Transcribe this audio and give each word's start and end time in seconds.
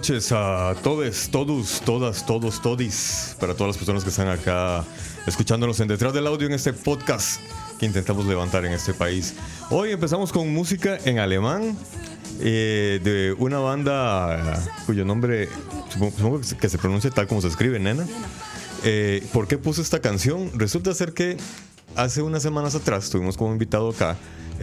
Noches 0.00 0.32
a 0.32 0.74
todos, 0.82 1.28
todos, 1.30 1.82
todas, 1.84 2.24
todos, 2.24 2.62
todis, 2.62 3.36
para 3.38 3.52
todas 3.52 3.68
las 3.68 3.76
personas 3.76 4.02
que 4.02 4.08
están 4.08 4.28
acá 4.28 4.82
escuchándonos 5.26 5.78
en 5.80 5.88
Detrás 5.88 6.14
del 6.14 6.26
Audio 6.26 6.46
en 6.46 6.54
este 6.54 6.72
podcast 6.72 7.38
que 7.78 7.84
intentamos 7.84 8.24
levantar 8.24 8.64
en 8.64 8.72
este 8.72 8.94
país. 8.94 9.34
Hoy 9.68 9.90
empezamos 9.90 10.32
con 10.32 10.54
música 10.54 10.96
en 11.04 11.18
alemán 11.18 11.76
eh, 12.40 12.98
de 13.04 13.34
una 13.38 13.58
banda 13.58 14.58
cuyo 14.86 15.04
nombre 15.04 15.50
supongo, 15.90 16.40
que 16.58 16.68
se 16.70 16.78
pronuncia 16.78 17.10
tal 17.10 17.26
como 17.26 17.42
se 17.42 17.48
escribe, 17.48 17.78
nena. 17.78 18.06
Eh, 18.84 19.22
¿Por 19.34 19.48
qué 19.48 19.58
puse 19.58 19.82
esta 19.82 20.00
canción? 20.00 20.50
Resulta 20.54 20.94
ser 20.94 21.12
que 21.12 21.36
hace 21.94 22.22
unas 22.22 22.42
semanas 22.42 22.74
atrás 22.74 23.10
tuvimos 23.10 23.36
como 23.36 23.52
invitado 23.52 23.90
acá 23.90 24.16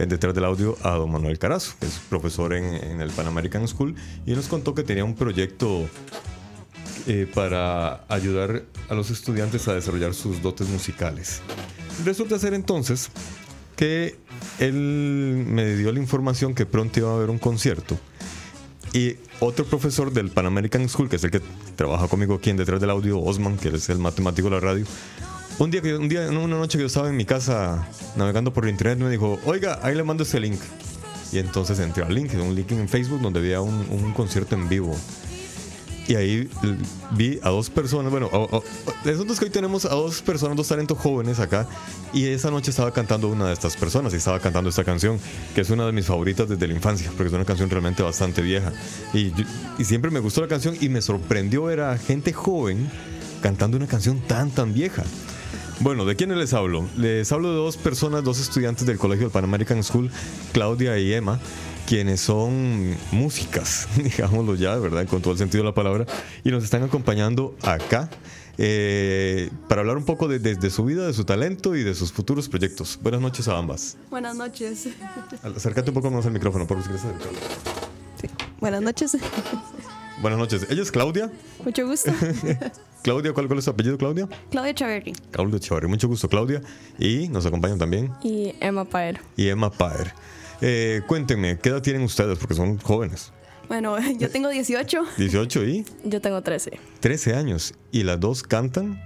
Detrás 0.06 0.34
del 0.34 0.44
Audio 0.44 0.76
a 0.82 0.90
don 0.90 1.10
Manuel 1.10 1.38
Carazo, 1.38 1.74
que 1.80 1.86
es 1.86 1.98
profesor 2.08 2.52
en, 2.52 2.64
en 2.64 3.00
el 3.00 3.10
Pan 3.10 3.26
American 3.26 3.66
School, 3.66 3.94
y 4.26 4.32
nos 4.32 4.46
contó 4.46 4.74
que 4.74 4.82
tenía 4.82 5.04
un 5.04 5.14
proyecto 5.14 5.88
eh, 7.06 7.26
para 7.34 8.04
ayudar 8.08 8.64
a 8.88 8.94
los 8.94 9.10
estudiantes 9.10 9.66
a 9.66 9.74
desarrollar 9.74 10.14
sus 10.14 10.42
dotes 10.42 10.68
musicales. 10.68 11.40
Resulta 12.04 12.38
ser 12.38 12.54
entonces 12.54 13.10
que 13.76 14.16
él 14.58 14.74
me 15.46 15.74
dio 15.76 15.90
la 15.90 16.00
información 16.00 16.54
que 16.54 16.66
pronto 16.66 17.00
iba 17.00 17.10
a 17.10 17.14
haber 17.14 17.30
un 17.30 17.38
concierto 17.38 17.98
y 18.92 19.16
otro 19.40 19.64
profesor 19.64 20.12
del 20.12 20.30
Pan 20.30 20.46
American 20.46 20.88
School, 20.88 21.08
que 21.08 21.16
es 21.16 21.24
el 21.24 21.30
que 21.30 21.40
trabaja 21.76 22.08
conmigo 22.08 22.34
aquí 22.34 22.50
en 22.50 22.56
Detrás 22.56 22.80
del 22.80 22.90
Audio, 22.90 23.20
Osman, 23.20 23.56
que 23.56 23.68
es 23.68 23.88
el 23.88 23.98
matemático 23.98 24.48
de 24.48 24.56
la 24.56 24.60
radio, 24.60 24.84
un 25.58 25.70
día, 25.70 25.82
que, 25.82 25.96
un 25.96 26.08
día, 26.08 26.28
una 26.28 26.56
noche 26.56 26.78
que 26.78 26.82
yo 26.82 26.86
estaba 26.86 27.08
en 27.08 27.16
mi 27.16 27.24
casa 27.24 27.86
navegando 28.16 28.52
por 28.52 28.68
internet, 28.68 28.98
me 28.98 29.10
dijo, 29.10 29.40
oiga, 29.44 29.80
ahí 29.82 29.94
le 29.94 30.04
mando 30.04 30.22
este 30.22 30.40
link. 30.40 30.60
Y 31.32 31.38
entonces 31.38 31.78
entré 31.80 32.04
al 32.04 32.14
link, 32.14 32.32
un 32.34 32.54
link 32.54 32.70
en 32.72 32.88
Facebook 32.88 33.20
donde 33.20 33.40
había 33.40 33.60
un, 33.60 33.86
un 33.90 34.12
concierto 34.14 34.54
en 34.54 34.68
vivo. 34.68 34.96
Y 36.06 36.14
ahí 36.14 36.48
vi 37.10 37.38
a 37.42 37.50
dos 37.50 37.68
personas, 37.68 38.10
bueno, 38.10 38.30
es 39.04 39.38
que 39.38 39.44
hoy 39.44 39.50
tenemos 39.50 39.84
a 39.84 39.90
dos 39.90 40.22
personas, 40.22 40.56
dos 40.56 40.66
talentos 40.66 40.96
jóvenes 40.96 41.38
acá, 41.38 41.68
y 42.14 42.24
esa 42.24 42.50
noche 42.50 42.70
estaba 42.70 42.92
cantando 42.94 43.28
una 43.28 43.48
de 43.48 43.52
estas 43.52 43.76
personas, 43.76 44.14
y 44.14 44.16
estaba 44.16 44.40
cantando 44.40 44.70
esta 44.70 44.84
canción, 44.84 45.20
que 45.54 45.60
es 45.60 45.68
una 45.68 45.84
de 45.84 45.92
mis 45.92 46.06
favoritas 46.06 46.48
desde 46.48 46.66
la 46.66 46.72
infancia, 46.72 47.10
porque 47.10 47.28
es 47.28 47.34
una 47.34 47.44
canción 47.44 47.68
realmente 47.68 48.02
bastante 48.02 48.40
vieja. 48.40 48.72
Y, 49.12 49.34
y 49.78 49.84
siempre 49.84 50.10
me 50.10 50.20
gustó 50.20 50.40
la 50.40 50.48
canción 50.48 50.78
y 50.80 50.88
me 50.88 51.02
sorprendió 51.02 51.64
ver 51.64 51.80
a 51.80 51.98
gente 51.98 52.32
joven 52.32 52.90
cantando 53.42 53.76
una 53.76 53.86
canción 53.86 54.18
tan, 54.20 54.50
tan 54.50 54.72
vieja. 54.72 55.04
Bueno, 55.80 56.04
¿de 56.04 56.16
quiénes 56.16 56.36
les 56.38 56.52
hablo? 56.54 56.84
Les 56.96 57.30
hablo 57.30 57.50
de 57.50 57.56
dos 57.56 57.76
personas, 57.76 58.24
dos 58.24 58.40
estudiantes 58.40 58.84
del 58.86 58.98
colegio 58.98 59.26
del 59.26 59.32
Pan 59.32 59.44
American 59.44 59.82
School, 59.84 60.10
Claudia 60.52 60.98
y 60.98 61.12
Emma, 61.12 61.38
quienes 61.86 62.20
son 62.20 62.96
músicas, 63.12 63.86
digámoslo 63.96 64.56
ya, 64.56 64.76
¿verdad? 64.76 65.06
Con 65.06 65.22
todo 65.22 65.32
el 65.32 65.38
sentido 65.38 65.62
de 65.62 65.70
la 65.70 65.74
palabra, 65.74 66.04
y 66.42 66.50
nos 66.50 66.64
están 66.64 66.82
acompañando 66.82 67.54
acá 67.62 68.10
eh, 68.58 69.50
para 69.68 69.82
hablar 69.82 69.96
un 69.98 70.04
poco 70.04 70.26
de, 70.26 70.40
de- 70.40 70.56
de 70.56 70.70
su 70.70 70.84
vida, 70.84 71.06
de 71.06 71.12
su 71.14 71.24
talento 71.24 71.76
y 71.76 71.84
de 71.84 71.94
sus 71.94 72.12
futuros 72.12 72.48
proyectos. 72.48 72.98
Buenas 73.00 73.20
noches 73.20 73.46
a 73.46 73.56
ambas. 73.56 73.96
Buenas 74.10 74.34
noches. 74.34 74.88
Acércate 75.44 75.90
un 75.90 75.94
poco 75.94 76.10
más 76.10 76.26
al 76.26 76.32
micrófono, 76.32 76.66
por 76.66 76.78
si 76.82 76.88
quieres 76.88 77.04
acercarlo. 77.04 77.38
Buenas 78.60 78.82
noches. 78.82 79.16
Buenas 80.20 80.38
noches. 80.38 80.66
Ella 80.68 80.82
es 80.82 80.90
Claudia. 80.90 81.30
Mucho 81.64 81.86
gusto. 81.86 82.10
Claudia, 83.02 83.32
¿cuál, 83.32 83.46
cuál 83.46 83.58
es 83.60 83.64
su 83.64 83.70
apellido, 83.70 83.96
Claudia? 83.96 84.28
Claudia 84.50 84.74
Chaverri. 84.74 85.12
Claudia 85.30 85.60
Chavarri. 85.60 85.86
Mucho 85.88 86.08
gusto, 86.08 86.28
Claudia. 86.28 86.60
Y 86.98 87.28
nos 87.28 87.46
acompañan 87.46 87.78
también. 87.78 88.10
Y 88.22 88.54
Emma 88.60 88.84
Paer. 88.84 89.20
Y 89.36 89.48
Emma 89.48 89.70
Paer. 89.70 90.12
Eh, 90.60 91.02
cuéntenme, 91.06 91.58
¿qué 91.60 91.68
edad 91.68 91.82
tienen 91.82 92.02
ustedes? 92.02 92.36
Porque 92.38 92.54
son 92.54 92.78
jóvenes. 92.78 93.32
Bueno, 93.68 93.96
yo 94.18 94.28
tengo 94.28 94.48
18. 94.48 95.02
18 95.16 95.64
y 95.64 95.84
Yo 96.04 96.20
tengo 96.20 96.42
13. 96.42 96.78
13 97.00 97.34
años. 97.34 97.74
Y 97.92 98.02
las 98.02 98.18
dos 98.18 98.42
cantan 98.42 99.00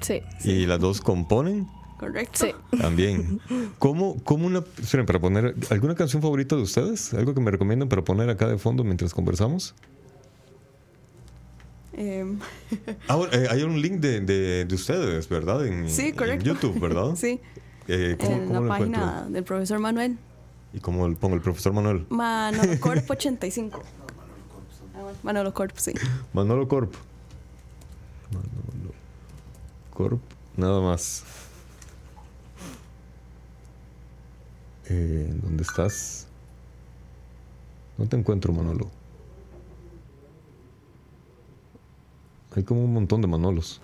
Sí. 0.00 0.22
y 0.44 0.66
las 0.66 0.80
dos 0.80 1.00
componen 1.00 1.68
Correcto. 1.98 2.46
Sí. 2.46 2.52
también. 2.78 3.40
¿Cómo, 3.78 4.16
cómo 4.24 4.46
una... 4.46 4.64
Esperen, 4.80 5.04
para 5.04 5.20
poner... 5.20 5.54
¿Alguna 5.70 5.94
canción 5.94 6.22
favorita 6.22 6.56
de 6.56 6.62
ustedes? 6.62 7.12
¿Algo 7.12 7.34
que 7.34 7.40
me 7.40 7.50
recomiendan 7.50 7.88
para 7.90 8.02
poner 8.02 8.30
acá 8.30 8.48
de 8.48 8.56
fondo 8.56 8.82
mientras 8.82 9.12
conversamos? 9.12 9.74
Em, 11.96 12.38
Ah, 13.08 13.16
bueno, 13.16 13.32
eh, 13.34 13.46
hay 13.50 13.62
un 13.62 13.80
link 13.80 14.00
de, 14.00 14.20
de- 14.20 14.64
de 14.64 14.74
ustedes, 14.74 15.28
¿verdad? 15.28 15.64
En, 15.66 15.88
sí, 15.88 16.08
en 16.08 16.16
correcto. 16.16 16.44
YouTube, 16.44 16.80
¿verdad? 16.80 17.14
sí. 17.16 17.40
Eh, 17.86 18.16
¿Cómo, 18.18 18.32
En 18.32 18.46
cómo 18.48 18.60
la 18.62 18.68
página 18.68 18.98
encuentro? 18.98 19.30
del 19.32 19.44
profesor 19.44 19.78
Manuel. 19.78 20.18
¿Y 20.72 20.80
cómo 20.80 21.06
le 21.06 21.14
pongo 21.16 21.34
el 21.36 21.40
profesor 21.42 21.72
Manuel? 21.72 22.06
Manolo 22.08 22.80
Corp 22.80 23.08
85. 23.10 23.82
Ah, 24.96 25.12
Manolo 25.22 25.52
Corp, 25.54 25.76
sí. 25.76 25.92
Manolo 26.32 26.66
Corp. 26.66 26.92
Manolo 28.32 28.92
Corp, 29.92 30.20
nada 30.56 30.80
más. 30.80 31.22
Eh, 34.86 35.32
¿Dónde 35.42 35.62
estás? 35.62 36.26
No 37.96 38.06
te 38.06 38.16
encuentro, 38.16 38.52
Manolo. 38.52 38.90
Hay 42.56 42.62
como 42.62 42.84
un 42.84 42.92
montón 42.92 43.20
de 43.20 43.26
Manolos. 43.26 43.80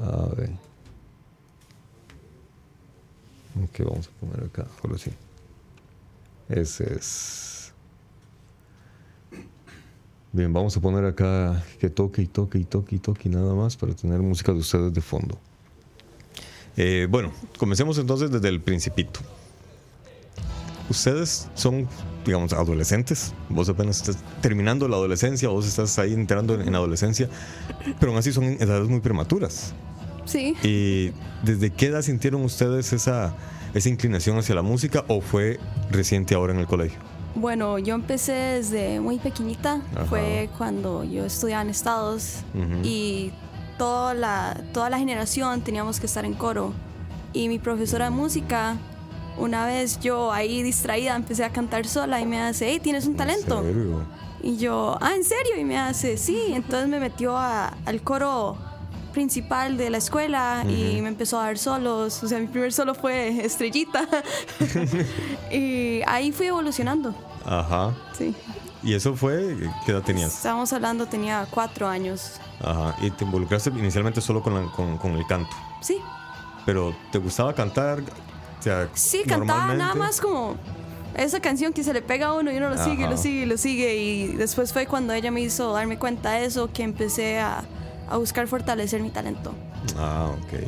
A 0.00 0.26
ver. 0.34 0.50
Ok, 3.62 3.86
vamos 3.88 4.08
a 4.08 4.20
poner 4.20 4.46
acá, 4.46 4.66
solo 4.80 4.96
así. 4.96 5.10
Ese 6.48 6.94
es. 6.94 7.72
Bien, 10.32 10.52
vamos 10.52 10.76
a 10.76 10.80
poner 10.80 11.04
acá 11.04 11.62
que 11.78 11.88
toque 11.88 12.22
y 12.22 12.26
toque 12.26 12.58
y 12.58 12.64
toque 12.64 12.96
y 12.96 12.98
toque 12.98 13.28
y 13.28 13.32
nada 13.32 13.54
más 13.54 13.76
para 13.76 13.94
tener 13.94 14.20
música 14.20 14.52
de 14.52 14.58
ustedes 14.58 14.92
de 14.92 15.00
fondo. 15.00 15.38
Eh, 16.76 17.06
bueno, 17.08 17.32
comencemos 17.56 17.98
entonces 17.98 18.30
desde 18.32 18.48
el 18.48 18.60
principito. 18.60 19.20
Ustedes 20.88 21.48
son, 21.54 21.88
digamos, 22.24 22.52
adolescentes. 22.52 23.32
Vos 23.48 23.68
apenas 23.68 23.96
estás 23.96 24.18
terminando 24.40 24.86
la 24.88 24.96
adolescencia, 24.96 25.48
vos 25.48 25.66
estás 25.66 25.98
ahí 25.98 26.12
entrando 26.12 26.54
en, 26.54 26.68
en 26.68 26.74
adolescencia, 26.74 27.28
pero 27.98 28.12
aún 28.12 28.18
así 28.18 28.32
son 28.32 28.44
edades 28.44 28.88
muy 28.88 29.00
prematuras. 29.00 29.72
Sí. 30.24 30.54
¿Y 30.62 31.12
desde 31.42 31.70
qué 31.70 31.86
edad 31.86 32.02
sintieron 32.02 32.42
ustedes 32.42 32.92
esa, 32.92 33.34
esa 33.74 33.88
inclinación 33.88 34.38
hacia 34.38 34.54
la 34.54 34.62
música 34.62 35.04
o 35.08 35.20
fue 35.20 35.58
reciente 35.90 36.34
ahora 36.34 36.52
en 36.52 36.60
el 36.60 36.66
colegio? 36.66 36.98
Bueno, 37.34 37.78
yo 37.78 37.94
empecé 37.94 38.32
desde 38.32 39.00
muy 39.00 39.18
pequeñita. 39.18 39.80
Ajá. 39.94 40.04
Fue 40.04 40.48
cuando 40.56 41.02
yo 41.04 41.24
estudiaba 41.24 41.62
en 41.62 41.70
Estados 41.70 42.42
y 42.84 43.32
toda 43.76 44.14
la, 44.14 44.62
toda 44.72 44.88
la 44.88 44.98
generación 44.98 45.60
teníamos 45.62 45.98
que 45.98 46.06
estar 46.06 46.24
en 46.24 46.34
coro. 46.34 46.72
Y 47.32 47.48
mi 47.48 47.58
profesora 47.58 48.04
de 48.04 48.10
música, 48.12 48.76
una 49.36 49.66
vez 49.66 49.98
yo 50.00 50.32
ahí 50.32 50.62
distraída 50.62 51.14
empecé 51.16 51.44
a 51.44 51.50
cantar 51.50 51.86
sola 51.86 52.20
y 52.20 52.26
me 52.26 52.40
hace, 52.40 52.68
hey, 52.70 52.80
tienes 52.82 53.06
un 53.06 53.16
talento. 53.16 53.58
¿En 53.60 53.64
serio? 53.74 54.04
Y 54.42 54.56
yo, 54.58 54.98
ah, 55.00 55.14
¿en 55.14 55.24
serio? 55.24 55.56
Y 55.58 55.64
me 55.64 55.78
hace, 55.78 56.16
sí. 56.18 56.38
Entonces 56.50 56.88
me 56.88 57.00
metió 57.00 57.36
a- 57.36 57.72
al 57.86 58.02
coro 58.02 58.56
principal 59.12 59.76
de 59.76 59.90
la 59.90 59.98
escuela 59.98 60.64
y 60.68 61.00
me 61.00 61.08
empezó 61.08 61.38
a 61.40 61.44
dar 61.44 61.56
solos. 61.58 62.22
O 62.22 62.28
sea, 62.28 62.38
mi 62.38 62.46
primer 62.48 62.72
solo 62.72 62.94
fue 62.94 63.28
estrellita. 63.44 64.06
y 65.50 66.02
ahí 66.06 66.32
fui 66.32 66.46
evolucionando. 66.46 67.14
Ajá. 67.44 67.94
Sí. 68.16 68.34
¿Y 68.82 68.92
eso 68.94 69.14
fue? 69.16 69.56
¿Qué 69.86 69.92
edad 69.92 70.02
tenías? 70.02 70.34
Estábamos 70.34 70.72
hablando, 70.72 71.06
tenía 71.06 71.46
cuatro 71.50 71.88
años. 71.88 72.32
Ajá. 72.60 72.94
Y 73.00 73.10
te 73.10 73.24
involucraste 73.24 73.70
inicialmente 73.70 74.20
solo 74.20 74.42
con, 74.42 74.54
la- 74.54 74.70
con, 74.72 74.98
con 74.98 75.12
el 75.12 75.26
canto. 75.26 75.50
Sí. 75.80 75.98
Pero 76.66 76.94
¿te 77.12 77.18
gustaba 77.18 77.54
cantar? 77.54 78.02
Sea, 78.64 78.88
Sí, 78.94 79.22
cantaba 79.26 79.74
nada 79.74 79.94
más 79.94 80.20
como 80.22 80.56
esa 81.16 81.38
canción 81.40 81.74
que 81.74 81.84
se 81.84 81.92
le 81.92 82.00
pega 82.00 82.28
a 82.28 82.32
uno 82.32 82.50
y 82.50 82.56
uno 82.56 82.70
lo 82.70 82.82
sigue, 82.82 83.04
Ajá. 83.04 83.10
lo 83.12 83.18
sigue, 83.18 83.44
lo 83.44 83.58
sigue. 83.58 83.94
Y 83.96 84.26
después 84.28 84.72
fue 84.72 84.86
cuando 84.86 85.12
ella 85.12 85.30
me 85.30 85.42
hizo 85.42 85.70
darme 85.74 85.98
cuenta 85.98 86.32
de 86.32 86.46
eso 86.46 86.70
que 86.72 86.82
empecé 86.82 87.40
a, 87.40 87.62
a 88.08 88.16
buscar 88.16 88.48
fortalecer 88.48 89.02
mi 89.02 89.10
talento. 89.10 89.52
Ah, 89.98 90.30
ok. 90.32 90.60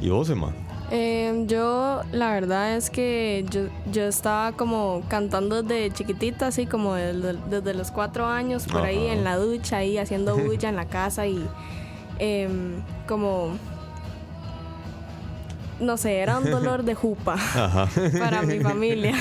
¿Y 0.00 0.08
vos, 0.08 0.30
Emma? 0.30 0.54
Eh, 0.92 1.44
yo, 1.48 2.02
la 2.12 2.30
verdad 2.30 2.76
es 2.76 2.90
que 2.90 3.44
yo, 3.50 3.62
yo 3.92 4.04
estaba 4.04 4.52
como 4.52 5.02
cantando 5.08 5.64
desde 5.64 5.92
chiquitita, 5.92 6.46
así 6.46 6.66
como 6.66 6.94
desde, 6.94 7.34
desde 7.50 7.74
los 7.74 7.90
cuatro 7.90 8.24
años, 8.26 8.66
por 8.68 8.82
ahí 8.82 9.08
en 9.08 9.24
la 9.24 9.34
ducha, 9.36 9.78
ahí 9.78 9.98
haciendo 9.98 10.36
bulla 10.36 10.68
en 10.68 10.76
la 10.76 10.84
casa 10.84 11.26
y 11.26 11.44
em, 12.20 12.74
como, 13.08 13.50
no 15.80 15.96
sé, 15.96 16.18
era 16.18 16.38
un 16.38 16.50
dolor 16.50 16.84
de 16.84 16.94
jupa 16.94 17.34
Ajá. 17.34 17.88
para 18.18 18.42
mi 18.42 18.60
familia. 18.60 19.14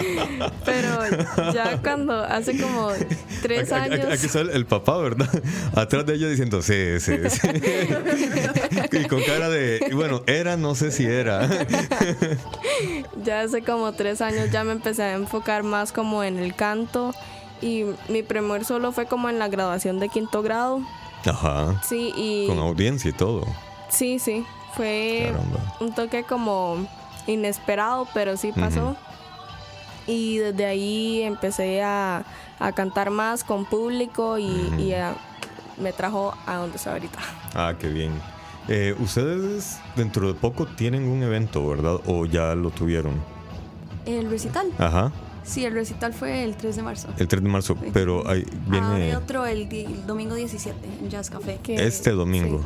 Pero 0.64 1.52
ya 1.52 1.80
cuando 1.82 2.14
hace 2.22 2.60
como 2.60 2.90
tres 3.42 3.72
años... 3.72 4.06
Aquí 4.06 4.26
está 4.26 4.40
el, 4.40 4.50
el 4.50 4.66
papá, 4.66 4.98
¿verdad? 4.98 5.28
Atrás 5.74 6.06
de 6.06 6.14
ella 6.14 6.28
diciendo, 6.28 6.62
sí, 6.62 7.00
sí, 7.00 7.16
sí. 7.28 7.48
y 8.92 9.04
con 9.06 9.22
cara 9.22 9.48
de, 9.48 9.90
bueno, 9.92 10.22
era, 10.26 10.56
no 10.56 10.74
sé 10.74 10.90
si 10.90 11.04
era. 11.04 11.48
Ya 13.24 13.40
hace 13.40 13.62
como 13.62 13.92
tres 13.92 14.20
años 14.20 14.50
ya 14.50 14.64
me 14.64 14.72
empecé 14.72 15.02
a 15.02 15.14
enfocar 15.14 15.62
más 15.62 15.92
como 15.92 16.22
en 16.22 16.38
el 16.38 16.54
canto 16.54 17.12
y 17.60 17.84
mi 18.08 18.22
primer 18.22 18.64
solo 18.64 18.92
fue 18.92 19.06
como 19.06 19.28
en 19.28 19.38
la 19.38 19.48
graduación 19.48 19.98
de 19.98 20.08
quinto 20.08 20.42
grado. 20.42 20.80
Ajá. 21.24 21.80
Sí, 21.84 22.12
y 22.16 22.46
Con 22.46 22.58
audiencia 22.58 23.10
y 23.10 23.12
todo. 23.12 23.44
sí, 23.90 24.18
sí, 24.18 24.44
fue 24.78 25.32
Caramba. 25.32 25.74
un 25.80 25.92
toque 25.92 26.22
como 26.22 26.86
inesperado, 27.26 28.06
pero 28.14 28.36
sí 28.36 28.52
pasó. 28.52 28.84
Ujú. 28.90 28.96
Y 30.06 30.38
desde 30.38 30.64
ahí 30.66 31.22
empecé 31.22 31.82
a, 31.82 32.24
a 32.60 32.72
cantar 32.72 33.10
más 33.10 33.42
con 33.44 33.64
público 33.66 34.38
y, 34.38 34.72
y 34.78 34.92
a- 34.94 35.14
me 35.78 35.92
trajo 35.92 36.32
a 36.46 36.56
donde 36.56 36.76
estoy 36.76 36.92
ahorita. 36.94 37.18
Ah, 37.54 37.74
qué 37.78 37.88
bien. 37.88 38.12
Eh, 38.68 38.94
ustedes 39.00 39.78
dentro 39.96 40.28
de 40.28 40.34
poco 40.34 40.66
tienen 40.66 41.08
un 41.08 41.22
evento, 41.22 41.66
¿verdad? 41.68 41.96
¿O 42.06 42.24
ya 42.26 42.54
lo 42.54 42.70
tuvieron? 42.70 43.14
El 44.06 44.30
recital. 44.30 44.68
Ajá. 44.78 45.10
Sí, 45.44 45.64
el 45.64 45.72
recital 45.74 46.12
fue 46.14 46.44
el 46.44 46.56
3 46.56 46.76
de 46.76 46.82
marzo. 46.82 47.08
El 47.18 47.26
3 47.26 47.42
de 47.42 47.48
marzo. 47.48 47.76
Sí. 47.82 47.90
Pero 47.92 48.28
ahí 48.28 48.44
Ah, 48.48 48.54
viene 48.68 48.98
de 49.00 49.16
otro 49.16 49.44
el, 49.46 49.68
di- 49.68 49.84
el 49.86 50.06
domingo 50.06 50.34
17 50.34 50.78
en 51.00 51.10
Jazz 51.10 51.30
Café. 51.30 51.58
Que- 51.62 51.86
este 51.86 52.10
domingo. 52.12 52.60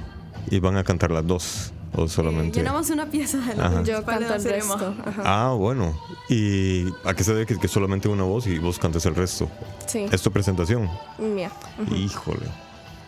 Y 0.51 0.59
van 0.61 0.77
a 0.77 0.85
cantar 0.85 1.11
las 1.11 1.27
dos. 1.27 1.73
¿O 1.95 2.05
Eh, 2.05 2.09
solamente? 2.09 2.59
llenamos 2.59 2.89
una 2.91 3.07
pieza 3.07 3.39
de 3.39 3.55
la 3.55 3.67
Ajá. 3.67 3.83
Yo 3.83 4.05
canto 4.05 4.35
el 4.35 4.43
resto. 4.45 4.95
Ajá. 5.05 5.23
Ah, 5.25 5.53
bueno. 5.53 5.95
¿Y 6.29 6.87
a 7.05 7.13
qué 7.15 7.23
se 7.25 7.33
debe 7.35 7.47
que, 7.47 7.59
que 7.59 7.69
solamente 7.69 8.09
una 8.09 8.25
voz 8.25 8.47
y 8.47 8.59
vos 8.59 8.79
cantas 8.79 9.05
el 9.07 9.15
resto? 9.15 9.49
Sí, 9.87 10.07
¿Es 10.11 10.23
tu 10.23 10.31
presentación? 10.33 10.89
mía. 11.19 11.51
Híjole. 11.95 12.47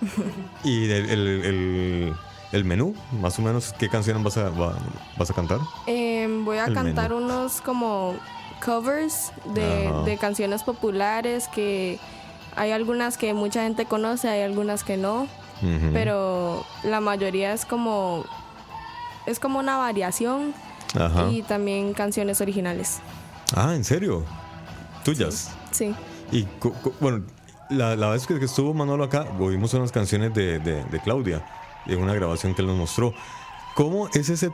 ¿Y 0.64 0.85
el, 0.91 1.11
el, 1.11 1.29
el- 1.45 2.14
el 2.53 2.64
menú? 2.64 2.95
Más 3.21 3.37
o 3.38 3.43
menos, 3.43 3.73
¿qué 3.79 3.88
canciones 3.88 4.23
vas 4.23 4.37
a, 4.37 4.49
va- 4.50 4.79
vas 5.17 5.31
a 5.31 5.35
cantar? 5.35 5.59
Em, 5.87 6.45
voy 6.45 6.59
a 6.59 6.67
El 6.67 6.75
cantar 6.75 7.11
menú. 7.11 7.25
unos 7.25 7.61
como 7.61 8.14
covers 8.64 9.33
de, 9.55 10.17
canciones 10.21 10.62
populares 10.62 11.49
que 11.49 11.99
hay 12.55 12.71
algunas 12.71 13.19
que 13.19 13.35
mucha 13.35 13.62
gente 13.64 13.87
conoce, 13.87 14.29
hay 14.29 14.43
algunas 14.43 14.85
que 14.85 14.97
no, 14.97 15.26
pero 15.93 16.64
la 16.85 17.00
mayoría 17.00 17.53
es 17.55 17.64
como 17.64 18.25
es 19.26 19.38
como 19.40 19.59
una 19.59 19.76
variación 19.76 20.54
Ajá. 20.99 21.31
y 21.31 21.43
también 21.43 21.93
canciones 21.95 22.40
originales. 22.40 23.00
Ah, 23.54 23.75
¿en 23.75 23.85
serio? 23.85 24.25
¿Tuyas? 25.04 25.50
Sí. 25.71 25.95
Y 26.33 26.47
bueno, 27.00 27.25
la, 27.71 27.97
la 27.97 28.09
vez 28.11 28.26
que 28.26 28.38
que 28.38 28.45
estuvo 28.47 28.73
Manolo 28.75 29.04
acá, 29.04 29.26
oímos 29.38 29.75
unas 29.75 29.93
canciones 29.93 30.33
de, 30.35 30.59
de- 30.59 30.85
de 30.85 31.00
Claudia, 31.00 31.45
en 31.87 32.02
una 32.02 32.14
grabación 32.14 32.54
que 32.54 32.62
él 32.62 32.69
nos 32.69 32.76
mostró. 32.78 33.12
¿Cómo 33.75 34.09
es 34.14 34.28
ese 34.28 34.50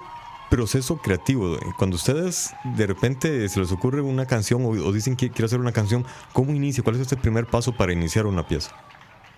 proceso 0.50 0.96
creativo? 0.98 1.56
Cuando 1.78 1.96
ustedes 1.96 2.52
de 2.64 2.86
repente 2.86 3.48
se 3.48 3.60
les 3.60 3.70
ocurre 3.70 4.00
una 4.00 4.26
canción 4.26 4.64
o, 4.64 4.68
o 4.70 4.92
dicen 4.92 5.14
que 5.16 5.30
quiero 5.30 5.46
hacer 5.46 5.60
una 5.60 5.72
canción, 5.72 6.04
¿cómo 6.32 6.50
inicia? 6.52 6.82
¿Cuál 6.82 6.96
es 6.96 7.02
este 7.02 7.16
primer 7.16 7.46
paso 7.46 7.72
para 7.76 7.92
iniciar 7.92 8.26
una 8.26 8.46
pieza? 8.46 8.72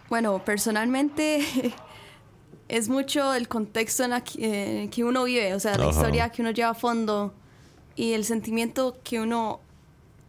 Bueno, 0.09 0.39
personalmente 0.45 1.45
es 2.73 2.89
mucho 2.89 3.35
el 3.35 3.49
contexto 3.49 4.03
en 4.03 4.11
la 4.11 4.25
que, 4.25 4.83
eh, 4.85 4.89
que 4.91 5.05
uno 5.05 5.25
vive, 5.25 5.53
o 5.55 5.61
sea, 5.61 5.77
la 5.77 5.85
Ajá. 5.85 5.93
historia 5.93 6.31
que 6.31 6.41
uno 6.41 6.53
lleva 6.53 6.71
a 6.71 6.75
fondo 6.75 7.35
y 7.97 8.15
el 8.15 8.25
sentimiento 8.25 8.99
que 9.05 9.21
uno 9.21 9.61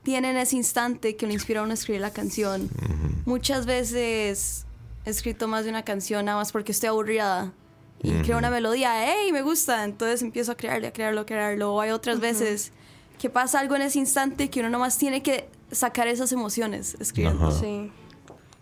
tiene 0.03 0.31
en 0.31 0.37
ese 0.37 0.57
instante 0.57 1.15
que 1.15 1.25
lo 1.25 1.31
inspira 1.31 1.61
a 1.61 1.63
uno 1.63 1.71
a 1.71 1.75
escribir 1.75 2.01
la 2.01 2.11
canción. 2.11 2.69
muchas 3.25 3.65
veces 3.65 4.65
he 5.05 5.09
escrito 5.09 5.47
más 5.47 5.63
de 5.63 5.69
una 5.69 5.83
canción 5.83 6.25
nada 6.25 6.37
más 6.37 6.51
porque 6.51 6.73
estoy 6.73 6.89
aburrida 6.89 7.53
y 8.01 8.11
creo 8.23 8.37
una 8.37 8.49
melodía, 8.49 8.91
¡hey! 9.05 9.31
Me 9.31 9.41
gusta. 9.41 9.85
Entonces 9.85 10.21
empiezo 10.21 10.51
a 10.51 10.55
crearle, 10.55 10.87
a 10.87 10.91
crearlo, 10.91 11.21
a 11.21 11.25
crearlo. 11.25 11.73
O 11.73 11.79
hay 11.79 11.91
otras 11.91 12.19
veces 12.19 12.73
que 13.17 13.29
pasa 13.29 13.61
algo 13.61 13.77
en 13.77 13.83
ese 13.83 13.99
instante 13.99 14.49
que 14.49 14.59
uno 14.59 14.69
nomás 14.69 14.97
tiene 14.97 15.23
que 15.23 15.47
sacar 15.71 16.09
esas 16.09 16.33
emociones 16.33 16.97
escribiendo. 16.99 17.49
Sí. 17.57 17.89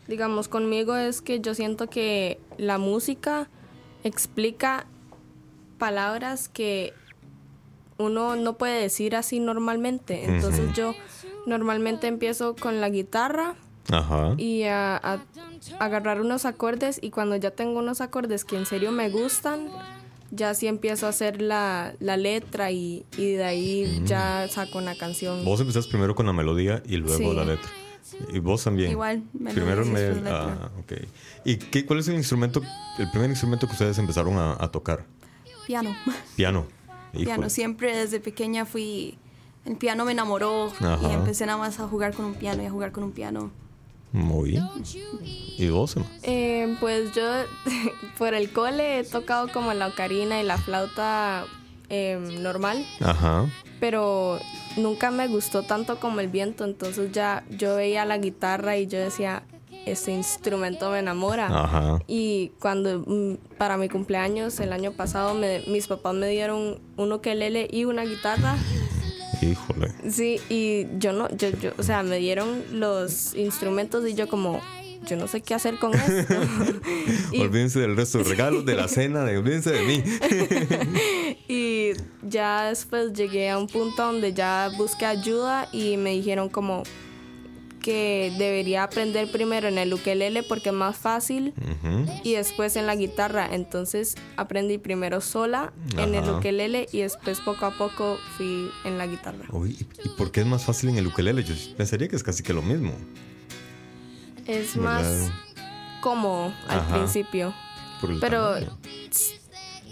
Digamos, 0.08 0.48
conmigo 0.48 0.96
es 0.96 1.22
que 1.24 1.40
yo 1.40 1.56
siento 1.56 1.90
que 1.90 2.40
la 2.58 2.78
música 2.78 3.50
explica 4.04 4.86
palabras 5.78 6.50
que 6.50 6.94
uno 7.98 8.36
no 8.36 8.58
puede 8.58 8.82
decir 8.82 9.16
así 9.16 9.40
normalmente. 9.40 10.26
Entonces 10.26 10.74
yo 10.74 10.94
normalmente 11.46 12.08
empiezo 12.08 12.56
con 12.56 12.82
la 12.82 12.90
guitarra 12.90 13.56
Ajá. 13.92 14.34
y 14.38 14.64
a, 14.64 14.96
a 14.98 15.20
agarrar 15.80 16.22
unos 16.22 16.46
acordes 16.46 17.00
y 17.02 17.10
cuando 17.12 17.36
ya 17.36 17.52
tengo 17.52 17.80
unos 17.80 18.02
acordes 18.02 18.46
que 18.46 18.58
en 18.58 18.66
serio 18.66 18.92
me 18.92 19.10
gustan, 19.10 19.68
ya 20.32 20.54
sí 20.54 20.68
empiezo 20.68 21.06
a 21.08 21.10
hacer 21.10 21.42
la, 21.42 21.94
la 22.00 22.16
letra 22.18 22.72
y, 22.72 23.06
y 23.18 23.32
de 23.34 23.44
ahí 23.44 24.02
ya 24.06 24.48
saco 24.50 24.78
una 24.78 24.96
canción. 24.96 25.44
Vos 25.46 25.60
empezás 25.60 25.88
primero 25.88 26.16
con 26.16 26.26
la 26.26 26.34
melodía 26.34 26.82
y 26.86 26.98
luego 26.98 27.18
Sí. 27.32 27.36
la 27.36 27.46
letra. 27.46 27.70
Y 28.34 28.40
vos 28.40 28.64
también. 28.64 28.92
Igual, 28.92 29.24
melodía 29.34 29.54
Primero 29.54 29.86
me- 29.86 30.30
ah, 30.30 30.70
ok. 30.80 30.94
¿Y 31.44 31.58
qué, 31.58 31.86
cuál 31.86 32.00
es 32.00 32.08
el 32.08 32.16
instrumento, 32.16 32.62
el 32.98 33.10
primer 33.12 33.30
instrumento 33.30 33.68
que 33.68 33.74
ustedes 33.74 33.98
empezaron 33.98 34.38
a, 34.38 34.56
a 34.60 34.72
tocar? 34.72 35.06
Piano. 35.66 35.96
Piano. 36.36 36.66
piano. 37.14 37.50
Siempre 37.50 37.96
desde 37.96 38.20
pequeña 38.20 38.66
fui. 38.66 39.18
El 39.66 39.78
piano 39.78 40.06
me 40.06 40.12
enamoró 40.12 40.72
Ajá. 40.80 41.00
y 41.04 41.14
empecé 41.14 41.46
nada 41.46 41.58
más 41.58 41.80
a 41.80 41.88
jugar 41.88 42.14
con 42.14 42.26
un 42.26 42.34
piano 42.34 42.64
y 42.64 42.66
a 42.66 42.72
jugar 42.72 42.92
con 42.92 43.04
un 43.04 43.12
piano. 43.12 43.52
Muy 44.12 44.52
bien. 44.52 44.68
¿Y 45.58 45.70
vos? 45.70 45.96
Eh, 46.24 46.76
pues 46.80 47.14
yo 47.14 47.24
por 48.18 48.34
el 48.34 48.52
cole 48.52 49.00
he 49.00 49.04
tocado 49.04 49.48
como 49.52 49.74
la 49.74 49.88
ocarina 49.88 50.42
y 50.42 50.44
la 50.44 50.58
flauta 50.58 51.46
eh, 51.90 52.20
normal, 52.40 52.86
Ajá. 53.00 53.48
pero 53.80 54.40
nunca 54.78 55.12
me 55.12 55.28
gustó 55.28 55.64
tanto 55.64 56.00
como 56.00 56.20
el 56.20 56.28
viento, 56.28 56.66
entonces 56.66 57.12
ya 57.12 57.46
yo 57.50 57.76
veía 57.76 58.04
la 58.06 58.18
guitarra 58.18 58.78
y 58.78 58.88
yo 58.88 58.98
decía, 59.00 59.44
este 59.86 60.12
instrumento 60.12 60.90
me 60.92 61.00
enamora. 61.00 61.48
Ajá. 61.48 62.00
Y 62.08 62.52
cuando 62.60 63.00
mm, 63.06 63.58
para 63.58 63.78
mi 63.78 63.90
cumpleaños 63.90 64.60
el 64.60 64.74
año 64.74 64.92
pasado 64.92 65.34
me- 65.34 65.64
mis 65.68 65.88
papás 65.88 66.14
me 66.16 66.28
dieron 66.30 66.80
un 66.98 67.12
ukelele 67.12 67.68
y 67.72 67.86
una 67.86 68.04
guitarra. 68.04 68.56
Híjole. 69.42 69.92
Sí, 70.10 70.40
y 70.50 70.86
yo 71.00 71.14
no, 71.14 71.28
yo, 71.36 71.50
yo, 71.50 71.72
o 71.78 71.84
sea, 71.84 72.04
me 72.04 72.18
dieron 72.18 72.64
los 72.74 73.34
instrumentos 73.34 74.08
y 74.08 74.14
yo 74.14 74.28
como, 74.28 74.62
yo 75.08 75.18
no 75.18 75.28
sé 75.28 75.42
qué 75.42 75.56
hacer 75.56 75.80
con 75.80 75.96
esto. 75.96 76.36
y, 77.32 77.42
Olvídense 77.42 77.80
del 77.80 77.96
resto 77.96 78.20
de 78.20 78.26
regalos, 78.26 78.66
de 78.66 78.76
la 78.76 78.88
cena, 78.88 79.24
de, 79.24 79.38
olvídense 79.40 79.72
de 79.72 79.82
mí. 79.82 80.04
y 81.48 81.92
ya 82.22 82.66
después 82.70 83.14
llegué 83.14 83.50
a 83.50 83.58
un 83.58 83.66
punto 83.68 84.06
donde 84.06 84.32
ya 84.34 84.70
busqué 84.78 85.08
ayuda 85.08 85.68
y 85.72 85.98
me 85.98 86.12
dijeron 86.12 86.50
como 86.50 86.84
que 87.82 88.34
debería 88.38 88.84
aprender 88.84 89.32
primero 89.32 89.68
en 89.68 89.78
el 89.78 89.94
ukelele 89.94 90.44
porque 90.44 90.70
es 90.70 90.76
más 90.76 90.96
fácil 90.98 91.54
y 92.24 92.34
después 92.34 92.76
en 92.76 92.86
la 92.86 92.96
guitarra. 92.96 93.50
Entonces 93.52 94.16
aprendí 94.38 94.78
primero 94.78 95.20
sola 95.22 95.74
en 95.98 96.16
el 96.16 96.30
ukelele 96.30 96.88
y 96.92 97.00
después 97.02 97.40
poco 97.42 97.66
a 97.66 97.78
poco 97.78 98.18
fui 98.38 98.70
en 98.86 98.98
la 98.98 99.08
guitarra. 99.08 99.46
Uy, 99.52 99.86
¿y 100.04 100.10
por 100.10 100.32
qué 100.32 100.42
es 100.42 100.46
más 100.48 100.64
fácil 100.66 100.90
en 100.90 100.98
el 100.98 101.08
ukelele? 101.08 101.44
Yo 101.44 101.56
pensaría 101.76 102.08
que 102.08 102.16
es 102.16 102.24
casi 102.24 102.44
que 102.44 102.54
lo 102.54 102.62
mismo. 102.62 102.94
Es 104.48 104.76
¿Verdad? 104.76 105.02
más 105.02 105.32
cómodo 106.02 106.54
al 106.68 106.80
Ajá. 106.80 106.96
principio. 106.98 107.54
Pero 108.20 108.56
tamaño. 108.56 108.78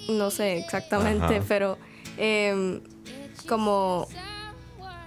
no 0.10 0.31
sé 0.31 0.58
exactamente, 0.58 1.36
Ajá. 1.38 1.46
pero 1.48 1.77
em, 2.17 2.81
como, 3.48 4.08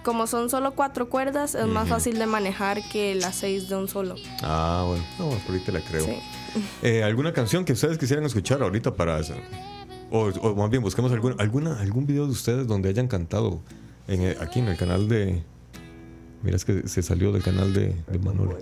como 0.03 0.27
son 0.27 0.49
solo 0.49 0.73
cuatro 0.73 1.09
cuerdas, 1.09 1.55
es 1.55 1.65
más 1.67 1.87
fácil 1.89 2.19
de 2.19 2.25
manejar 2.27 2.79
que 2.91 3.15
las 3.15 3.35
seis 3.35 3.69
de 3.69 3.75
un 3.75 3.87
solo. 3.87 4.15
Ah, 4.41 4.83
bueno. 4.87 5.03
No, 5.19 5.29
por 5.39 5.51
ahorita 5.55 5.71
la 5.71 5.81
creo. 5.81 6.05
Sí. 6.05 6.15
Eh, 6.83 7.01
¿Alguna 7.03 7.33
canción 7.33 7.65
que 7.65 7.73
ustedes 7.73 7.97
quisieran 7.97 8.25
escuchar 8.25 8.61
ahorita 8.61 8.93
para 8.93 9.17
eso? 9.19 9.33
O, 10.11 10.25
o 10.27 10.55
más 10.55 10.69
bien, 10.69 10.83
busquemos 10.83 11.11
algún, 11.11 11.33
alguna, 11.41 11.79
algún 11.79 12.05
video 12.05 12.25
de 12.27 12.31
ustedes 12.31 12.67
donde 12.67 12.89
hayan 12.89 13.07
cantado 13.07 13.59
en, 14.07 14.21
el- 14.21 14.39
aquí 14.39 14.59
en 14.59 14.67
el 14.67 14.77
canal 14.77 15.07
de... 15.07 15.41
Mira, 16.43 16.55
es 16.55 16.63
que 16.63 16.87
se 16.87 17.01
salió 17.01 17.31
del 17.31 17.41
canal 17.41 17.73
de, 17.73 17.95
de 18.07 18.19
Manolo. 18.19 18.59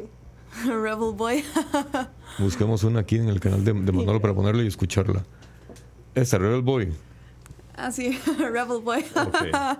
Rebel 0.65 1.13
Boy. 1.13 1.43
Busquemos 2.39 2.85
una 2.85 3.01
aquí 3.01 3.17
en 3.17 3.27
el 3.27 3.41
canal 3.41 3.65
de, 3.65 3.73
de 3.73 3.91
Manolo 3.91 4.21
para 4.21 4.33
ponerla 4.33 4.63
y 4.63 4.67
escucharla. 4.67 5.23
Esta, 6.15 6.37
Rebel 6.37 6.61
Boy. 6.61 6.93
Así, 7.75 8.17
Rebel 8.37 8.79
Boy. 8.81 9.03
Ok. 9.17 9.79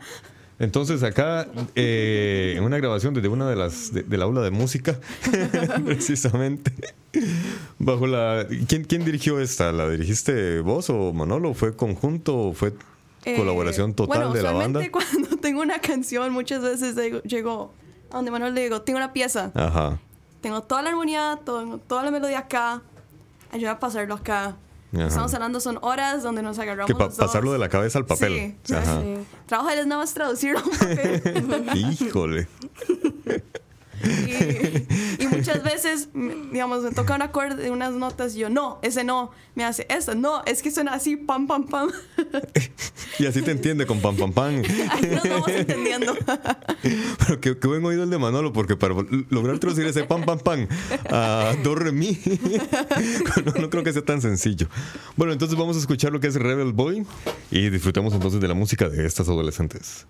Entonces 0.62 1.01
acá 1.01 1.48
eh, 1.75 2.53
en 2.56 2.63
una 2.63 2.77
grabación 2.77 3.13
desde 3.15 3.27
una 3.30 3.50
de 3.50 3.56
las 3.56 3.91
de, 3.94 4.03
del 4.03 4.22
aula 4.22 4.41
de 4.41 4.51
música 4.51 5.00
precisamente 5.86 6.72
bajo 7.80 8.06
la 8.06 8.46
¿quién, 8.68 8.84
quién 8.84 9.03
dirigió 9.03 9.39
esta? 9.39 9.72
¿La 9.72 9.89
dirigiste 9.89 10.60
vos 10.62 10.89
o 10.91 11.13
Manolo? 11.13 11.53
¿Fue 11.56 11.75
conjunto 11.75 12.38
o 12.38 12.53
fue 12.53 12.74
Eh, 13.25 13.36
colaboración 13.36 13.94
total 13.96 14.20
bueno, 14.20 14.34
de 14.34 14.44
la 14.44 14.51
banda? 14.51 14.82
cuando 14.91 15.36
tengo 15.38 15.62
una 15.62 15.80
canción, 15.80 16.32
muchas 16.32 16.62
veces 16.62 16.96
digo- 16.96 17.22
llego 17.24 17.74
a 18.12 18.18
donde 18.18 18.30
Manuel 18.32 18.53
le 18.53 18.62
digo, 18.63 18.82
tengo 18.84 18.98
una 18.98 19.13
pieza, 19.13 19.51
Ajá. 19.56 20.00
tengo 20.41 20.62
toda 20.63 20.82
la 20.84 20.89
armonía, 20.89 21.39
todo- 21.44 21.80
toda 21.80 22.03
la 22.03 22.12
melodía 22.12 22.39
acá, 22.39 22.82
ayuda 23.51 23.72
a 23.72 23.80
pasarlo 23.80 24.13
acá. 24.15 24.58
Ajá. 24.93 25.07
Estamos 25.07 25.33
hablando, 25.33 25.60
son 25.62 25.79
horas 25.81 26.21
donde 26.24 26.41
nos 26.41 26.60
agarramos 26.60 26.88
Que 26.88 26.93
pa- 26.95 27.05
los 27.05 27.15
dos. 27.17 27.25
pasarlo 27.27 27.53
de 27.53 27.60
la 27.60 27.69
cabeza 27.69 27.98
al 28.00 28.05
papel. 28.05 28.55
Sí. 28.63 28.74
Ajá. 28.74 29.01
Sí. 29.01 29.15
Trabajo 29.45 29.69
de 29.69 29.74
él 29.75 29.79
es 29.81 29.88
nada 29.88 30.01
más 30.01 30.13
traducirlo 30.13 30.60
a 30.60 30.63
un 30.65 30.69
papel. 30.71 31.69
Híjole. 31.75 32.48
Y, 34.03 35.24
y 35.24 35.27
muchas 35.27 35.63
veces, 35.63 36.10
digamos, 36.13 36.84
me 36.84 36.91
toca 36.91 37.15
un 37.15 37.22
acorde, 37.22 37.72
unas 37.72 37.93
notas 37.93 38.36
y 38.36 38.39
yo, 38.39 38.50
no, 38.50 38.79
ese 38.81 39.03
no, 39.03 39.31
me 39.55 39.63
hace 39.63 39.86
esto, 39.89 40.15
no, 40.15 40.43
es 40.46 40.62
que 40.62 40.72
suena 40.72 40.93
así, 40.93 41.17
pam, 41.17 41.48
pam, 41.48 41.67
pam. 41.67 41.89
Y 43.20 43.25
así 43.25 43.41
te 43.41 43.51
entiende 43.51 43.86
con 43.86 44.00
pam 44.00 44.15
pam 44.15 44.34
pam. 44.34 44.63
Ahí 44.89 45.05
nos 45.12 45.24
vamos 45.24 45.48
entendiendo. 45.50 46.15
Pero 46.81 47.39
qué, 47.39 47.58
qué 47.58 47.67
buen 47.67 47.84
oído 47.86 48.03
el 48.03 48.10
de 48.10 48.17
Manolo, 48.17 48.53
porque 48.53 48.75
para 48.75 48.96
lograr 49.29 49.60
traducir 49.60 49.86
ese 49.86 50.03
pam 50.03 50.25
pam 50.25 50.39
pam 50.39 50.67
a 51.10 51.53
do 51.63 51.75
re 51.75 51.91
mi, 51.91 52.17
no, 53.46 53.62
no 53.62 53.70
creo 53.70 53.84
que 53.84 53.93
sea 53.93 54.03
tan 54.03 54.22
sencillo. 54.22 54.67
Bueno, 55.17 55.34
entonces 55.34 55.58
vamos 55.58 55.75
a 55.75 55.79
escuchar 55.79 56.12
lo 56.12 56.20
que 56.20 56.27
es 56.27 56.36
Rebel 56.36 56.74
Boy 56.74 57.05
y 57.51 57.70
disfrutamos 57.70 58.13
entonces 58.13 58.39
de 58.39 58.48
la 58.48 58.53
música 58.53 58.89
de 58.89 59.05
estas 59.05 59.27
adolescentes. 59.27 60.08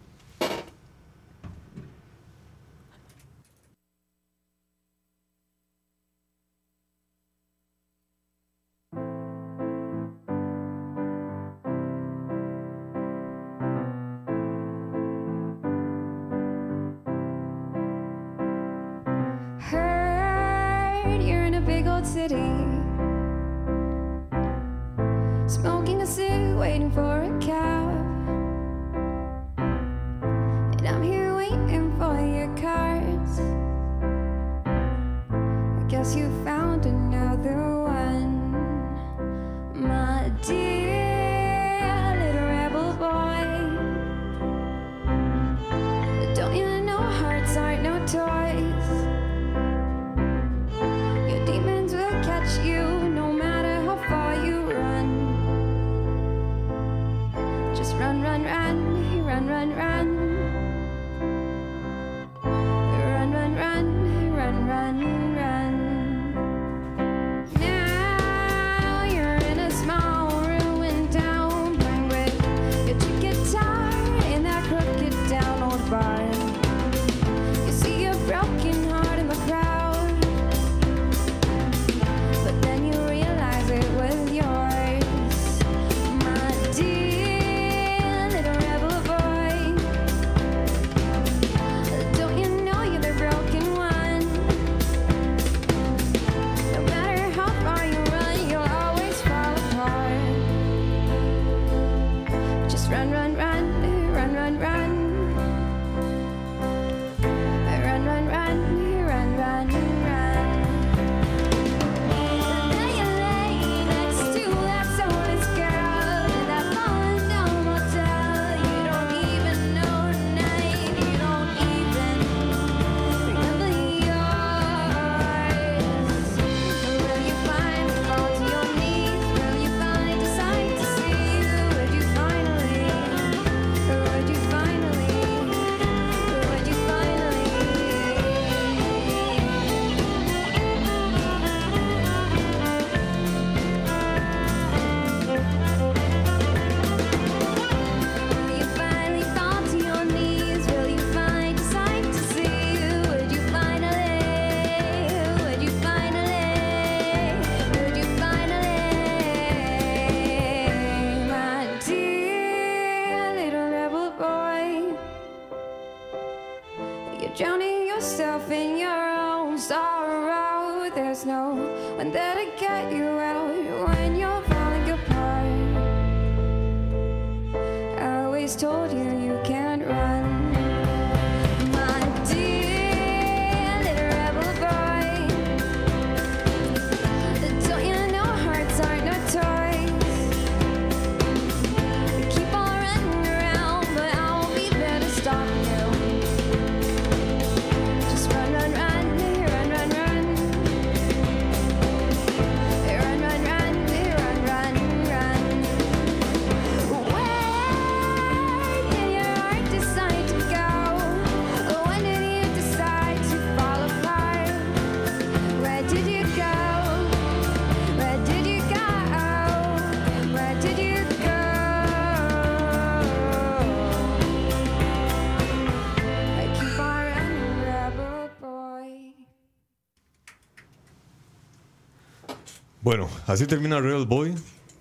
Así 233.27 233.45
termina 233.45 233.79
Real 233.79 234.05
Boy. 234.05 234.35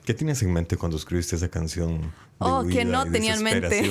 ¿Qué 0.04 0.14
tienes 0.14 0.42
en 0.42 0.52
mente 0.52 0.76
cuando 0.76 0.96
escribiste 0.96 1.36
esa 1.36 1.48
canción? 1.48 2.00
de 2.00 2.10
Oh, 2.38 2.64
que 2.66 2.84
no 2.84 3.04
tenía 3.10 3.34
en 3.34 3.42
mente. 3.42 3.90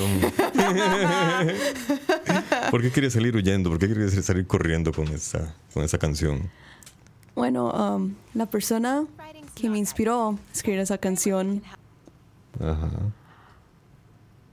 ¿Por 2.70 2.82
qué 2.82 2.90
querías 2.90 3.12
salir 3.12 3.34
huyendo? 3.36 3.70
¿Por 3.70 3.78
qué 3.78 3.88
querías 3.88 4.12
salir 4.24 4.46
corriendo 4.46 4.92
con 4.92 5.06
esa, 5.08 5.54
con 5.72 5.84
esa 5.84 5.98
canción? 5.98 6.50
Bueno, 7.34 7.70
um, 7.70 8.14
la 8.34 8.46
persona 8.46 9.06
que 9.54 9.70
me 9.70 9.78
inspiró 9.78 10.30
a 10.30 10.52
escribir 10.52 10.80
esa 10.80 10.98
canción 10.98 11.62
Ajá. 12.58 12.90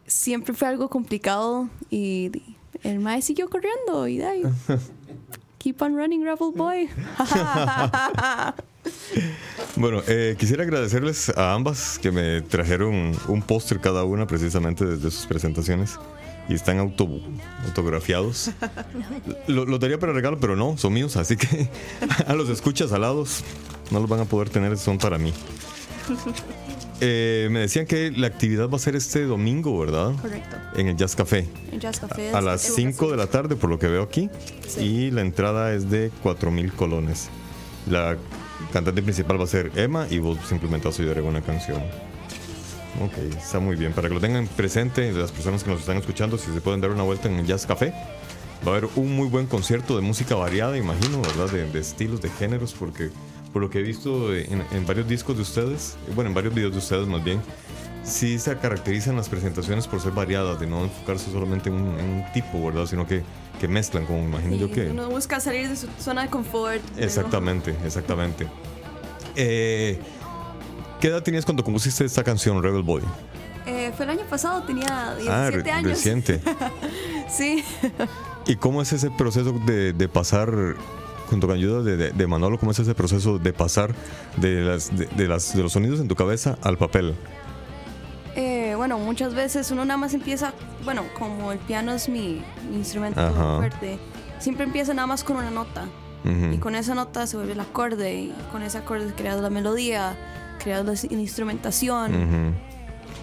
siempre 0.05 0.53
fue 0.53 0.67
algo 0.67 0.89
complicado 0.89 1.69
y 1.89 2.31
el 2.83 2.99
mae 2.99 3.21
siguió 3.21 3.49
corriendo 3.49 4.07
y 4.07 4.17
de 4.17 4.25
ahí. 4.25 4.43
Keep 5.57 5.81
on 5.81 5.97
running, 5.97 6.23
Rebel 6.23 6.51
Boy. 6.55 6.87
Bueno, 9.75 10.01
eh, 10.07 10.35
quisiera 10.39 10.63
agradecerles 10.63 11.29
a 11.37 11.53
ambas 11.53 11.99
que 11.99 12.11
me 12.11 12.41
trajeron 12.41 13.15
un 13.27 13.41
póster 13.41 13.79
cada 13.79 14.03
una 14.03 14.25
precisamente 14.25 14.85
desde 14.85 15.11
sus 15.11 15.27
presentaciones 15.27 15.99
y 16.49 16.55
están 16.55 16.79
auto, 16.79 17.07
autografiados. 17.65 18.51
Lo, 19.47 19.65
lo 19.65 19.77
daría 19.77 19.99
para 19.99 20.13
regalo, 20.13 20.39
pero 20.39 20.55
no, 20.55 20.77
son 20.77 20.93
míos, 20.93 21.15
así 21.17 21.37
que 21.37 21.69
a 22.27 22.33
los 22.33 22.49
escuchas 22.49 22.91
alados 22.91 23.43
no 23.91 23.99
los 23.99 24.09
van 24.09 24.21
a 24.21 24.25
poder 24.25 24.49
tener, 24.49 24.77
son 24.77 24.97
para 24.97 25.17
mí. 25.17 25.33
Eh, 26.99 27.47
me 27.51 27.59
decían 27.59 27.85
que 27.85 28.11
la 28.11 28.27
actividad 28.27 28.69
va 28.69 28.77
a 28.77 28.79
ser 28.79 28.95
este 28.95 29.25
domingo, 29.25 29.77
¿verdad? 29.77 30.13
Correcto. 30.19 30.55
En 30.75 30.87
el 30.87 30.97
Jazz 30.97 31.15
Café. 31.15 31.47
En 31.71 31.79
Jazz 31.79 31.99
Café. 31.99 32.31
A 32.31 32.41
las 32.41 32.61
5 32.61 33.11
de 33.11 33.17
la 33.17 33.27
tarde, 33.27 33.55
por 33.55 33.69
lo 33.69 33.77
que 33.77 33.87
veo 33.87 34.01
aquí. 34.01 34.29
Sí. 34.67 34.81
Y 34.81 35.11
la 35.11 35.21
entrada 35.21 35.73
es 35.73 35.89
de 35.91 36.11
4 36.23 36.49
mil 36.49 36.73
colones. 36.73 37.29
La 37.87 38.17
cantante 38.71 39.01
principal 39.01 39.39
va 39.39 39.43
a 39.43 39.47
ser 39.47 39.71
Emma 39.75 40.07
y 40.09 40.19
vos 40.19 40.37
simplemente 40.47 40.87
vas 40.87 40.99
a 40.99 41.01
ayudar 41.01 41.21
una 41.21 41.41
canción. 41.41 41.81
Ok, 43.03 43.35
está 43.37 43.59
muy 43.59 43.75
bien. 43.75 43.93
Para 43.93 44.07
que 44.07 44.15
lo 44.15 44.19
tengan 44.19 44.47
presente, 44.47 45.11
las 45.11 45.31
personas 45.31 45.63
que 45.63 45.69
nos 45.69 45.81
están 45.81 45.97
escuchando, 45.97 46.37
si 46.37 46.51
se 46.51 46.61
pueden 46.61 46.81
dar 46.81 46.91
una 46.91 47.03
vuelta 47.03 47.29
en 47.29 47.35
el 47.35 47.45
Jazz 47.45 47.65
Café, 47.65 47.93
va 48.65 48.73
a 48.73 48.77
haber 48.77 48.89
un 48.95 49.15
muy 49.15 49.27
buen 49.27 49.45
concierto 49.45 49.95
de 49.95 50.01
música 50.01 50.35
variada, 50.35 50.77
imagino, 50.77 51.21
¿verdad? 51.21 51.49
De, 51.51 51.69
de 51.69 51.79
estilos, 51.79 52.21
de 52.21 52.29
géneros, 52.29 52.73
porque 52.73 53.09
por 53.53 53.61
lo 53.61 53.69
que 53.69 53.79
he 53.79 53.83
visto 53.83 54.35
en, 54.35 54.63
en 54.71 54.85
varios 54.85 55.07
discos 55.07 55.35
de 55.35 55.43
ustedes, 55.43 55.95
bueno, 56.15 56.29
en 56.29 56.33
varios 56.33 56.53
videos 56.53 56.71
de 56.71 56.79
ustedes 56.79 57.07
más 57.07 57.23
bien, 57.23 57.39
sí 58.03 58.39
se 58.39 58.55
caracterizan 58.57 59.15
las 59.15 59.29
presentaciones 59.29 59.85
por 59.87 59.99
ser 60.01 60.13
variadas, 60.13 60.59
de 60.59 60.67
no 60.67 60.85
enfocarse 60.85 61.31
solamente 61.31 61.69
en 61.69 61.75
un, 61.75 61.99
en 61.99 62.09
un 62.09 62.31
tipo, 62.33 62.65
¿verdad? 62.65 62.85
Sino 62.85 63.05
que, 63.05 63.21
que 63.59 63.67
mezclan, 63.67 64.05
como 64.05 64.19
imagino 64.19 64.55
yo 64.55 64.71
que... 64.71 64.87
Uno 64.89 65.09
busca 65.09 65.39
salir 65.39 65.67
de 65.69 65.75
su 65.75 65.87
zona 65.99 66.23
de 66.23 66.29
confort. 66.29 66.81
Exactamente, 66.97 67.75
exactamente. 67.85 68.47
Eh, 69.35 69.99
¿Qué 71.01 71.07
edad 71.09 71.21
tenías 71.23 71.45
cuando 71.45 71.63
compusiste 71.63 72.05
esta 72.05 72.23
canción, 72.23 72.61
Rebel 72.61 72.83
Boy? 72.83 73.03
Eh, 73.65 73.91
fue 73.95 74.05
el 74.05 74.11
año 74.11 74.23
pasado, 74.29 74.63
tenía 74.63 74.87
Ah, 75.11 75.15
17 75.49 75.61
re- 75.63 75.71
años. 75.71 75.89
reciente. 75.91 76.41
Sí. 77.29 77.63
¿Y 78.45 78.55
cómo 78.55 78.81
es 78.81 78.93
ese 78.93 79.11
proceso 79.11 79.51
de, 79.65 79.91
de 79.91 80.07
pasar, 80.07 80.49
junto 81.29 81.45
con 81.47 81.57
ayuda 81.57 81.83
de, 81.83 81.97
de- 81.97 82.11
de 82.11 82.27
Manolo, 82.27 82.57
cómo 82.57 82.71
es 82.71 82.79
ese 82.79 82.95
proceso 82.95 83.37
de 83.37 83.51
pasar 83.51 83.93
de, 84.37 84.61
las, 84.61 84.91
de 84.97 85.27
las, 85.27 85.53
de 85.55 85.61
los 85.63 85.73
sonidos 85.73 85.99
en 85.99 86.07
tu 86.07 86.15
cabeza 86.15 86.57
al 86.61 86.77
papel? 86.77 87.15
Bueno, 88.77 88.99
muchas 88.99 89.33
veces 89.33 89.71
uno 89.71 89.83
nada 89.85 89.97
más 89.97 90.13
empieza, 90.13 90.53
bueno, 90.85 91.03
como 91.17 91.51
el 91.51 91.59
piano 91.59 91.91
es 91.91 92.07
mi, 92.07 92.43
mi 92.69 92.77
instrumento 92.77 93.19
Ajá. 93.19 93.57
fuerte, 93.57 93.99
siempre 94.39 94.65
empieza 94.65 94.93
nada 94.93 95.07
más 95.07 95.23
con 95.23 95.37
una 95.37 95.51
nota. 95.51 95.85
Y 96.51 96.57
con 96.57 96.75
esa 96.75 96.93
nota 96.93 97.25
se 97.25 97.37
vuelve 97.37 97.53
el 97.53 97.59
acorde, 97.61 98.13
y 98.13 98.35
con 98.51 98.61
ese 98.61 98.77
acorde 98.77 99.13
creas 99.15 99.39
la 99.39 99.49
melodía, 99.49 100.17
creas 100.61 100.83
la 100.85 100.93
instrumentación. 101.15 102.53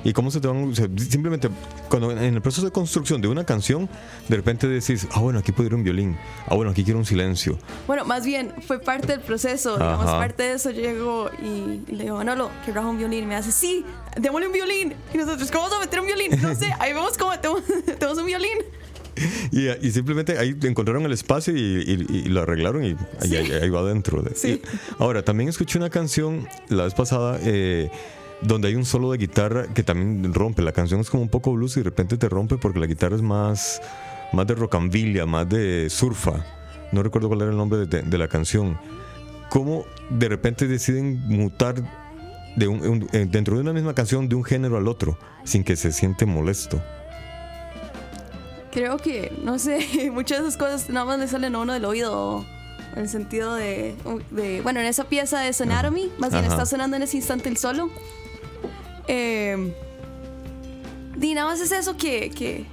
¿Y 0.04 0.12
cómo 0.12 0.30
se 0.30 0.40
te 0.40 0.46
van? 0.48 0.70
o 0.70 0.74
sea, 0.74 0.86
simplemente, 0.98 1.48
cuando 1.88 2.10
en 2.12 2.18
el 2.34 2.42
proceso 2.42 2.66
de 2.66 2.72
construcción 2.72 3.20
de 3.22 3.28
una 3.28 3.44
canción, 3.44 3.88
de 4.28 4.36
repente 4.36 4.68
decís, 4.68 5.08
ah, 5.12 5.20
bueno, 5.20 5.38
aquí 5.38 5.50
puedo 5.52 5.66
ir 5.68 5.74
un 5.74 5.82
violín, 5.82 6.16
ah, 6.46 6.54
bueno, 6.54 6.70
aquí 6.72 6.84
quiero 6.84 6.98
un 6.98 7.06
silencio. 7.06 7.58
Bueno, 7.86 8.04
más 8.04 8.24
bien, 8.26 8.52
fue 8.66 8.78
parte 8.80 9.06
del 9.08 9.20
proceso. 9.20 9.74
Digamos, 9.78 10.06
Ajá. 10.06 10.18
parte 10.18 10.42
de 10.42 10.52
eso 10.52 10.70
llego 10.70 11.30
y, 11.42 11.80
y 11.90 11.96
le 11.96 12.04
digo, 12.04 12.16
Manolo, 12.16 12.50
que 12.66 12.72
raja 12.72 12.86
un 12.88 12.98
violín. 12.98 13.24
Y 13.24 13.26
me 13.26 13.34
hace, 13.36 13.50
sí, 13.50 13.84
démosle 14.20 14.46
un 14.48 14.52
violín. 14.52 14.94
Y 15.14 15.16
nosotros, 15.18 15.50
¿cómo 15.50 15.64
vamos 15.64 15.78
a 15.78 15.80
meter 15.80 16.00
un 16.00 16.06
violín? 16.06 16.30
No 16.42 16.54
sé, 16.54 16.70
ahí 16.78 16.92
vemos 16.92 17.16
cómo 17.16 17.30
metemos 17.32 18.18
un 18.18 18.26
violín. 18.26 18.58
Y, 19.52 19.68
y 19.68 19.90
simplemente 19.92 20.36
ahí 20.38 20.56
encontraron 20.64 21.04
el 21.04 21.12
espacio 21.12 21.56
y, 21.56 21.60
y- 21.60 22.16
y 22.18 22.22
lo 22.24 22.42
arreglaron 22.42 22.84
y 22.84 22.96
ahí, 23.20 23.36
ahí- 23.36 23.52
ahí 23.52 23.70
va 23.70 23.80
adentro. 23.80 24.22
de- 24.22 24.34
Sí. 24.34 24.60
ahora, 24.98 25.22
también 25.24 25.48
escuché 25.48 25.78
una 25.78 25.88
canción 25.88 26.48
la 26.68 26.82
vez 26.84 26.94
pasada 26.94 27.38
eh, 27.42 27.90
donde 28.44 28.68
hay 28.68 28.74
un 28.76 28.84
solo 28.84 29.10
de 29.12 29.18
guitarra 29.18 29.66
que 29.74 29.82
también 29.82 30.32
rompe. 30.34 30.62
La 30.62 30.72
canción 30.72 31.00
es 31.00 31.10
como 31.10 31.22
un 31.22 31.28
poco 31.28 31.52
blues 31.52 31.76
y 31.76 31.80
de 31.80 31.84
repente 31.84 32.16
te 32.16 32.28
rompe 32.28 32.56
porque 32.58 32.78
la 32.78 32.86
guitarra 32.86 33.16
es 33.16 33.22
más, 33.22 33.80
más 34.32 34.46
de 34.46 34.54
rocambilia, 34.54 35.26
más 35.26 35.48
de 35.48 35.88
surfa. 35.90 36.44
No 36.92 37.02
recuerdo 37.02 37.28
cuál 37.28 37.42
era 37.42 37.50
el 37.50 37.56
nombre 37.56 37.86
de, 37.86 38.02
de 38.02 38.18
la 38.18 38.28
canción. 38.28 38.78
¿Cómo 39.50 39.84
de 40.10 40.28
repente 40.28 40.66
deciden 40.68 41.20
mutar 41.28 41.74
de 42.56 42.68
un- 42.68 42.86
un- 42.86 43.08
eh, 43.12 43.26
dentro 43.28 43.56
de 43.56 43.62
una 43.62 43.72
misma 43.72 43.94
canción 43.94 44.28
de 44.28 44.36
un 44.36 44.44
género 44.44 44.76
al 44.76 44.86
otro 44.86 45.18
sin 45.44 45.64
que 45.64 45.74
se 45.76 45.90
siente 45.90 46.24
molesto. 46.26 46.80
Creo 48.72 48.96
que, 48.96 49.32
no 49.42 49.58
sé, 49.58 50.10
muchas 50.12 50.42
de 50.42 50.48
esas 50.48 50.56
cosas 50.58 50.88
nada 50.90 51.06
más 51.06 51.18
le 51.18 51.28
salen 51.28 51.54
a 51.54 51.58
uno 51.60 51.72
del 51.72 51.84
oído. 51.84 52.44
En 52.94 53.02
el 53.02 53.08
sentido 53.08 53.54
de, 53.54 53.96
de- 54.30 54.60
bueno, 54.62 54.78
en 54.80 54.86
esa 54.86 55.04
pieza 55.04 55.40
de 55.40 55.50
Anatomy, 55.60 56.12
más 56.18 56.30
bien 56.30 56.44
Ajá. 56.44 56.54
está 56.54 56.66
sonando 56.66 56.96
en 56.96 57.02
ese 57.02 57.16
instante 57.16 57.48
el 57.48 57.56
solo. 57.56 57.90
Eh, 59.08 59.74
y 61.20 61.34
nada 61.34 61.48
más 61.48 61.60
es 61.60 61.72
eso 61.72 61.96
que, 61.96 62.30
que, 62.30 62.66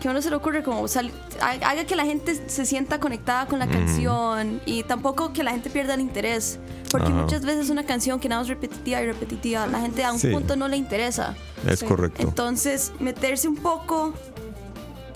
que 0.00 0.08
a 0.08 0.10
uno 0.10 0.22
se 0.22 0.30
le 0.30 0.36
ocurre 0.36 0.62
como 0.62 0.86
sal- 0.88 1.12
ha- 1.40 1.70
haga 1.70 1.84
que 1.84 1.94
la 1.96 2.04
gente 2.04 2.48
se 2.48 2.64
sienta 2.66 2.98
conectada 3.00 3.46
con 3.46 3.58
la 3.58 3.66
canción 3.68 4.60
y 4.66 4.82
tampoco 4.82 5.32
que 5.32 5.42
la 5.42 5.52
gente 5.52 5.70
pierda 5.70 5.94
el 5.94 6.00
interés. 6.00 6.58
Porque 6.90 7.08
Ajá. 7.08 7.16
muchas 7.22 7.44
veces 7.44 7.68
una 7.68 7.84
canción 7.84 8.20
que 8.20 8.28
nada 8.28 8.40
más 8.42 8.48
repetitiva 8.48 9.02
y 9.02 9.06
repetitiva, 9.06 9.66
la 9.66 9.80
gente 9.80 10.04
a 10.04 10.12
un 10.12 10.18
Sí. 10.18 10.28
punto 10.28 10.56
no 10.56 10.68
le 10.68 10.76
interesa. 10.76 11.34
Es 11.68 11.82
correcto. 11.82 12.22
Entonces, 12.22 12.92
meterse 13.00 13.48
un 13.48 13.56
poco 13.56 14.14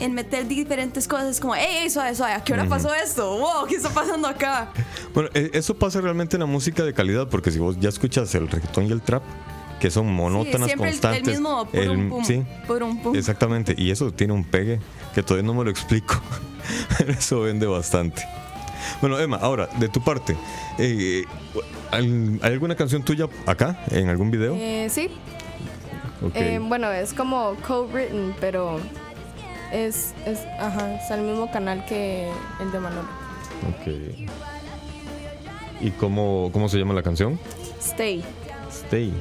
en 0.01 0.15
meter 0.15 0.49
diferentes 0.49 1.07
cosas, 1.07 1.39
como, 1.41 1.55
hey, 1.55 1.67
hey, 1.83 1.91
suave, 1.91 2.15
suave, 2.15 2.33
¿a 2.33 2.43
qué 2.43 2.53
hora 2.55 2.65
pasó 2.67 2.93
esto? 2.95 3.39
Wow, 3.39 3.67
¿qué 3.69 3.77
está 3.77 3.91
pasando 3.91 4.29
acá? 4.29 4.73
Bueno, 5.15 5.29
e- 5.35 5.51
eso 5.55 5.75
pasa 5.75 6.01
realmente 6.01 6.37
en 6.37 6.41
la 6.41 6.47
música 6.47 6.83
de 6.85 6.93
calidad, 6.95 7.29
porque 7.29 7.51
si 7.51 7.59
vos 7.59 7.77
ya 7.81 7.89
escuchas 7.89 8.35
el 8.35 8.49
reggaetón 8.49 8.87
y 8.87 8.93
el 8.93 9.03
trap, 9.03 9.23
que 9.81 9.91
son 9.91 10.13
monótonas, 10.13 10.67
siempre 10.69 10.91
el- 10.91 10.95
el 10.95 11.01
constantes. 11.01 11.27
mismo 11.27 11.65
purum, 11.67 12.11
pum, 12.11 12.25
sí, 12.25 12.45
purum, 12.67 12.99
pum. 13.03 13.17
exactamente. 13.17 13.75
Y 13.77 13.91
eso 13.91 14.13
tiene 14.13 14.33
un 14.35 14.45
pegue 14.45 14.79
que 15.15 15.23
todavía 15.23 15.47
no 15.47 15.55
me 15.55 15.65
lo 15.65 15.71
explico. 15.71 16.21
Pero 16.99 17.13
eso 17.13 17.41
vende 17.41 17.67
bastante. 17.67 18.23
Bueno, 19.01 19.19
Emma, 19.19 19.37
ahora, 19.39 19.69
de 19.79 19.89
tu 19.89 20.01
parte, 20.03 20.37
eh, 20.79 21.25
¿hay 21.91 22.39
alguna 22.43 22.75
canción 22.77 23.03
tuya 23.03 23.27
acá, 23.47 23.83
en 23.91 24.09
algún 24.09 24.31
video? 24.31 24.55
Eh, 24.57 24.89
sí, 24.91 25.09
Ok. 26.23 26.33
Eh, 26.37 26.59
bueno, 26.63 26.93
es 26.93 27.15
como 27.15 27.55
co-written, 27.67 28.35
pero 28.41 28.79
es, 29.73 30.13
es, 30.27 30.41
ajá, 30.59 30.97
es 31.03 31.11
al 31.11 31.23
mismo 31.23 31.51
canal 31.51 31.83
que 31.87 32.29
el 32.61 32.71
de 32.73 32.79
Manolo. 32.79 33.09
ok. 33.71 33.89
¿Y 35.81 35.91
cómo, 35.93 36.51
cómo 36.53 36.69
se 36.69 36.77
llama 36.79 36.93
la 36.93 37.03
canción? 37.03 37.39
Stay. 37.81 38.23
Stay. 38.71 39.15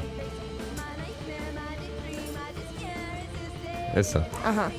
Esa. 3.95 4.27
Ajá. 4.43 4.71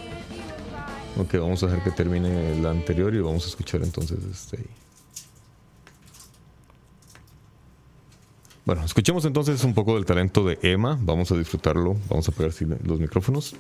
Ok, 1.19 1.35
vamos 1.35 1.63
a 1.63 1.67
dejar 1.67 1.83
que 1.85 1.91
termine 1.91 2.61
la 2.61 2.71
anterior 2.71 3.15
y 3.15 3.21
vamos 3.21 3.45
a 3.45 3.49
escuchar 3.49 3.83
entonces 3.83 4.19
Stay. 4.33 4.67
Bueno, 8.65 8.85
escuchemos 8.85 9.25
entonces 9.25 9.65
un 9.65 9.75
poco 9.75 9.97
del 9.97 10.05
talento 10.05 10.45
de 10.45 10.59
Emma. 10.63 10.97
Vamos 11.01 11.33
a 11.33 11.37
disfrutarlo. 11.37 11.97
Vamos 12.09 12.29
a 12.29 12.33
pegar 12.33 12.53
los 12.85 13.01
micrófonos. 13.01 13.57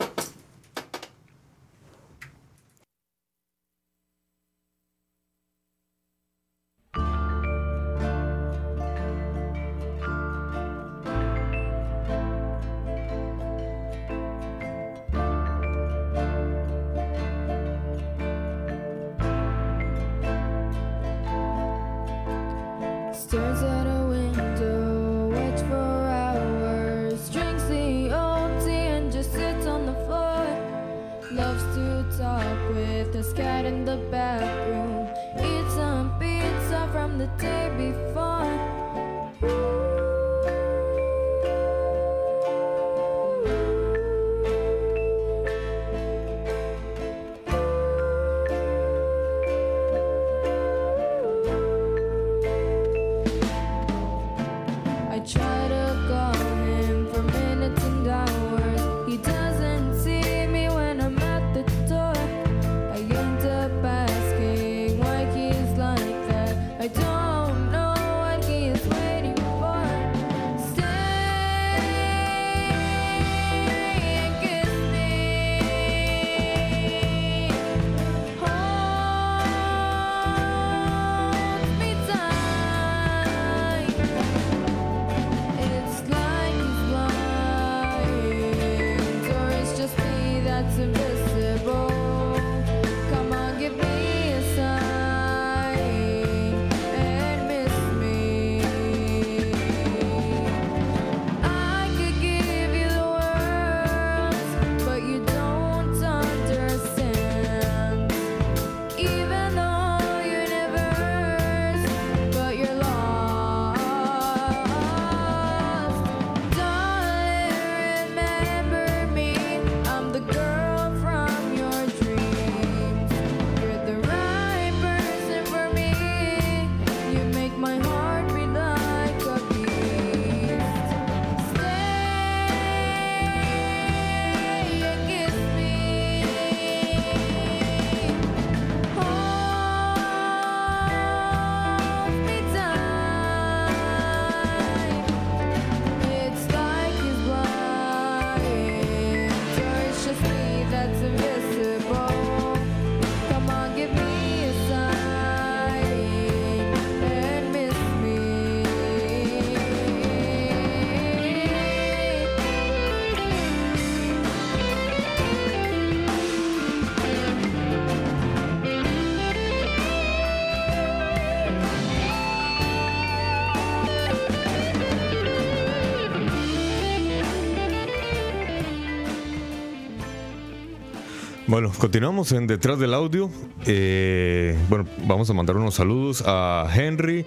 Bueno, 181.61 181.75
continuamos 181.79 182.33
en 182.33 182.46
Detrás 182.46 182.79
del 182.79 182.94
Audio. 182.94 183.29
Eh, 183.66 184.57
bueno, 184.70 184.87
vamos 185.07 185.29
a 185.29 185.35
mandar 185.35 185.59
unos 185.59 185.75
saludos 185.75 186.25
a 186.27 186.66
Henry, 186.75 187.27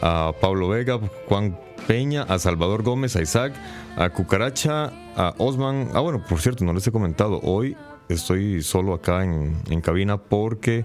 a 0.00 0.32
Pablo 0.40 0.68
Vega, 0.68 1.00
Juan 1.28 1.58
Peña, 1.88 2.22
a 2.22 2.38
Salvador 2.38 2.84
Gómez, 2.84 3.16
a 3.16 3.22
Isaac, 3.22 3.52
a 3.96 4.08
Cucaracha, 4.10 4.92
a 5.16 5.34
Osman. 5.38 5.88
Ah, 5.94 5.98
bueno, 5.98 6.22
por 6.28 6.40
cierto, 6.40 6.64
no 6.64 6.72
les 6.72 6.86
he 6.86 6.92
comentado. 6.92 7.40
Hoy 7.42 7.76
estoy 8.08 8.62
solo 8.62 8.94
acá 8.94 9.24
en, 9.24 9.56
en 9.68 9.80
cabina 9.80 10.16
porque 10.16 10.84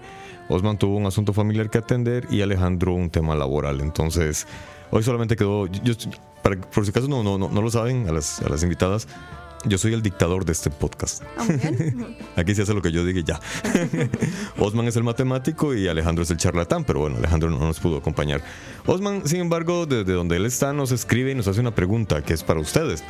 Osman 0.50 0.80
tuvo 0.80 0.98
un 0.98 1.06
asunto 1.06 1.34
familiar 1.34 1.70
que 1.70 1.78
atender 1.78 2.26
y 2.32 2.42
Alejandro 2.42 2.96
un 2.96 3.12
tema 3.12 3.36
laboral. 3.36 3.80
Entonces, 3.82 4.48
Hoy 4.90 5.04
solamente 5.04 5.36
quedó. 5.36 5.68
Yo, 5.68 5.94
para- 6.42 6.60
por 6.62 6.84
si 6.86 6.92
acaso 6.92 7.08
no, 7.10 7.22
no, 7.22 7.38
no, 7.38 7.50
no 7.50 7.62
lo 7.62 7.70
saben 7.70 8.08
a 8.08 8.12
las, 8.14 8.42
a 8.42 8.48
las 8.50 8.64
invitadas, 8.64 9.08
yo 9.68 9.78
soy 9.78 9.94
el 9.94 10.02
dictador 10.02 10.46
de 10.46 10.52
este 10.52 10.70
podcast. 10.70 11.24
Ah. 11.38 11.46
Aquí 12.36 12.56
se 12.56 12.64
hace 12.64 12.74
lo 12.74 12.82
que 12.82 12.92
yo 12.92 13.06
diga 13.06 13.20
y 13.20 13.24
ya. 13.24 13.40
Osman 14.58 14.88
es 14.88 14.96
el 14.96 15.04
matemático 15.04 15.74
y 15.74 15.88
Alejandro 15.88 16.24
es 16.24 16.32
el 16.32 16.38
charlatán, 16.38 16.84
pero 16.84 17.00
bueno, 17.00 17.18
Alejandro 17.18 17.50
no 17.50 17.60
nos 17.60 17.80
pudo 17.80 17.98
acompañar. 17.98 18.42
Osman, 18.86 19.28
sin 19.28 19.42
embargo, 19.42 19.86
desde 19.86 20.14
donde 20.14 20.38
él 20.38 20.46
está, 20.46 20.74
nos 20.74 20.92
escribe 20.92 21.32
y 21.32 21.36
nos 21.36 21.48
hace 21.48 21.60
una 21.60 21.76
pregunta 21.76 22.22
que 22.22 22.34
es 22.34 22.44
para 22.44 22.60
ustedes. 22.60 23.04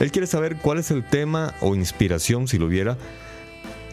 Él 0.00 0.10
quiere 0.10 0.26
saber 0.26 0.56
cuál 0.56 0.78
es 0.78 0.90
el 0.90 1.04
tema 1.04 1.54
o 1.60 1.74
inspiración, 1.74 2.48
si 2.48 2.58
lo 2.58 2.66
hubiera, 2.66 2.96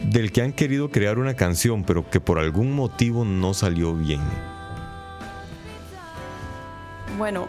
del 0.02 0.32
que 0.32 0.42
han 0.42 0.52
querido 0.52 0.90
crear 0.90 1.18
una 1.18 1.34
canción, 1.34 1.84
pero 1.84 2.08
que 2.08 2.20
por 2.20 2.38
algún 2.38 2.72
motivo 2.72 3.24
no 3.24 3.54
salió 3.54 3.94
bien. 3.94 4.20
Bueno, 7.18 7.48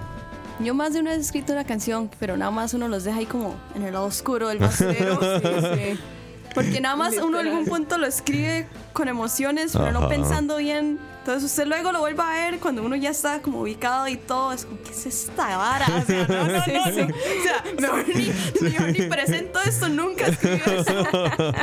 yo 0.60 0.74
más 0.74 0.94
de 0.94 1.00
una 1.00 1.12
vez 1.12 1.20
he 1.20 1.22
escrito 1.22 1.54
una 1.54 1.64
canción, 1.64 2.10
pero 2.20 2.38
nada 2.38 2.52
más 2.52 2.74
uno 2.74 2.88
los 2.88 3.04
deja 3.04 3.18
ahí 3.18 3.26
como 3.26 3.56
en 3.76 3.84
el 3.84 3.94
lado 3.94 4.06
oscuro 4.06 4.50
del 4.50 4.60
basurero. 4.60 5.20
Porque 6.54 6.82
nada 6.82 6.96
más 6.98 7.16
uno 7.16 7.40
en 7.40 7.48
algún 7.48 7.66
punto 7.66 7.98
lo 7.98 8.06
escribe 8.08 8.68
con 8.92 9.08
emociones, 9.08 9.72
pero 9.72 9.86
Ajá. 9.86 9.92
no 9.92 10.10
pensando 10.10 10.58
bien. 10.58 11.00
Entonces 11.20 11.50
usted 11.50 11.66
luego 11.66 11.92
lo 11.92 12.00
vuelve 12.00 12.22
a 12.22 12.32
ver 12.32 12.60
cuando 12.60 12.84
uno 12.84 12.96
ya 12.96 13.12
está 13.12 13.42
como 13.42 13.62
ubicado 13.62 14.08
y 14.08 14.18
todo. 14.18 14.52
Es 14.52 14.66
como, 14.66 14.82
¿qué 14.82 14.90
es 14.92 15.06
esta 15.06 15.56
vara? 15.56 15.86
O 15.86 16.06
sea, 16.06 16.28
no, 16.28 16.36
no, 16.36 16.48
no. 16.48 16.52
no. 16.52 16.60
O 16.60 17.44
sea, 17.44 17.64
mejor 17.80 18.06
ni, 18.08 18.34
mejor 18.70 18.88
ni 18.92 19.02
presento 19.04 19.62
esto, 19.62 19.88
nunca 19.88 20.28
escribí 20.28 20.62
eso. 20.66 21.06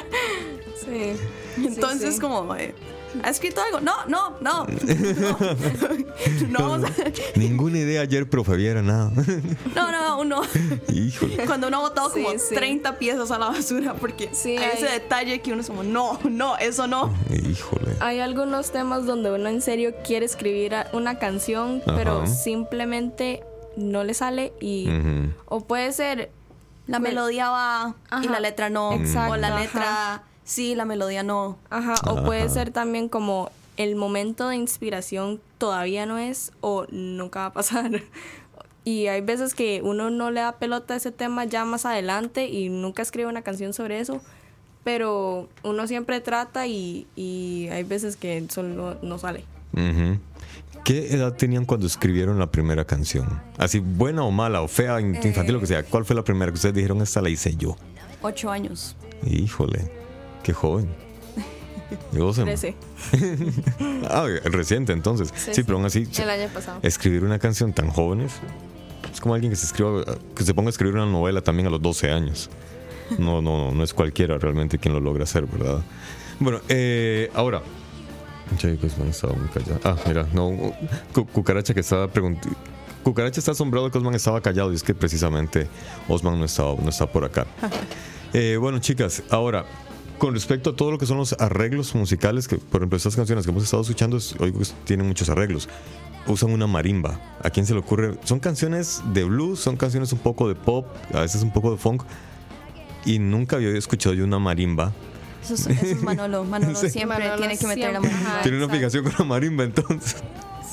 Sí. 0.88 1.12
Entonces, 1.58 2.14
sí. 2.14 2.20
como, 2.20 2.54
eh, 2.56 2.74
¿ha 3.22 3.30
escrito 3.30 3.60
algo? 3.62 3.80
No, 3.80 3.94
no, 4.06 4.36
no. 4.40 4.66
No, 6.48 6.78
Ninguna 7.36 7.78
idea 7.78 8.02
ayer, 8.02 8.28
pero 8.28 8.44
Fabián, 8.44 8.86
nada. 8.86 9.12
no, 9.74 9.92
no, 9.92 10.20
uno. 10.20 10.42
Híjole. 10.92 11.44
Cuando 11.46 11.68
uno 11.68 11.78
ha 11.78 11.80
botado 11.80 12.10
Sí, 12.10 12.22
como 12.22 12.38
sí. 12.38 12.54
30 12.54 12.98
piezas 12.98 13.30
a 13.30 13.38
la 13.38 13.48
basura 13.48 13.94
porque 13.94 14.30
Sí, 14.32 14.56
hay 14.56 14.70
ese 14.76 14.86
detalle 14.86 15.40
que 15.40 15.52
uno 15.52 15.60
es 15.62 15.68
como, 15.68 15.82
no, 15.82 16.18
no, 16.24 16.56
eso 16.58 16.86
no. 16.86 17.14
Híjole. 17.30 17.96
Hay 18.00 18.20
algunos 18.20 18.72
temas 18.72 19.06
donde 19.06 19.30
uno 19.32 19.48
en 19.48 19.60
serio 19.62 19.94
quiere 20.04 20.26
escribir 20.26 20.74
una 20.92 21.18
canción, 21.18 21.82
pero 21.84 22.26
simplemente 22.26 23.42
no 23.76 24.02
le 24.04 24.14
sale 24.14 24.52
y 24.60 24.88
o 25.46 25.60
puede 25.64 25.92
ser 25.92 26.30
La 26.86 26.98
melodía 26.98 27.50
va 27.50 27.94
y 28.22 28.28
la 28.28 28.40
letra 28.40 28.70
no. 28.70 28.92
Exacto, 28.92 29.34
o 29.34 29.36
la 29.36 29.48
ajá. 29.48 29.60
letra 29.60 30.22
sí, 30.48 30.74
la 30.74 30.84
melodía 30.86 31.22
no. 31.22 31.58
Ajá, 31.70 31.94
o 32.10 32.24
puede 32.24 32.48
ser 32.48 32.70
también 32.70 33.08
como 33.08 33.50
el 33.76 33.94
momento 33.94 34.48
de 34.48 34.56
inspiración 34.56 35.40
todavía 35.58 36.06
no 36.06 36.16
es 36.18 36.50
o 36.60 36.86
nunca 36.90 37.40
va 37.40 37.46
a 37.46 37.52
pasar. 37.52 37.90
Y 38.84 39.08
hay 39.08 39.20
veces 39.20 39.52
que 39.52 39.82
uno 39.84 40.08
no 40.08 40.30
le 40.30 40.40
da 40.40 40.52
pelota 40.52 40.94
a 40.94 40.96
ese 40.96 41.12
tema 41.12 41.44
ya 41.44 41.66
más 41.66 41.84
adelante 41.84 42.48
y 42.48 42.70
nunca 42.70 43.02
escribe 43.02 43.28
una 43.28 43.42
canción 43.42 43.74
sobre 43.74 44.00
eso, 44.00 44.22
pero 44.82 45.46
uno 45.62 45.86
siempre 45.86 46.22
trata 46.22 46.66
y, 46.66 47.06
y 47.14 47.68
hay 47.70 47.82
veces 47.84 48.16
que 48.16 48.42
solo 48.48 48.96
no 49.02 49.18
sale. 49.18 49.44
¿Qué 50.84 51.08
edad 51.12 51.34
tenían 51.34 51.66
cuando 51.66 51.86
escribieron 51.86 52.38
la 52.38 52.50
primera 52.50 52.86
canción? 52.86 53.42
Así, 53.58 53.78
buena 53.78 54.22
o 54.24 54.30
mala, 54.30 54.62
o 54.62 54.68
fea, 54.68 55.00
in- 55.00 55.14
infantil, 55.22 55.52
lo 55.54 55.60
que 55.60 55.66
sea. 55.66 55.82
¿Cuál 55.82 56.06
fue 56.06 56.16
la 56.16 56.24
primera 56.24 56.50
que 56.50 56.56
ustedes 56.56 56.74
dijeron? 56.74 57.02
Esta 57.02 57.20
la 57.20 57.28
hice 57.28 57.54
yo. 57.56 57.76
Ocho 58.22 58.50
años. 58.50 58.96
Híjole, 59.26 59.90
qué 60.48 60.54
joven. 60.54 60.88
Yo. 62.12 62.32
Ah, 64.10 64.26
reciente 64.44 64.92
entonces. 64.94 65.28
Sí, 65.34 65.40
Sí, 65.46 65.54
sí. 65.56 65.62
pero 65.62 65.76
aún 65.76 65.86
así, 65.86 66.08
El 66.18 66.30
año 66.30 66.48
pasado. 66.52 66.78
escribir 66.82 67.22
una 67.24 67.38
canción 67.38 67.72
tan 67.74 67.90
jóvenes 67.90 68.32
es 69.12 69.20
como 69.20 69.34
alguien 69.34 69.50
que 69.52 69.56
se 69.56 69.66
escriba, 69.66 70.04
que 70.34 70.42
se 70.44 70.54
ponga 70.54 70.68
a 70.68 70.70
escribir 70.70 70.94
una 70.94 71.04
novela 71.06 71.42
también 71.42 71.66
a 71.66 71.70
los 71.70 71.82
12 71.82 72.10
años. 72.10 72.48
No, 73.18 73.42
no, 73.42 73.56
no, 73.58 73.72
no 73.72 73.84
es 73.84 73.92
cualquiera 73.94 74.38
realmente 74.38 74.78
quien 74.78 74.94
lo 74.94 75.00
logra 75.00 75.24
hacer, 75.24 75.46
¿verdad? 75.46 75.80
Bueno, 76.40 76.60
eh, 76.68 77.30
ahora. 77.34 77.62
Chicos, 78.56 78.92
Osman 78.94 79.08
estaba 79.08 79.34
muy 79.34 79.48
callado. 79.48 79.80
Ah, 79.84 79.96
mira, 80.06 80.26
no. 80.32 80.50
Cu- 81.12 81.26
Cucaracha 81.26 81.74
que 81.74 81.80
estaba 81.80 82.08
preguntando. 82.08 82.56
Cucaracha 83.02 83.40
está 83.40 83.52
asombrado 83.52 83.90
que 83.90 83.98
Osman 83.98 84.14
estaba 84.14 84.40
callado 84.40 84.72
y 84.72 84.76
es 84.76 84.82
que 84.82 84.94
precisamente 84.94 85.68
Osman 86.08 86.38
no 86.38 86.44
estaba, 86.46 86.74
no 86.82 86.88
está 86.88 87.06
por 87.10 87.24
acá. 87.24 87.46
Eh, 88.34 88.58
bueno, 88.60 88.78
chicas, 88.78 89.22
ahora, 89.30 89.64
con 90.18 90.34
respecto 90.34 90.70
a 90.70 90.76
todo 90.76 90.90
lo 90.90 90.98
que 90.98 91.06
son 91.06 91.16
los 91.18 91.34
arreglos 91.38 91.94
musicales, 91.94 92.48
que 92.48 92.56
por 92.58 92.80
ejemplo 92.80 92.96
estas 92.96 93.14
canciones 93.16 93.44
que 93.44 93.50
hemos 93.50 93.64
estado 93.64 93.82
escuchando, 93.82 94.16
es- 94.16 94.34
oigo 94.40 94.58
que 94.60 94.66
tienen 94.84 95.06
muchos 95.06 95.28
arreglos. 95.28 95.68
Usan 96.26 96.50
una 96.50 96.66
marimba. 96.66 97.20
¿A 97.42 97.48
quién 97.50 97.64
se 97.64 97.72
le 97.72 97.80
ocurre? 97.80 98.18
Son 98.24 98.38
canciones 98.40 99.00
de 99.14 99.24
blues, 99.24 99.60
son 99.60 99.76
canciones 99.76 100.12
un 100.12 100.18
poco 100.18 100.48
de 100.48 100.54
pop, 100.54 100.86
a 101.14 101.20
veces 101.20 101.42
un 101.42 101.52
poco 101.52 101.70
de 101.70 101.78
funk. 101.78 102.02
Y 103.06 103.18
nunca 103.18 103.56
había 103.56 103.70
escuchado 103.70 104.14
yo 104.14 104.24
una 104.24 104.38
marimba. 104.38 104.92
Eso 105.42 105.54
es, 105.54 105.66
eso 105.68 105.86
es 105.86 106.02
Manolo. 106.02 106.44
Manolo 106.44 106.74
Sí. 106.78 106.90
siempre 106.90 107.18
Manolo 107.18 107.36
tiene 107.38 107.56
que 107.56 107.66
meter 107.66 107.92
la 107.92 107.98
ajá. 108.00 108.42
Tiene 108.42 108.58
una 108.58 108.66
exacto. 108.66 108.76
fijación 108.76 109.04
con 109.04 109.14
la 109.18 109.24
marimba 109.24 109.64
entonces. 109.64 110.16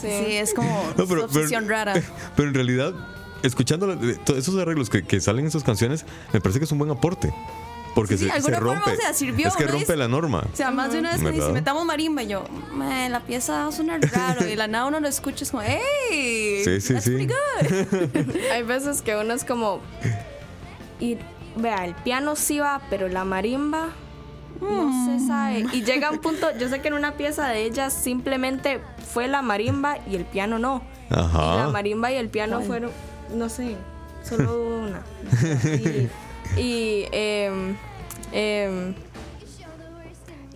Sí, 0.01 0.07
es 0.09 0.53
como 0.53 0.83
No, 0.97 1.05
pero- 1.07 1.25
obsesión 1.25 1.63
pero- 1.65 1.75
rara. 1.75 1.93
Pero 2.35 2.49
en 2.49 2.53
realidad, 2.55 2.93
escuchando 3.43 3.87
la- 3.87 3.95
de- 3.95 4.15
todos 4.15 4.39
esos 4.39 4.57
arreglos 4.59 4.89
que, 4.89 5.03
que 5.03 5.21
salen 5.21 5.41
en 5.45 5.47
esas 5.47 5.63
canciones, 5.63 6.05
me 6.33 6.41
parece 6.41 6.59
que 6.59 6.65
es 6.65 6.71
un 6.73 6.79
buen 6.79 6.91
aporte. 6.91 7.31
Porque 7.95 8.17
Sí, 8.17 8.25
se, 8.25 8.29
se 8.29 8.35
alguna 8.35 8.57
forma, 8.57 8.73
rompe. 8.75 8.91
o 8.91 8.95
sea, 8.97 9.13
sirvió, 9.13 9.47
es 9.47 9.55
que 9.55 9.65
¿no? 9.65 9.71
rompe 9.71 9.93
Es- 9.93 9.97
la 9.99 10.07
norma. 10.07 10.43
O 10.53 10.55
sea, 10.55 10.69
más 10.71 10.91
de 10.91 10.99
una 10.99 11.13
vez 11.13 11.21
me 11.21 11.31
dice, 11.31 11.49
metamos 11.53 11.85
marimba 11.85 12.21
y 12.23 12.27
yo, 12.27 12.43
"Mae, 12.73 13.09
la 13.09 13.21
pieza 13.21 13.71
suena 13.71 13.97
raro. 13.99 14.43
Y 14.45 14.49
de 14.49 14.55
la 14.57 14.67
nada 14.67 14.85
uno 14.85 14.99
lo 14.99 15.07
escucha 15.07 15.43
es 15.45 15.51
como, 15.51 15.63
¡hey! 15.63 16.61
Sí, 16.63 16.81
sí, 16.81 16.93
that's 16.93 17.05
sí. 17.05 17.11
pretty 17.11 17.33
good". 17.33 18.35
Hay 18.51 18.63
veces 18.63 19.01
que 19.01 19.15
uno 19.15 19.33
es 19.33 19.43
como. 19.45 19.79
Y 20.99 21.17
vea, 21.55 21.85
el 21.85 21.95
piano 21.95 22.35
sí 22.35 22.59
va, 22.59 22.81
pero 22.89 23.07
la 23.07 23.23
marimba 23.25 23.89
no 24.61 25.05
se 25.19 25.25
sabe. 25.27 25.65
Y 25.73 25.83
llega 25.83 26.11
un 26.11 26.19
punto, 26.19 26.47
yo 26.57 26.69
sé 26.69 26.81
que 26.81 26.87
en 26.89 26.93
una 26.95 27.13
pieza 27.13 27.47
de 27.47 27.63
ellas 27.63 27.93
simplemente 27.93 28.81
fue 29.13 29.27
la 29.27 29.41
marimba 29.41 29.97
y 30.09 30.15
el 30.15 30.25
piano 30.25 30.59
no. 30.59 30.81
Y 31.09 31.13
la 31.13 31.21
Ajá. 31.21 31.69
marimba 31.69 32.11
y 32.11 32.15
el 32.15 32.29
piano 32.29 32.57
¿Cuál? 32.57 32.67
fueron, 32.67 32.91
no 33.33 33.47
sé, 33.49 33.75
solo 34.23 34.79
una. 34.79 35.01
Y, 35.65 36.09
y, 36.57 37.05
em, 37.11 37.75
em, 38.31 38.93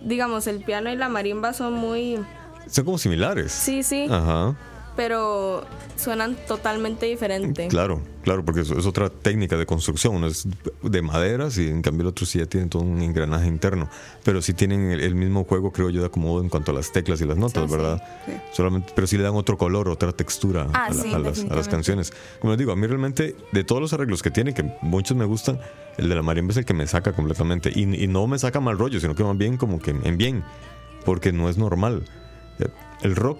digamos, 0.02 0.46
el 0.46 0.62
piano 0.64 0.90
y 0.90 0.96
la 0.96 1.08
marimba 1.08 1.52
son 1.52 1.74
muy. 1.74 2.18
Son 2.66 2.84
como 2.84 2.98
similares. 2.98 3.52
Sí, 3.52 3.82
sí, 3.82 4.06
Ajá. 4.10 4.54
Pero 5.00 5.64
suenan 5.96 6.36
totalmente 6.46 7.06
diferente. 7.06 7.68
Claro, 7.68 8.02
claro, 8.22 8.44
porque 8.44 8.60
es, 8.60 8.70
es 8.70 8.84
otra 8.84 9.08
técnica 9.08 9.56
de 9.56 9.64
construcción. 9.64 10.14
Uno 10.16 10.26
es 10.26 10.46
de 10.82 11.00
maderas 11.00 11.56
y 11.56 11.68
en 11.70 11.80
cambio 11.80 12.02
el 12.02 12.08
otro 12.08 12.26
sí 12.26 12.38
ya 12.38 12.44
tiene 12.44 12.66
todo 12.66 12.82
un 12.82 13.00
engranaje 13.00 13.46
interno. 13.46 13.88
Pero 14.22 14.42
sí 14.42 14.52
tienen 14.52 14.90
el, 14.90 15.00
el 15.00 15.14
mismo 15.14 15.44
juego, 15.44 15.72
creo 15.72 15.88
yo, 15.88 16.00
de 16.02 16.08
acomodo 16.08 16.42
en 16.42 16.50
cuanto 16.50 16.72
a 16.72 16.74
las 16.74 16.92
teclas 16.92 17.18
y 17.22 17.24
las 17.24 17.38
notas, 17.38 17.62
Sí, 17.62 17.68
sí, 17.70 17.74
¿verdad? 17.76 18.02
sí. 18.26 18.32
Solamente, 18.52 18.92
pero 18.94 19.06
sí 19.06 19.16
le 19.16 19.22
dan 19.22 19.34
otro 19.36 19.56
color, 19.56 19.88
otra 19.88 20.12
textura 20.12 20.66
Ah, 20.74 20.88
a, 20.88 20.90
la- 20.92 21.16
a 21.16 21.18
las, 21.18 21.44
a 21.50 21.54
las 21.54 21.66
canciones. 21.68 22.12
Como 22.40 22.52
les 22.52 22.58
digo, 22.58 22.72
a 22.72 22.76
mí 22.76 22.86
realmente, 22.86 23.34
de 23.52 23.64
todos 23.64 23.80
los 23.80 23.94
arreglos 23.94 24.22
que 24.22 24.30
tiene, 24.30 24.52
que 24.52 24.70
muchos 24.82 25.16
me 25.16 25.24
gustan, 25.24 25.58
el 25.96 26.10
de 26.10 26.14
la 26.14 26.20
marimba 26.20 26.50
es 26.50 26.58
el 26.58 26.66
que 26.66 26.74
me 26.74 26.86
saca 26.86 27.12
completamente. 27.14 27.72
Y, 27.74 27.84
y 28.04 28.06
no 28.06 28.26
me 28.26 28.38
saca 28.38 28.60
mal 28.60 28.76
rollo, 28.76 29.00
sino 29.00 29.14
que 29.14 29.24
más 29.24 29.38
bien 29.38 29.56
como 29.56 29.78
que 29.78 29.92
en 29.92 30.18
bien, 30.18 30.44
porque 31.06 31.32
no 31.32 31.48
es 31.48 31.56
normal. 31.56 32.02
Eh, 32.58 32.66
El 33.00 33.16
rock 33.16 33.38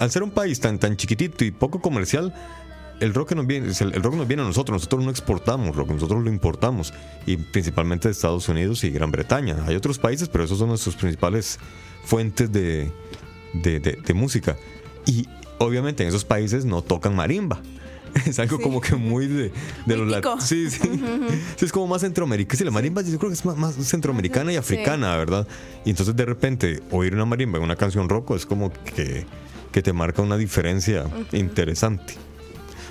al 0.00 0.10
ser 0.10 0.22
un 0.24 0.30
país 0.32 0.58
tan, 0.58 0.78
tan 0.80 0.96
chiquitito 0.96 1.44
y 1.44 1.52
poco 1.52 1.80
comercial, 1.80 2.34
el 3.00 3.14
rock, 3.14 3.32
nos 3.32 3.46
viene, 3.46 3.68
el 3.80 4.02
rock 4.02 4.14
nos 4.14 4.26
viene 4.28 4.42
a 4.42 4.46
nosotros, 4.46 4.74
nosotros 4.74 5.04
no 5.04 5.10
exportamos 5.10 5.74
rock, 5.76 5.90
nosotros 5.90 6.22
lo 6.22 6.28
importamos, 6.30 6.92
y 7.26 7.36
principalmente 7.38 8.08
de 8.08 8.12
Estados 8.12 8.48
Unidos 8.48 8.82
y 8.84 8.90
Gran 8.90 9.10
Bretaña. 9.10 9.56
Hay 9.66 9.76
otros 9.76 9.98
países, 9.98 10.28
pero 10.28 10.44
esos 10.44 10.58
son 10.58 10.68
nuestras 10.68 10.96
principales 10.96 11.58
fuentes 12.04 12.50
de, 12.52 12.90
de, 13.54 13.80
de- 13.80 13.98
de 14.04 14.14
música. 14.14 14.56
Y 15.06 15.26
obviamente 15.58 16.02
en 16.02 16.08
esos 16.10 16.24
países 16.24 16.64
no 16.64 16.82
tocan 16.82 17.14
marimba. 17.14 17.60
Es 18.26 18.38
algo 18.40 18.58
como 18.60 18.80
que 18.80 18.96
muy 18.96 19.28
de, 19.28 19.52
de 19.86 19.96
los 19.96 20.04
Muy 20.06 20.14
lat- 20.14 20.22
tico. 20.22 20.40
Sí, 20.40 20.68
sí. 20.68 20.80
Sí, 21.56 21.64
Es 21.64 21.70
como 21.72 21.86
más 21.86 22.00
centroamericana. 22.02 22.58
Sí, 22.58 22.64
la 22.64 22.70
marimba 22.72 23.02
yo 23.02 23.16
creo 23.18 23.30
que 23.30 23.34
es 23.34 23.44
más, 23.44 23.56
más 23.56 23.76
centroamericana 23.76 24.52
y 24.52 24.56
africana, 24.56 25.16
¿verdad? 25.16 25.46
Y 25.84 25.90
entonces 25.90 26.14
de 26.16 26.24
repente 26.26 26.82
oír 26.90 27.14
una 27.14 27.24
marimba 27.24 27.58
en 27.58 27.64
una 27.64 27.76
canción 27.76 28.08
rock 28.08 28.32
es 28.32 28.44
como 28.46 28.72
que, 28.72 29.24
que 29.72 29.82
te 29.82 29.92
marca 29.92 30.22
una 30.22 30.36
diferencia 30.36 31.04
interesante. 31.32 32.14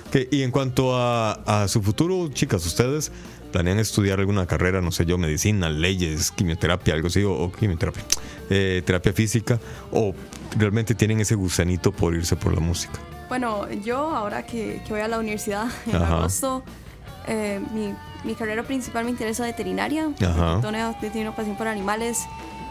Ok, 0.08 0.16
y 0.30 0.42
en 0.42 0.50
cuanto 0.50 0.96
a, 0.96 1.32
a 1.32 1.68
su 1.68 1.82
futuro, 1.82 2.28
chicas, 2.32 2.66
¿ustedes 2.66 3.12
planean 3.50 3.78
estudiar 3.78 4.20
alguna 4.20 4.46
carrera, 4.46 4.80
no 4.80 4.92
sé 4.92 5.04
yo, 5.04 5.18
medicina, 5.18 5.68
leyes, 5.68 6.30
quimioterapia, 6.30 6.94
algo 6.94 7.08
así, 7.08 7.22
o, 7.22 7.32
o 7.32 7.52
quimioterapia, 7.52 8.02
eh, 8.48 8.82
terapia 8.84 9.12
física, 9.12 9.60
o 9.92 10.14
realmente 10.56 10.94
tienen 10.94 11.20
ese 11.20 11.34
gusanito 11.34 11.92
por 11.92 12.14
irse 12.14 12.36
por 12.36 12.54
la 12.54 12.60
música? 12.60 12.98
Bueno, 13.28 13.70
yo 13.70 13.98
ahora 13.98 14.44
que, 14.46 14.82
que 14.84 14.92
voy 14.92 15.02
a 15.02 15.08
la 15.08 15.18
universidad 15.18 15.68
en 15.86 15.96
Ajá. 15.96 16.18
agosto, 16.18 16.62
eh, 17.28 17.60
mi, 17.72 17.94
mi 18.24 18.34
carrera 18.34 18.62
principal 18.62 19.04
me 19.04 19.10
interesa 19.10 19.44
veterinaria. 19.44 20.10
Ajá. 20.20 20.60
Tengo 20.60 20.96
tengo 21.00 21.20
una 21.20 21.36
pasión 21.36 21.56
por 21.56 21.68
animales, 21.68 22.20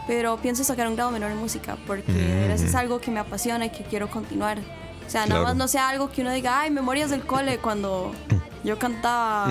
pero 0.06 0.36
pienso 0.38 0.64
sacar 0.64 0.88
un 0.88 0.94
grado 0.96 1.10
menor 1.10 1.30
en 1.30 1.36
música 1.38 1.76
porque 1.86 2.12
Mm. 2.12 2.50
eso 2.50 2.64
es 2.66 2.74
algo 2.74 3.00
que 3.00 3.10
me 3.10 3.20
apasiona 3.20 3.66
y 3.66 3.70
que 3.70 3.84
quiero 3.84 4.08
continuar. 4.10 4.58
O 5.06 5.10
sea, 5.10 5.24
Claro. 5.24 5.40
nada 5.42 5.44
más 5.48 5.56
no 5.56 5.68
sea 5.68 5.88
algo 5.88 6.10
que 6.10 6.22
uno 6.22 6.32
diga, 6.32 6.60
ay, 6.60 6.70
memorias 6.70 7.10
del 7.10 7.22
cole 7.26 7.58
cuando 7.58 8.12
yo 8.64 8.78
cantaba. 8.78 9.48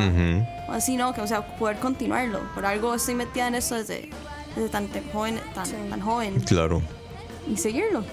O 0.68 0.72
Así, 0.72 0.96
¿no? 0.98 1.14
Que, 1.14 1.22
o 1.22 1.28
sea, 1.28 1.42
poder 1.58 1.78
continuarlo. 1.80 2.40
Por 2.56 2.66
algo 2.66 2.94
estoy 2.96 3.16
metida 3.16 3.48
en 3.48 3.56
eso 3.56 3.76
desde, 3.76 4.10
desde 4.56 4.70
tan, 4.70 4.88
joven, 5.12 5.40
tan, 5.54 5.70
tan 5.90 6.00
joven. 6.02 6.40
Claro. 6.42 6.82
Y 7.48 7.58
seguirlo. 7.58 8.04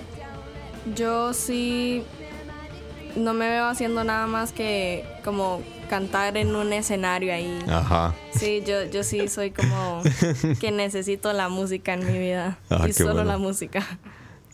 Yo 0.94 1.32
sí 1.34 2.02
no 3.14 3.32
me 3.34 3.48
veo 3.48 3.66
haciendo 3.66 4.04
nada 4.04 4.26
más 4.26 4.52
que 4.52 5.04
como 5.24 5.60
cantar 5.86 6.36
en 6.36 6.54
un 6.54 6.72
escenario 6.72 7.32
ahí. 7.32 7.58
Ajá. 7.68 8.14
Sí, 8.32 8.62
yo, 8.66 8.84
yo 8.84 9.02
sí 9.02 9.28
soy 9.28 9.50
como 9.50 10.02
que 10.60 10.70
necesito 10.70 11.32
la 11.32 11.48
música 11.48 11.94
en 11.94 12.06
mi 12.06 12.18
vida. 12.18 12.58
Ah, 12.70 12.86
y 12.88 12.92
solo 12.92 13.14
bueno. 13.14 13.30
la 13.30 13.38
música. 13.38 13.98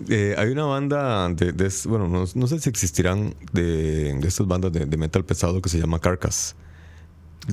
Eh, 0.08 0.34
hay 0.36 0.48
una 0.48 0.64
banda 0.64 1.28
de, 1.28 1.72
bueno, 1.86 2.08
no, 2.08 2.24
no 2.34 2.46
sé 2.46 2.58
si 2.58 2.68
existirán 2.68 3.34
de, 3.52 4.14
de 4.14 4.28
estas 4.28 4.46
bandas 4.46 4.72
de, 4.72 4.86
de 4.86 4.96
metal 4.96 5.24
pesado 5.24 5.60
que 5.62 5.68
se 5.68 5.78
llama 5.78 5.98
Carcass. 6.00 6.56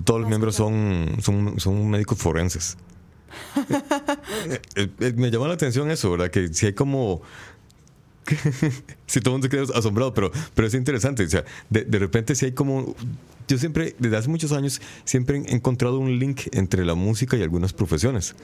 Todos 0.04 0.22
los 0.22 0.30
miembros 0.30 0.56
son, 0.56 1.18
son, 1.22 1.60
son 1.60 1.89
médicos 1.89 2.18
forenses. 2.18 2.78
Eh, 4.76 4.89
eh, 5.00 5.13
me 5.15 5.30
llama 5.30 5.48
la 5.48 5.54
atención 5.54 5.92
eso, 5.92 6.12
¿verdad? 6.12 6.30
Que 6.30 6.48
si 6.54 6.68
hay 6.68 6.74
como... 6.74 7.22
si 9.08 9.19
todo 9.21 9.36
el 9.36 9.41
mundo 9.41 9.45
se 9.45 9.49
queda 9.49 9.77
asombrado, 9.77 10.13
pero, 10.13 10.32
pero 10.53 10.67
es 10.67 10.73
interesante. 10.73 11.23
O 11.23 11.29
sea, 11.29 11.43
de, 11.69 11.84
de 11.84 11.99
repente 11.99 12.36
si 12.36 12.45
hay 12.45 12.51
como... 12.51 12.95
Yo 13.47 13.58
siempre, 13.58 13.95
desde 13.97 14.17
hace 14.17 14.29
muchos 14.29 14.51
años, 14.51 14.79
siempre 15.05 15.38
he 15.38 15.55
encontrado 15.55 15.97
un 15.97 16.19
link 16.19 16.41
entre 16.51 16.86
la 16.86 16.93
música 16.93 17.36
y 17.36 17.41
algunas 17.41 17.73
profesiones. 17.73 18.36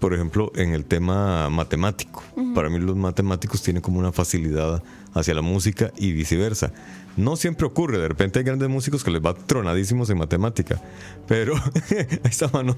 Por 0.00 0.14
ejemplo, 0.14 0.50
en 0.56 0.72
el 0.72 0.84
tema 0.86 1.48
matemático. 1.50 2.22
Para 2.54 2.68
mí 2.70 2.78
los 2.78 2.96
matemáticos 2.96 3.62
tienen 3.62 3.82
como 3.82 3.98
una 3.98 4.12
facilidad 4.12 4.82
hacia 5.14 5.34
la 5.34 5.42
música 5.42 5.92
y 5.98 6.12
viceversa. 6.12 6.72
No 7.16 7.36
siempre 7.36 7.66
ocurre, 7.66 7.98
de 7.98 8.08
repente 8.08 8.38
hay 8.38 8.44
grandes 8.44 8.68
músicos 8.70 9.04
que 9.04 9.10
les 9.10 9.20
va 9.20 9.34
tronadísimos 9.34 10.08
en 10.10 10.16
matemática, 10.18 10.80
pero 11.28 11.54
ahí 11.90 12.06
está 12.24 12.48
mano 12.48 12.74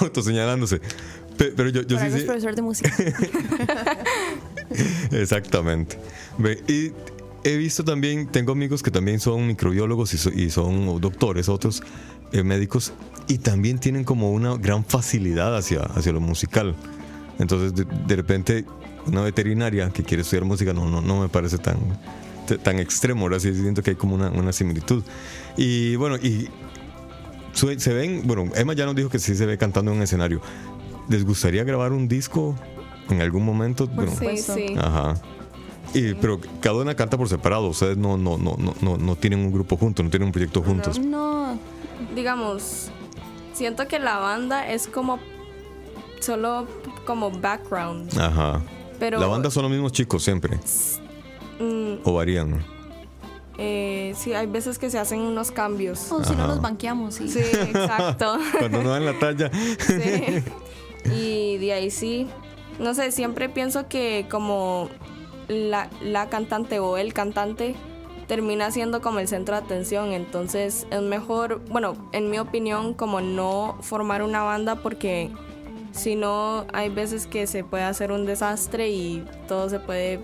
autoseñalándose. 0.00 0.80
Pe- 1.38 1.52
Pero 1.56 1.70
yo, 1.70 1.82
yo 1.82 1.98
sí, 1.98 2.06
sí- 2.12 2.24
profesor 2.26 2.54
de 2.54 2.62
música. 2.62 2.92
Exactamente. 5.12 5.98
Y 6.68 6.92
he 7.44 7.56
visto 7.56 7.84
también, 7.84 8.26
tengo 8.26 8.52
amigos 8.52 8.82
que 8.82 8.90
también 8.90 9.20
son 9.20 9.46
microbiólogos 9.46 10.12
y 10.34 10.50
son 10.50 11.00
doctores, 11.00 11.48
otros 11.48 11.82
eh, 12.32 12.42
médicos, 12.42 12.92
y 13.26 13.38
también 13.38 13.78
tienen 13.78 14.04
como 14.04 14.32
una 14.32 14.56
gran 14.56 14.84
facilidad 14.84 15.56
hacia, 15.56 15.82
hacia 15.82 16.12
lo 16.12 16.20
musical. 16.20 16.74
Entonces, 17.38 17.74
de, 17.74 17.84
de 18.06 18.16
repente, 18.16 18.64
una 19.06 19.22
veterinaria 19.22 19.90
que 19.90 20.02
quiere 20.02 20.22
estudiar 20.22 20.44
música 20.44 20.72
no, 20.72 20.88
no, 20.88 21.00
no 21.00 21.20
me 21.20 21.28
parece 21.28 21.58
tan, 21.58 21.76
tan 22.62 22.78
extremo, 22.78 23.22
ahora 23.22 23.38
sí 23.40 23.54
siento 23.54 23.82
que 23.82 23.90
hay 23.90 23.96
como 23.96 24.14
una, 24.14 24.30
una 24.30 24.52
similitud. 24.52 25.02
Y 25.56 25.96
bueno, 25.96 26.16
y 26.16 26.48
se 27.54 27.92
ven, 27.92 28.22
bueno, 28.24 28.44
Emma 28.54 28.72
ya 28.74 28.86
nos 28.86 28.94
dijo 28.94 29.08
que 29.08 29.18
sí 29.18 29.34
se 29.34 29.44
ve 29.46 29.58
cantando 29.58 29.90
en 29.90 29.98
un 29.98 30.02
escenario. 30.02 30.40
¿Les 31.08 31.24
gustaría 31.24 31.64
grabar 31.64 31.92
un 31.92 32.06
disco 32.08 32.54
en 33.10 33.20
algún 33.20 33.44
momento? 33.44 33.86
Bueno, 33.88 34.10
Sí, 34.12 34.16
supuesto. 34.18 34.54
sí. 34.54 34.74
Ajá. 34.78 35.14
Y, 35.94 36.14
pero 36.14 36.38
cada 36.60 36.76
una 36.82 36.94
canta 36.94 37.16
por 37.16 37.28
separado. 37.28 37.68
Ustedes 37.68 37.96
no, 37.96 38.16
no, 38.18 38.36
no, 38.36 38.56
no, 38.58 38.74
no, 38.82 38.96
no 38.98 39.16
tienen 39.16 39.40
un 39.40 39.50
grupo 39.52 39.76
junto, 39.76 40.02
no 40.02 40.10
tienen 40.10 40.26
un 40.26 40.32
proyecto 40.32 40.62
juntos. 40.62 40.98
no. 40.98 41.37
Digamos, 42.18 42.90
siento 43.52 43.86
que 43.86 44.00
la 44.00 44.18
banda 44.18 44.68
es 44.68 44.88
como 44.88 45.20
solo 46.18 46.66
como 47.06 47.30
background. 47.30 48.18
Ajá. 48.18 48.60
Pero 48.98 49.20
La 49.20 49.28
banda 49.28 49.52
son 49.52 49.62
los 49.62 49.70
mismos 49.70 49.92
chicos 49.92 50.24
siempre. 50.24 50.58
mm, 51.60 51.98
O 52.02 52.14
varían. 52.14 52.60
eh, 53.56 54.14
sí, 54.16 54.32
hay 54.34 54.48
veces 54.48 54.80
que 54.80 54.90
se 54.90 54.98
hacen 54.98 55.20
unos 55.20 55.52
cambios. 55.52 56.10
O 56.10 56.24
si 56.24 56.34
no 56.34 56.48
los 56.48 56.60
banqueamos, 56.60 57.14
sí. 57.14 57.28
Sí, 57.28 57.38
exacto. 57.38 58.36
Cuando 58.58 58.82
no 58.82 58.90
dan 58.90 59.06
la 59.06 59.16
talla. 59.16 59.48
Sí. 59.78 60.42
Y 61.16 61.56
de 61.58 61.72
ahí 61.72 61.90
sí. 61.92 62.26
No 62.80 62.94
sé, 62.94 63.12
siempre 63.12 63.48
pienso 63.48 63.86
que 63.86 64.26
como 64.28 64.88
la, 65.46 65.88
la 66.02 66.28
cantante 66.28 66.80
o 66.80 66.96
el 66.98 67.14
cantante 67.14 67.76
termina 68.28 68.70
siendo 68.70 69.00
como 69.00 69.18
el 69.18 69.26
centro 69.26 69.56
de 69.56 69.62
atención. 69.62 70.12
Entonces 70.12 70.86
es 70.90 71.02
mejor, 71.02 71.60
bueno, 71.70 71.96
en 72.12 72.30
mi 72.30 72.38
opinión, 72.38 72.94
como 72.94 73.20
no 73.20 73.76
formar 73.80 74.22
una 74.22 74.42
banda 74.44 74.76
porque 74.76 75.30
si 75.90 76.14
no 76.14 76.66
hay 76.72 76.90
veces 76.90 77.26
que 77.26 77.48
se 77.48 77.64
puede 77.64 77.82
hacer 77.82 78.12
un 78.12 78.26
desastre 78.26 78.90
y 78.90 79.26
todo 79.48 79.68
se 79.68 79.80
puede 79.80 80.20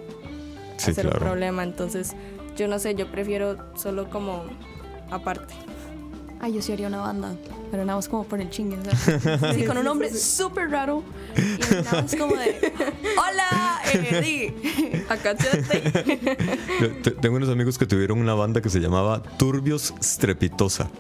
Sí, 0.77 0.91
hacer 0.93 1.07
un 1.07 1.13
problema. 1.15 1.65
Entonces 1.65 2.15
yo 2.57 2.69
no 2.69 2.79
sé, 2.79 2.95
yo 2.95 3.11
prefiero 3.11 3.57
solo 3.77 4.09
como 4.11 4.45
aparte. 5.11 5.55
Ay, 6.45 6.53
yo 6.53 6.61
sí 6.61 6.73
haría 6.73 6.89
una 6.89 6.99
banda, 6.99 7.35
pero 7.71 7.87
nada 7.87 7.97
más 7.97 8.07
como 8.07 8.25
por 8.25 8.39
el 8.39 8.51
chingue. 8.51 8.77
¿sabes? 8.95 9.57
Sí, 9.57 9.65
con 9.65 9.79
un 9.79 9.85
nombre 9.85 10.13
súper 10.15 10.69
raro. 10.69 11.03
Y 11.39 11.75
nada 11.85 12.03
más 12.03 12.15
como 12.15 12.37
de, 12.37 12.71
hola, 13.17 13.81
di. 14.21 14.53
Acá 15.09 15.35
te- 15.35 17.11
Tengo 17.13 17.37
unos 17.37 17.49
amigos 17.49 17.79
que 17.79 17.87
tuvieron 17.87 18.19
una 18.19 18.35
banda 18.35 18.61
que 18.61 18.69
se 18.69 18.79
llamaba 18.79 19.23
Turbios 19.39 19.95
Strepitosa. 20.03 20.91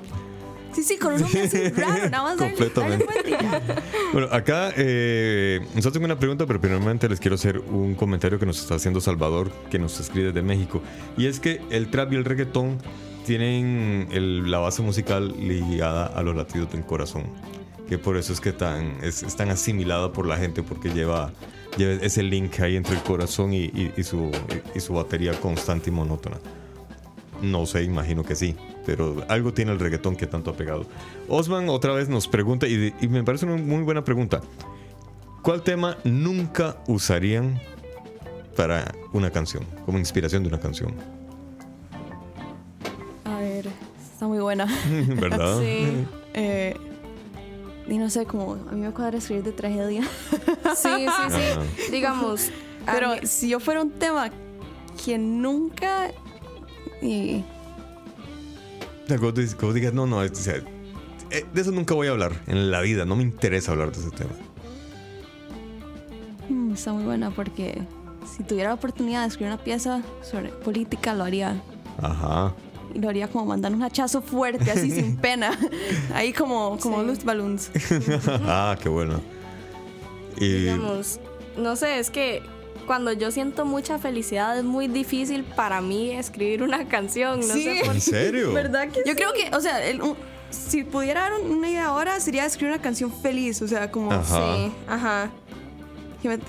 Sí, 0.75 0.83
sí, 0.83 0.97
con 0.97 1.13
un 1.13 1.21
nombre 1.21 1.43
así 1.43 1.69
raro, 1.77 2.09
nada 2.09 2.23
más 2.23 2.37
Completamente. 2.39 3.07
Bueno, 4.15 4.29
acá 4.33 4.73
eh, 4.79 5.61
nosotros 5.75 5.93
tengo 5.93 6.07
una 6.07 6.19
pregunta, 6.19 6.47
pero 6.47 6.59
primeramente 6.59 7.07
les 7.07 7.21
quiero 7.21 7.35
hacer 7.35 7.59
un 7.59 7.95
comentario 7.97 8.39
que 8.39 8.47
nos 8.47 8.59
está 8.63 8.77
haciendo 8.77 9.03
Salvador, 9.03 9.53
que 9.71 9.79
nos 9.79 10.01
escribe 10.01 10.29
desde 10.29 10.41
México. 10.41 10.81
Y 11.19 11.27
es 11.27 11.39
que 11.39 11.61
el 11.69 11.91
trap 11.91 12.15
y 12.15 12.17
el 12.17 12.25
reggaetón 12.25 12.79
tienen 13.25 14.09
la 14.51 14.59
base 14.59 14.83
musical 14.83 15.35
ligada 15.39 16.07
a 16.07 16.23
los 16.23 16.37
latidos 16.37 16.71
del 16.73 16.85
corazón. 16.85 17.25
Que 17.89 17.99
por 17.99 18.17
eso 18.17 18.33
es 18.33 18.41
que 18.41 18.55
es, 19.03 19.37
tan 19.37 19.51
asimilada 19.51 20.13
por 20.13 20.27
la 20.27 20.37
gente, 20.37 20.63
porque 20.63 20.91
lleva, 20.91 21.33
ese 21.79 22.23
link 22.23 22.61
ahí 22.61 22.77
entre 22.77 22.95
el 22.95 23.03
corazón 23.03 23.53
y, 23.53 23.93
su, 24.03 24.31
batería 24.91 25.33
constante 25.41 25.91
y 25.91 25.93
monótona. 25.93 26.37
No 27.43 27.67
sé, 27.67 27.83
imagino 27.83 28.23
que 28.23 28.37
sí, 28.37 28.57
pero 28.87 29.25
algo 29.29 29.53
tiene 29.53 29.73
el 29.73 29.81
reggaetón 29.81 30.17
que 30.17 30.27
tanto 30.27 30.51
ha 30.51 30.55
pegado. 30.55 30.87
Osman 31.29 31.69
otra 31.69 31.93
vez 31.93 32.09
nos 32.09 32.29
pregunta, 32.29 32.67
y 32.67 32.95
me 33.09 33.23
parece 33.25 33.45
una 33.45 33.57
muy 33.57 33.83
buena 33.83 34.05
pregunta. 34.05 34.41
¿Cuál 35.43 35.63
tema 35.63 35.99
nunca 36.05 36.79
usarían 36.87 37.61
para 38.57 38.95
una 39.13 39.31
canción, 39.31 39.65
como 39.85 39.99
inspiración 39.99 40.43
de 40.43 40.49
una 40.49 40.59
canción? 40.59 40.95
Buena. 44.55 44.67
¿Verdad? 45.21 45.61
Sí. 45.61 46.07
Eh, 46.35 46.77
y 47.89 47.99
no 47.99 48.09
sé, 48.11 48.25
como 48.27 48.55
a 48.55 48.73
mí 48.73 48.81
me 48.81 48.91
cuadra 48.93 49.19
escribir 49.19 49.45
de 49.45 49.53
tragedia. 49.53 50.03
Sí, 50.77 50.89
sí, 50.89 51.07
sí. 51.31 51.91
Digamos. 51.93 52.51
a 52.87 52.93
Pero 52.93 53.11
mí- 53.11 53.27
si 53.27 53.49
yo 53.49 53.61
fuera 53.61 53.83
un 53.83 53.91
tema 53.93 54.31
que 55.05 55.19
nunca. 55.19 56.11
Y, 57.03 57.45
O 59.05 59.09
sea, 59.09 59.19
que 59.19 59.25
vos 59.67 59.75
digas- 59.75 59.93
no, 59.93 60.07
no, 60.07 60.23
es- 60.23 60.33
o 60.33 60.35
sea, 60.37 60.55
eh, 61.31 61.45
de 61.53 61.61
eso 61.61 61.71
nunca 61.71 61.95
voy 61.95 62.07
a 62.09 62.11
hablar 62.13 62.33
en 62.47 62.71
la 62.71 62.81
vida, 62.81 63.05
no 63.05 63.15
me 63.17 63.23
interesa 63.23 63.73
hablar 63.73 63.93
de 63.93 64.01
ese 64.01 64.11
tema. 64.11 64.31
mm, 66.49 66.73
está 66.73 66.93
muy 66.93 67.05
buena 67.05 67.31
porque 67.31 67.83
si 68.37 68.43
tuviera 68.43 68.71
la 68.71 68.75
oportunidad 68.75 69.23
de 69.23 69.29
escribir 69.29 69.53
una 69.53 69.63
pieza 69.63 70.03
sobre 70.23 70.49
política, 70.49 71.15
lo 71.15 71.25
haría. 71.25 71.61
Ajá. 72.03 72.53
Y 72.95 73.01
lo 73.01 73.09
haría 73.09 73.29
como 73.29 73.47
mandando 73.47 73.77
un 73.77 73.83
hachazo 73.85 74.23
fuerte, 74.23 74.71
así 74.71 74.91
sin 74.91 75.17
pena. 75.21 75.59
Ahí 76.15 76.33
como, 76.33 76.79
como 76.79 77.01
Sí. 77.01 77.07
Luftballons. 77.07 77.71
ah, 78.47 78.77
qué 78.81 78.89
bueno. 78.89 79.21
Y 80.37 80.49
digamos, 80.53 81.21
no 81.57 81.77
sé, 81.77 81.99
es 81.99 82.11
que 82.11 82.43
cuando 82.87 83.13
yo 83.13 83.31
siento 83.31 83.65
mucha 83.65 83.99
felicidad 83.99 84.59
es 84.59 84.65
muy 84.65 84.89
difícil 84.89 85.43
para 85.45 85.81
mí 85.81 86.11
escribir 86.13 86.63
una 86.63 86.87
canción. 86.87 87.41
No 87.41 87.55
Sí. 87.55 87.65
sé 87.65 87.83
por 87.85 87.95
¿En 87.95 88.01
serio? 88.01 88.53
¿Verdad 88.53 88.89
que 88.89 89.01
Yo 89.07 89.13
sí? 89.13 89.17
creo 89.17 89.33
que, 89.33 89.55
o 89.57 89.61
sea, 89.61 89.85
el- 89.85 90.03
un- 90.03 90.17
si 90.51 90.85
pudiera 90.85 91.23
dar 91.23 91.33
un- 91.41 91.51
una 91.51 91.69
idea 91.71 91.87
ahora, 91.87 92.21
sería 92.21 92.45
escribir 92.45 92.75
una 92.75 92.83
canción 92.83 93.11
feliz. 93.13 93.61
O 93.63 93.69
sea, 93.69 93.91
como. 93.91 94.13
Ajá. 94.13 94.57
Sí, 94.57 94.73
ajá. 94.89 95.31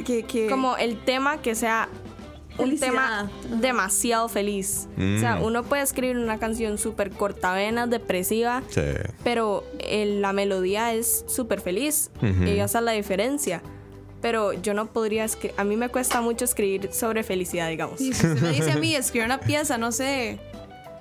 Que- 0.06 0.24
que- 0.24 0.48
Como 0.50 0.78
el 0.78 0.98
tema 1.04 1.42
que 1.42 1.54
sea 1.56 1.90
un 2.58 2.78
tema 2.80 3.30
demasiado 3.60 4.28
feliz. 4.30 4.88
O 4.98 5.20
sea, 5.20 5.36
Mm. 5.38 5.44
uno 5.44 5.64
puede 5.64 5.84
escribir 5.84 6.18
una 6.18 6.38
canción 6.40 6.78
súper 6.78 7.12
cortavenas, 7.12 7.90
depresiva, 7.90 8.64
sí. 8.70 8.82
pero 9.24 9.64
el- 9.80 10.22
la 10.22 10.34
melodía 10.34 10.94
es 10.94 11.24
súper 11.28 11.62
feliz. 11.62 12.12
Ujú. 12.18 12.44
Y 12.44 12.60
esa 12.60 12.80
es 12.80 12.84
la 12.86 12.92
diferencia. 12.94 13.62
Pero 14.22 14.54
yo 14.54 14.74
no 14.74 14.88
podría 14.88 15.24
escribir. 15.26 15.54
A 15.60 15.64
mí 15.64 15.78
me 15.78 15.90
cuesta 15.90 16.22
mucho 16.22 16.46
escribir 16.46 16.90
sobre 16.92 17.24
felicidad, 17.24 17.70
digamos. 17.70 18.00
Sí, 18.00 18.12
si 18.14 18.26
usted 18.28 18.42
me 18.42 18.52
dice 18.54 18.72
a 18.72 18.76
mí 18.78 18.96
escribir 19.06 19.26
una 19.26 19.40
pieza, 19.40 19.78
no 19.78 19.92
sé, 19.92 20.40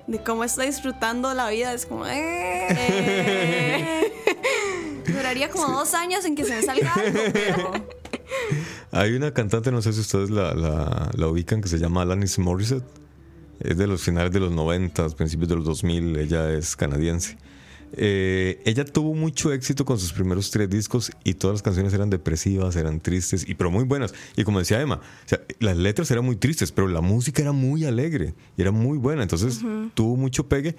de 0.07 0.19
cómo 0.19 0.43
está 0.43 0.61
disfrutando 0.63 1.33
la 1.33 1.49
vida, 1.49 1.73
es 1.73 1.85
como. 1.87 2.05
eh. 2.07 4.11
Duraría 5.07 5.49
como 5.49 5.67
dos 5.67 5.93
años 5.93 6.25
en 6.25 6.35
que 6.35 6.43
se 6.43 6.55
me 6.55 6.61
salga 6.61 6.93
algo, 6.93 7.19
pero. 7.33 7.71
Hay 8.91 9.13
una 9.13 9.31
cantante, 9.31 9.71
no 9.71 9.81
sé 9.81 9.93
si 9.93 10.01
ustedes 10.01 10.29
la, 10.29 10.53
la, 10.53 11.11
la 11.13 11.27
ubican, 11.27 11.61
que 11.61 11.67
se 11.67 11.77
llama 11.77 12.01
Alanis 12.01 12.39
Morissette. 12.39 12.85
Es 13.59 13.77
de 13.77 13.87
los 13.87 14.01
finales 14.01 14.31
de 14.31 14.39
los 14.39 14.51
90, 14.51 15.09
principios 15.09 15.49
de 15.49 15.55
los 15.55 15.65
2000. 15.65 16.17
Ella 16.17 16.51
es 16.51 16.75
canadiense. 16.75 17.37
Eh, 17.97 18.61
ella 18.65 18.83
tuvo 18.83 19.13
mucho 19.13 19.53
éxito 19.53 19.85
con 19.85 19.97
sus 19.97 20.11
primeros 20.11 20.51
tres 20.51 20.69
discos 20.69 21.11
y 21.23 21.35
todas 21.35 21.55
las 21.55 21.61
canciones 21.61 21.93
eran 21.93 22.09
depresivas, 22.09 22.75
eran 22.75 22.99
tristes, 22.99 23.47
y, 23.47 23.55
pero 23.55 23.71
muy 23.71 23.85
buenas. 23.85 24.13
Y 24.35 24.43
como 24.43 24.59
decía 24.59 24.81
Emma, 24.81 24.95
o 24.95 25.29
sea, 25.29 25.39
las 25.59 25.77
letras 25.77 26.11
eran 26.11 26.25
muy 26.25 26.35
tristes, 26.35 26.71
pero 26.71 26.87
la 26.87 27.01
música 27.01 27.41
era 27.41 27.53
muy 27.53 27.85
alegre 27.85 28.33
y 28.57 28.61
era 28.61 28.71
muy 28.71 28.97
buena. 28.97 29.23
Entonces 29.23 29.61
tuvo 29.93 30.17
mucho 30.17 30.47
pegue. 30.47 30.75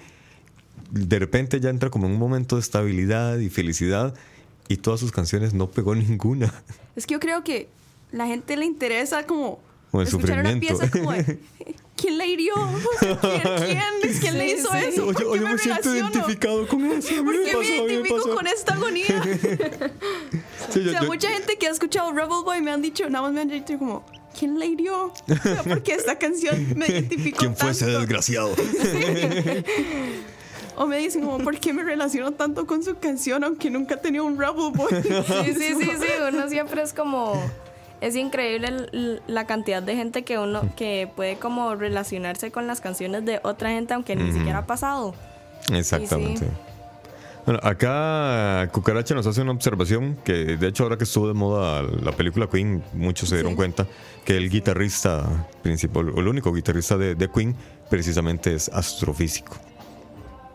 De 0.91 1.19
repente 1.19 1.59
ya 1.59 1.69
entra 1.69 1.89
como 1.89 2.05
en 2.05 2.13
un 2.13 2.19
momento 2.19 2.55
de 2.55 2.61
estabilidad 2.61 3.39
y 3.39 3.49
felicidad 3.49 4.13
y 4.67 4.77
todas 4.77 4.99
sus 4.99 5.11
canciones 5.11 5.53
no 5.53 5.69
pegó 5.71 5.95
ninguna. 5.95 6.53
Es 6.95 7.05
que 7.05 7.13
yo 7.13 7.19
creo 7.19 7.43
que 7.43 7.69
la 8.11 8.25
gente 8.27 8.55
le 8.57 8.65
interesa 8.65 9.25
como 9.25 9.59
Como 9.91 10.01
el 10.01 10.07
escuchar 10.07 10.39
una 10.39 10.59
pieza 10.59 10.89
como 10.89 11.11
de, 11.11 11.39
¿quién 11.95 12.17
le 12.17 12.27
hirió? 12.27 12.53
¿Quién, 12.99 13.17
quién, 14.01 14.19
quién 14.19 14.37
le 14.37 14.51
hizo 14.51 14.69
sí. 14.71 14.77
eso? 14.89 15.05
¿Por 15.05 15.23
Oye, 15.25 15.39
qué 15.39 15.45
me 15.45 15.51
me 15.53 15.57
siento 15.59 15.95
identificado 15.95 16.67
con 16.67 16.85
eso. 16.85 17.15
¿Por 17.23 17.35
me 17.37 17.43
qué 17.45 17.57
me 17.57 17.65
identifico 17.67 18.15
pasó. 18.17 18.35
con 18.35 18.47
esta 18.47 18.73
agonía? 18.73 19.23
Sí, 20.73 20.83
yo- 20.83 20.89
o 20.89 20.91
sea, 20.91 21.01
yo- 21.01 21.07
mucha 21.07 21.29
gente 21.29 21.57
que 21.57 21.67
ha 21.67 21.71
escuchado 21.71 22.11
Rebel 22.11 22.43
Boy 22.45 22.61
me 22.61 22.71
han 22.71 22.81
dicho, 22.81 23.09
nada 23.09 23.23
más 23.23 23.33
me 23.33 23.41
han 23.41 23.49
dicho 23.49 23.77
como, 23.79 24.05
¿quién 24.37 24.57
le 24.59 24.65
hirió? 24.67 25.05
O 25.07 25.13
sea, 25.43 25.63
porque 25.63 25.93
esta 25.93 26.17
canción 26.17 26.73
me 26.75 26.87
identificó 26.87 27.39
¿Quién 27.39 27.55
fue 27.55 27.71
ese 27.71 27.85
tanto. 27.85 27.99
desgraciado? 27.99 28.53
O 30.77 30.85
me 30.85 30.97
dicen 30.99 31.25
como, 31.25 31.39
¿por 31.39 31.59
qué 31.59 31.73
me 31.73 31.83
relaciono 31.83 32.33
tanto 32.33 32.67
con 32.67 32.83
su 32.83 32.95
canción 32.97 33.43
aunque 33.43 33.71
nunca 33.71 33.95
he 33.95 33.97
tenido 33.97 34.25
un 34.25 34.39
Rebel 34.39 34.71
Boy? 34.73 34.89
Sí, 35.01 35.53
sí, 35.53 35.75
sí, 35.75 35.85
sí, 35.99 36.07
uno 36.31 36.47
siempre 36.47 36.83
es 36.83 36.93
como... 36.93 37.33
Es 37.99 38.15
increíble 38.15 39.21
la 39.25 39.47
cantidad 39.47 39.81
de 39.81 39.95
gente 39.95 40.23
que 40.23 40.37
uno 40.37 40.61
que 40.75 41.09
puede 41.15 41.37
como 41.39 41.73
relacionarse 41.73 42.51
con 42.51 42.67
las 42.67 42.79
canciones 42.79 43.25
de 43.25 43.39
otra 43.43 43.71
gente 43.71 43.95
aunque 43.95 44.15
ni 44.15 44.31
siquiera 44.31 44.59
ha 44.59 44.65
pasado. 44.67 45.15
Exactamente. 45.73 46.41
Sí. 46.41 46.51
Bueno, 47.47 47.59
acá 47.63 48.69
Cucaracha 48.71 49.15
nos 49.15 49.25
hace 49.25 49.41
una 49.41 49.53
observación 49.53 50.15
que 50.23 50.57
de 50.57 50.67
hecho 50.67 50.83
ahora 50.83 50.97
que 50.97 51.05
estuvo 51.05 51.27
de 51.27 51.33
moda 51.33 51.81
la 51.81 52.11
película 52.11 52.45
Queen, 52.45 52.83
muchos 52.93 53.29
se 53.29 53.35
dieron 53.35 53.55
cuenta 53.55 53.87
que 54.25 54.37
el 54.37 54.47
guitarrista 54.51 55.47
principal, 55.63 56.09
o 56.09 56.19
el 56.19 56.27
único 56.27 56.53
guitarrista 56.53 56.97
de, 56.97 57.15
de 57.15 57.31
Queen, 57.31 57.55
precisamente 57.89 58.53
es 58.53 58.69
astrofísico. 58.69 59.57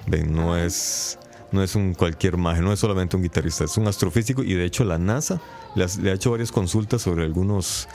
No 0.06 0.56
es, 0.56 1.18
no 1.52 1.62
es 1.62 1.74
un 1.74 1.94
cualquier 1.94 2.36
maje, 2.36 2.60
no 2.60 2.72
es 2.72 2.80
solamente 2.80 3.16
un 3.16 3.22
guitarrista, 3.22 3.64
es 3.64 3.76
un 3.76 3.86
astrofísico 3.86 4.42
y 4.42 4.54
de 4.54 4.64
hecho 4.64 4.84
la 4.84 4.98
NASA 4.98 5.40
le, 5.74 5.84
has- 5.84 5.98
le 5.98 6.10
ha 6.10 6.14
hecho 6.14 6.30
varias 6.32 6.50
consultas 6.52 7.02
sobre 7.02 7.24
algunos 7.24 7.88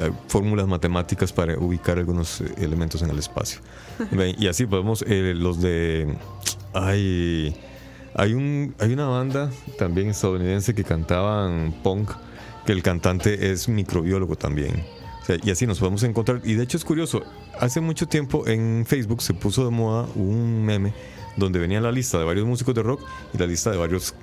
eh, 0.00 0.10
fórmulas 0.28 0.66
matemáticas 0.66 1.32
para 1.32 1.58
ubicar 1.58 1.98
algunos 1.98 2.40
eh, 2.40 2.52
elementos 2.58 3.02
en 3.02 3.10
el 3.10 3.18
espacio. 3.18 3.60
Y 4.38 4.46
así 4.48 4.66
podemos, 4.66 5.04
eh, 5.06 5.34
los 5.36 5.60
de... 5.60 6.16
Hay, 6.74 7.54
hay, 8.14 8.32
un, 8.34 8.74
hay 8.78 8.92
una 8.92 9.06
banda 9.06 9.50
también 9.78 10.08
estadounidense 10.08 10.74
que 10.74 10.84
cantaban 10.84 11.74
punk, 11.82 12.10
que 12.66 12.72
el 12.72 12.82
cantante 12.82 13.52
es 13.52 13.68
microbiólogo 13.68 14.36
también. 14.36 14.82
O 15.22 15.24
sea, 15.24 15.36
y 15.42 15.50
así 15.50 15.66
nos 15.66 15.78
podemos 15.78 16.02
encontrar. 16.02 16.40
Y 16.44 16.54
de 16.54 16.64
hecho 16.64 16.76
es 16.78 16.84
curioso, 16.84 17.22
hace 17.60 17.80
mucho 17.80 18.08
tiempo 18.08 18.46
en 18.48 18.84
Facebook 18.86 19.22
se 19.22 19.34
puso 19.34 19.64
de 19.64 19.70
moda 19.70 20.06
un 20.16 20.64
meme 20.64 20.94
donde 21.36 21.58
venía 21.58 21.80
la 21.80 21.92
lista 21.92 22.18
de 22.18 22.24
varios 22.24 22.46
músicos 22.46 22.74
de 22.74 22.82
rock 22.82 23.02
y 23.34 23.38
la 23.38 23.46
lista 23.46 23.70
de 23.70 23.76
varios 23.78 24.14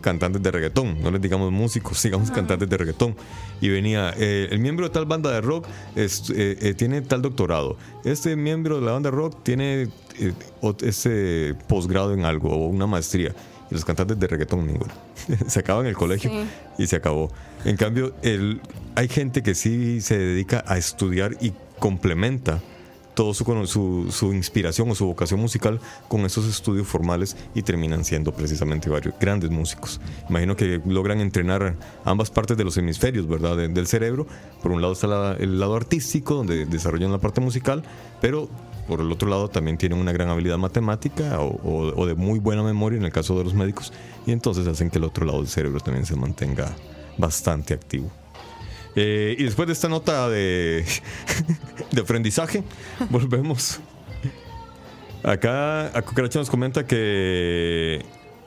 cantantes 0.00 0.40
de 0.40 0.50
reggaetón, 0.52 1.02
no 1.02 1.10
les 1.10 1.20
digamos 1.20 1.50
músicos, 1.50 2.00
digamos 2.04 2.30
cantantes 2.30 2.68
de 2.68 2.76
reggaetón. 2.76 3.16
Y 3.60 3.68
venía, 3.70 4.14
eh, 4.16 4.46
el 4.50 4.58
miembro 4.60 4.86
de 4.86 4.92
tal 4.92 5.04
banda 5.06 5.30
de 5.32 5.40
rock 5.40 5.66
es- 5.96 6.30
eh, 6.30 6.56
eh, 6.60 6.74
tiene 6.74 7.00
tal 7.02 7.22
doctorado, 7.22 7.76
este 8.04 8.36
miembro 8.36 8.78
de 8.78 8.86
la 8.86 8.92
banda 8.92 9.10
de 9.10 9.16
rock 9.16 9.42
tiene 9.42 9.88
este 10.82 11.54
posgrado 11.68 12.12
en 12.14 12.24
algo 12.24 12.50
o 12.50 12.66
una 12.68 12.86
maestría. 12.86 13.34
Y 13.70 13.74
los 13.74 13.84
cantantes 13.84 14.18
de 14.18 14.26
reggaetón 14.28 14.66
ninguno. 14.66 14.92
se 15.48 15.58
acaba 15.58 15.80
en 15.80 15.86
el 15.86 15.96
colegio 15.96 16.30
Sí. 16.30 16.46
y 16.78 16.86
se 16.86 16.96
acabó. 16.96 17.32
En 17.64 17.76
cambio, 17.76 18.14
el, 18.22 18.60
hay 18.94 19.08
gente 19.08 19.42
que 19.42 19.54
sí 19.56 20.00
se 20.00 20.16
dedica 20.18 20.62
a 20.68 20.78
estudiar 20.78 21.36
y 21.40 21.52
complementa 21.80 22.62
todo 23.16 23.34
su, 23.34 23.44
su, 23.66 24.06
su 24.12 24.32
inspiración 24.34 24.90
o 24.90 24.94
su 24.94 25.06
vocación 25.06 25.40
musical 25.40 25.80
con 26.06 26.20
esos 26.26 26.46
estudios 26.46 26.86
formales 26.86 27.36
y 27.54 27.62
terminan 27.62 28.04
siendo 28.04 28.30
precisamente 28.32 28.90
varios 28.90 29.14
grandes 29.18 29.50
músicos. 29.50 30.00
Imagino 30.30 30.54
que 30.54 30.80
logran 30.86 31.20
entrenar 31.20 31.74
ambas 32.04 32.30
partes 32.30 32.56
de 32.56 32.62
los 32.64 32.76
hemisferios, 32.76 33.26
¿verdad? 33.26 33.56
de- 33.56 33.68
del 33.68 33.86
cerebro. 33.86 34.26
Por 34.62 34.70
un 34.70 34.80
lado 34.82 34.92
está 34.92 35.34
el 35.38 35.58
lado 35.58 35.74
artístico, 35.74 36.34
donde 36.34 36.66
desarrollan 36.66 37.10
la 37.10 37.18
parte 37.18 37.40
musical, 37.40 37.82
pero 38.20 38.48
por 38.86 39.00
el 39.00 39.10
otro 39.10 39.28
lado 39.28 39.48
también 39.48 39.78
tienen 39.78 39.98
una 39.98 40.12
gran 40.12 40.28
habilidad 40.28 40.58
matemática 40.58 41.40
o 41.40 42.06
de 42.06 42.14
muy 42.14 42.38
buena 42.38 42.62
memoria 42.62 42.98
en 42.98 43.04
el 43.06 43.12
caso 43.12 43.36
de 43.38 43.44
los 43.44 43.54
médicos, 43.54 43.92
y 44.26 44.32
entonces 44.32 44.66
hacen 44.68 44.90
que 44.90 44.98
el 44.98 45.04
otro 45.04 45.24
lado 45.24 45.38
del 45.38 45.48
cerebro 45.48 45.80
también 45.80 46.04
se 46.06 46.14
mantenga 46.16 46.70
bastante 47.18 47.72
activo. 47.74 48.10
Eh, 48.96 49.36
y 49.38 49.44
después 49.44 49.66
de 49.66 49.74
esta 49.74 49.88
nota 49.88 50.28
de, 50.30 50.84
de 51.92 52.00
aprendizaje, 52.00 52.64
volvemos. 53.10 53.80
Acá 55.22 55.96
a 55.96 56.02
Cucaracha 56.02 56.38
nos 56.38 56.50
comenta 56.50 56.86
que 56.86 58.04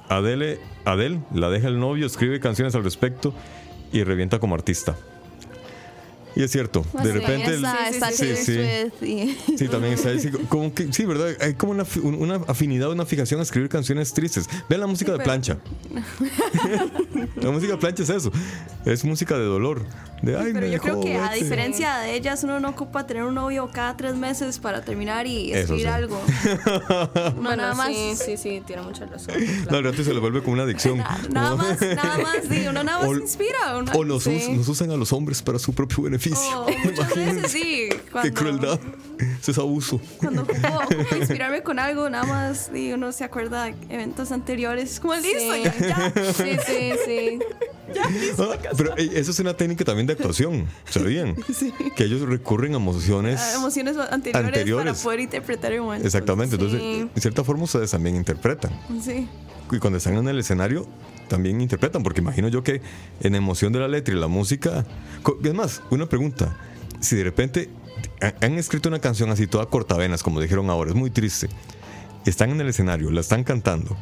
Adele, 0.08 0.60
Adele 0.86 1.20
la 1.34 1.50
deja 1.50 1.68
el 1.68 1.80
novio, 1.80 2.06
escribe 2.08 2.40
canciones 2.40 2.74
al 2.76 2.84
respecto 2.84 3.34
y 3.92 4.04
revienta 4.04 4.40
como 4.40 4.56
artista. 4.56 4.96
Y 6.36 6.44
es 6.44 6.52
cierto, 6.52 6.86
de 7.04 7.12
repente... 7.12 7.48
el- 7.48 7.56
está, 7.66 7.90
está 7.90 8.12
sí, 8.12 8.36
sí. 8.38 9.36
Sí, 9.58 9.68
también 9.68 9.94
está 9.96 10.12
como 10.48 10.74
que, 10.74 10.94
sí, 10.94 11.04
¿verdad? 11.04 11.36
Hay 11.42 11.56
como 11.56 11.74
una, 11.74 11.84
una 12.04 12.36
afinidad, 12.48 12.92
una 12.92 13.06
fijación 13.06 13.40
a 13.42 13.44
escribir 13.44 13.68
canciones 13.68 14.14
tristes. 14.14 14.48
Vean 14.70 14.82
la 14.82 14.88
música 14.88 15.12
de 15.12 15.18
pero- 15.18 15.26
plancha. 15.28 15.58
la 17.42 17.52
música 17.52 17.74
de 17.74 17.78
plancha 17.80 18.04
es 18.04 18.10
eso. 18.10 18.32
Es 18.86 19.04
música 19.04 19.38
de 19.38 19.44
dolor. 19.46 19.84
De, 20.22 20.38
Ay, 20.38 20.52
Pero 20.54 20.68
yo 20.68 20.80
creo 20.80 21.00
que 21.02 21.16
a 21.18 21.26
este". 21.34 21.44
diferencia 21.44 21.98
de 22.00 22.16
ellas, 22.16 22.44
uno 22.44 22.60
no 22.60 22.70
ocupa 22.70 23.06
tener 23.08 23.24
un 23.24 23.36
novio 23.36 23.70
cada 23.74 23.96
tres 23.96 24.16
meses 24.16 24.60
para 24.60 24.82
terminar 24.82 25.26
y 25.28 25.54
escribir 25.54 25.84
sí. 25.86 25.88
algo. 25.88 26.22
No, 26.90 27.32
Bueno, 27.42 27.56
nada 27.58 27.74
más. 27.74 27.88
sí, 27.90 28.14
sí, 28.16 28.38
sí, 28.38 28.62
tiene 28.66 28.82
mucha 28.82 29.06
razón. 29.06 29.34
No, 29.72 29.78
al 29.78 29.84
rato 29.84 30.04
se 30.04 30.14
le 30.14 30.20
vuelve 30.20 30.42
como 30.42 30.54
una 30.54 30.64
adicción. 30.64 30.98
Nada, 30.98 31.56
más, 31.56 31.80
nada 31.82 32.18
más, 32.20 32.50
digo, 32.50 32.70
uno 32.72 32.84
nada 32.84 33.00
más 33.00 33.08
O- 33.10 33.16
inspira. 33.18 33.78
uno- 33.78 33.92
O 33.94 34.04
nos, 34.06 34.26
us- 34.28 34.44
Sí. 34.44 34.52
nos 34.54 34.68
usan 34.68 34.92
a 34.92 34.98
los 34.98 35.12
hombres 35.14 35.42
para 35.42 35.60
su 35.60 35.74
propio 35.74 36.04
beneficio. 36.04 36.62
o 36.66 36.70
muchas 36.84 37.16
veces 37.16 37.52
sí. 37.52 37.90
Qué 37.90 38.02
Cuando, 38.12 38.34
crueldad. 38.34 38.80
Eso 39.42 39.52
es 39.52 39.58
abuso. 39.58 40.00
Cuando 40.18 40.44
ocupo, 40.44 40.68
ocupo 40.68 41.16
inspirarme 41.16 41.62
con 41.64 41.80
algo, 41.80 42.10
nada 42.10 42.26
más, 42.26 42.72
y 42.74 42.92
uno 42.94 43.12
se 43.12 43.24
acuerda 43.24 43.66
de 43.66 43.76
eventos 43.90 44.32
anteriores. 44.32 44.94
Es 44.94 45.00
como 45.00 45.16
listo, 45.16 45.30
Sí. 45.40 45.64
ya, 45.64 45.76
ya. 45.80 46.34
Sí, 46.34 46.58
sí, 46.66 46.92
sí. 47.06 47.40
Ah, 48.40 48.56
pero 48.78 48.96
eso 48.98 49.32
es 49.32 49.40
una 49.40 49.54
técnica 49.56 49.84
también 49.84 50.06
de 50.10 50.14
actuación. 50.14 50.66
¿Sabían? 50.90 51.36
Que 51.96 52.04
ellos 52.04 52.22
recurren 52.22 52.74
a 52.74 52.78
emociones. 52.78 53.40
a 53.40 53.56
emociones 53.56 53.96
anteriores, 53.98 54.48
Anteriores. 54.48 54.94
para 54.94 55.04
poder 55.04 55.20
interpretar 55.22 55.72
el 55.74 55.82
momento. 55.82 56.06
Exactamente. 56.06 56.56
Entonces, 56.56 56.80
Sí. 56.82 57.10
en 57.16 57.22
cierta 57.22 57.44
forma, 57.44 57.64
ustedes 57.64 57.92
también 57.92 58.16
interpretan. 58.16 58.72
Sí. 59.02 59.28
Y 59.72 59.78
cuando 59.80 59.98
están 59.98 60.16
en 60.18 60.28
el 60.28 60.40
escenario, 60.40 60.88
también 61.28 61.62
interpretan. 61.62 62.02
Porque 62.04 62.22
imagino 62.22 62.48
yo 62.48 62.64
que 62.64 62.82
en 63.22 63.36
emoción 63.36 63.72
de 63.74 63.80
la 63.80 63.88
letra 63.88 64.14
y 64.16 64.20
la 64.20 64.28
música. 64.28 64.86
Es 65.44 65.54
más, 65.54 65.82
una 65.92 66.08
pregunta. 66.08 66.56
Si 67.00 67.16
de 67.16 67.24
repente 67.24 67.70
ha- 68.22 68.34
han 68.46 68.54
escrito 68.54 68.90
una 68.90 69.00
canción 69.00 69.30
así, 69.30 69.46
toda 69.48 69.66
cortavenas, 69.68 70.24
como 70.24 70.42
dijeron 70.42 70.70
ahora, 70.70 70.90
es 70.90 70.96
muy 70.96 71.10
triste. 71.12 71.48
Están 72.26 72.50
en 72.52 72.62
el 72.62 72.68
escenario, 72.68 73.12
la 73.12 73.22
están 73.22 73.44
cantando. 73.44 73.96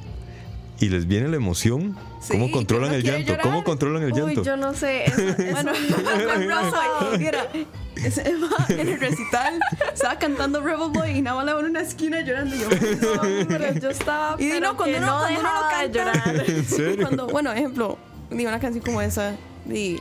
Y 0.80 0.90
les 0.90 1.08
viene 1.08 1.28
la 1.28 1.38
emoción. 1.38 1.98
Sí, 2.22 2.34
¿Cómo 2.34 2.52
controlan 2.52 2.90
uno 2.90 2.98
el 2.98 3.04
llanto? 3.04 3.28
llorar. 3.32 3.42
¿Cómo 3.42 3.64
controlan 3.64 4.04
el 4.04 4.12
llanto? 4.12 4.42
Uy, 4.42 4.46
yo 4.46 4.58
no 4.58 4.74
sé. 4.76 5.06
Eso, 5.06 5.22
eso- 5.22 5.38
Bueno, 5.52 5.72
mira, 7.18 7.48
ese 7.96 8.30
Emma 8.30 8.50
en 8.70 8.88
el 8.90 9.00
recital 9.00 9.60
estaba 9.92 10.20
cantando 10.20 10.62
Rebel 10.62 10.90
Boy 10.94 11.18
y 11.18 11.22
nada 11.24 11.38
más 11.38 11.46
veo 11.48 11.60
en 11.62 11.66
una 11.68 11.82
esquina 11.82 12.22
llorando. 12.22 12.56
Y 12.56 12.60
yo, 12.60 12.70
no, 12.70 13.74
yo 13.80 13.90
estaba. 13.90 14.36
Y 14.40 14.50
pero 14.50 14.68
no, 14.68 14.78
cuando 14.78 14.98
uno, 15.00 15.08
no 15.08 15.18
cuando 15.20 15.40
uno 15.40 15.50
lo 15.54 15.70
canta. 15.70 15.86
llorar. 15.88 16.44
¿En 16.50 16.66
serio? 16.66 17.06
Cuando, 17.08 17.28
bueno, 17.28 17.52
ejemplo, 17.52 17.98
digo 18.30 18.50
una 18.50 18.60
canción 18.60 18.84
como 18.86 19.02
esa. 19.02 19.36
di, 19.66 20.00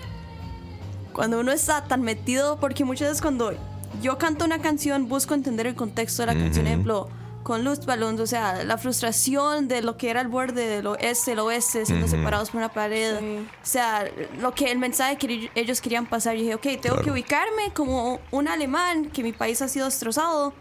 cuando 1.15 1.41
uno 1.41 1.53
está 1.53 1.85
tan 1.85 2.03
metido, 2.03 2.59
porque 2.61 2.85
muchas 2.85 3.09
veces 3.09 3.23
cuando 3.23 3.55
yo 4.03 4.19
canto 4.19 4.45
una 4.45 4.61
canción, 4.61 5.09
busco 5.09 5.33
entender 5.33 5.67
el 5.67 5.75
contexto 5.75 6.23
de 6.23 6.27
la 6.27 6.35
canción. 6.35 6.67
Ejemplo, 6.67 7.09
con 7.47 7.63
Luz 7.63 7.87
Balloons, 7.87 8.19
o 8.21 8.27
sea, 8.27 8.65
la 8.65 8.77
frustración 8.77 9.69
de 9.69 9.81
lo 9.81 9.97
que 9.97 10.11
era 10.11 10.21
el 10.21 10.27
borde 10.27 10.67
del 10.67 10.85
oeste, 10.89 11.31
el 11.31 11.39
oeste, 11.39 11.87
siendo 11.87 12.09
separados 12.09 12.51
por 12.51 12.59
una 12.59 12.73
pared. 12.73 13.21
Sí. 13.21 13.47
O 13.63 13.67
sea, 13.67 14.05
lo 14.41 14.53
que 14.53 14.73
el 14.73 14.79
mensaje 14.81 15.17
que 15.17 15.49
ellos 15.55 15.81
querían 15.81 16.07
pasar. 16.07 16.35
Yo 16.35 16.41
dije, 16.43 16.55
ok, 16.57 16.63
tengo 16.83 16.97
que 16.97 17.03
Claro. 17.03 17.13
ubicarme 17.13 17.73
como 17.73 18.19
un 18.33 18.49
alemán, 18.49 19.11
que 19.11 19.23
mi 19.23 19.33
país 19.33 19.63
ha 19.63 19.69
sido 19.69 19.85
destrozado. 19.85 20.55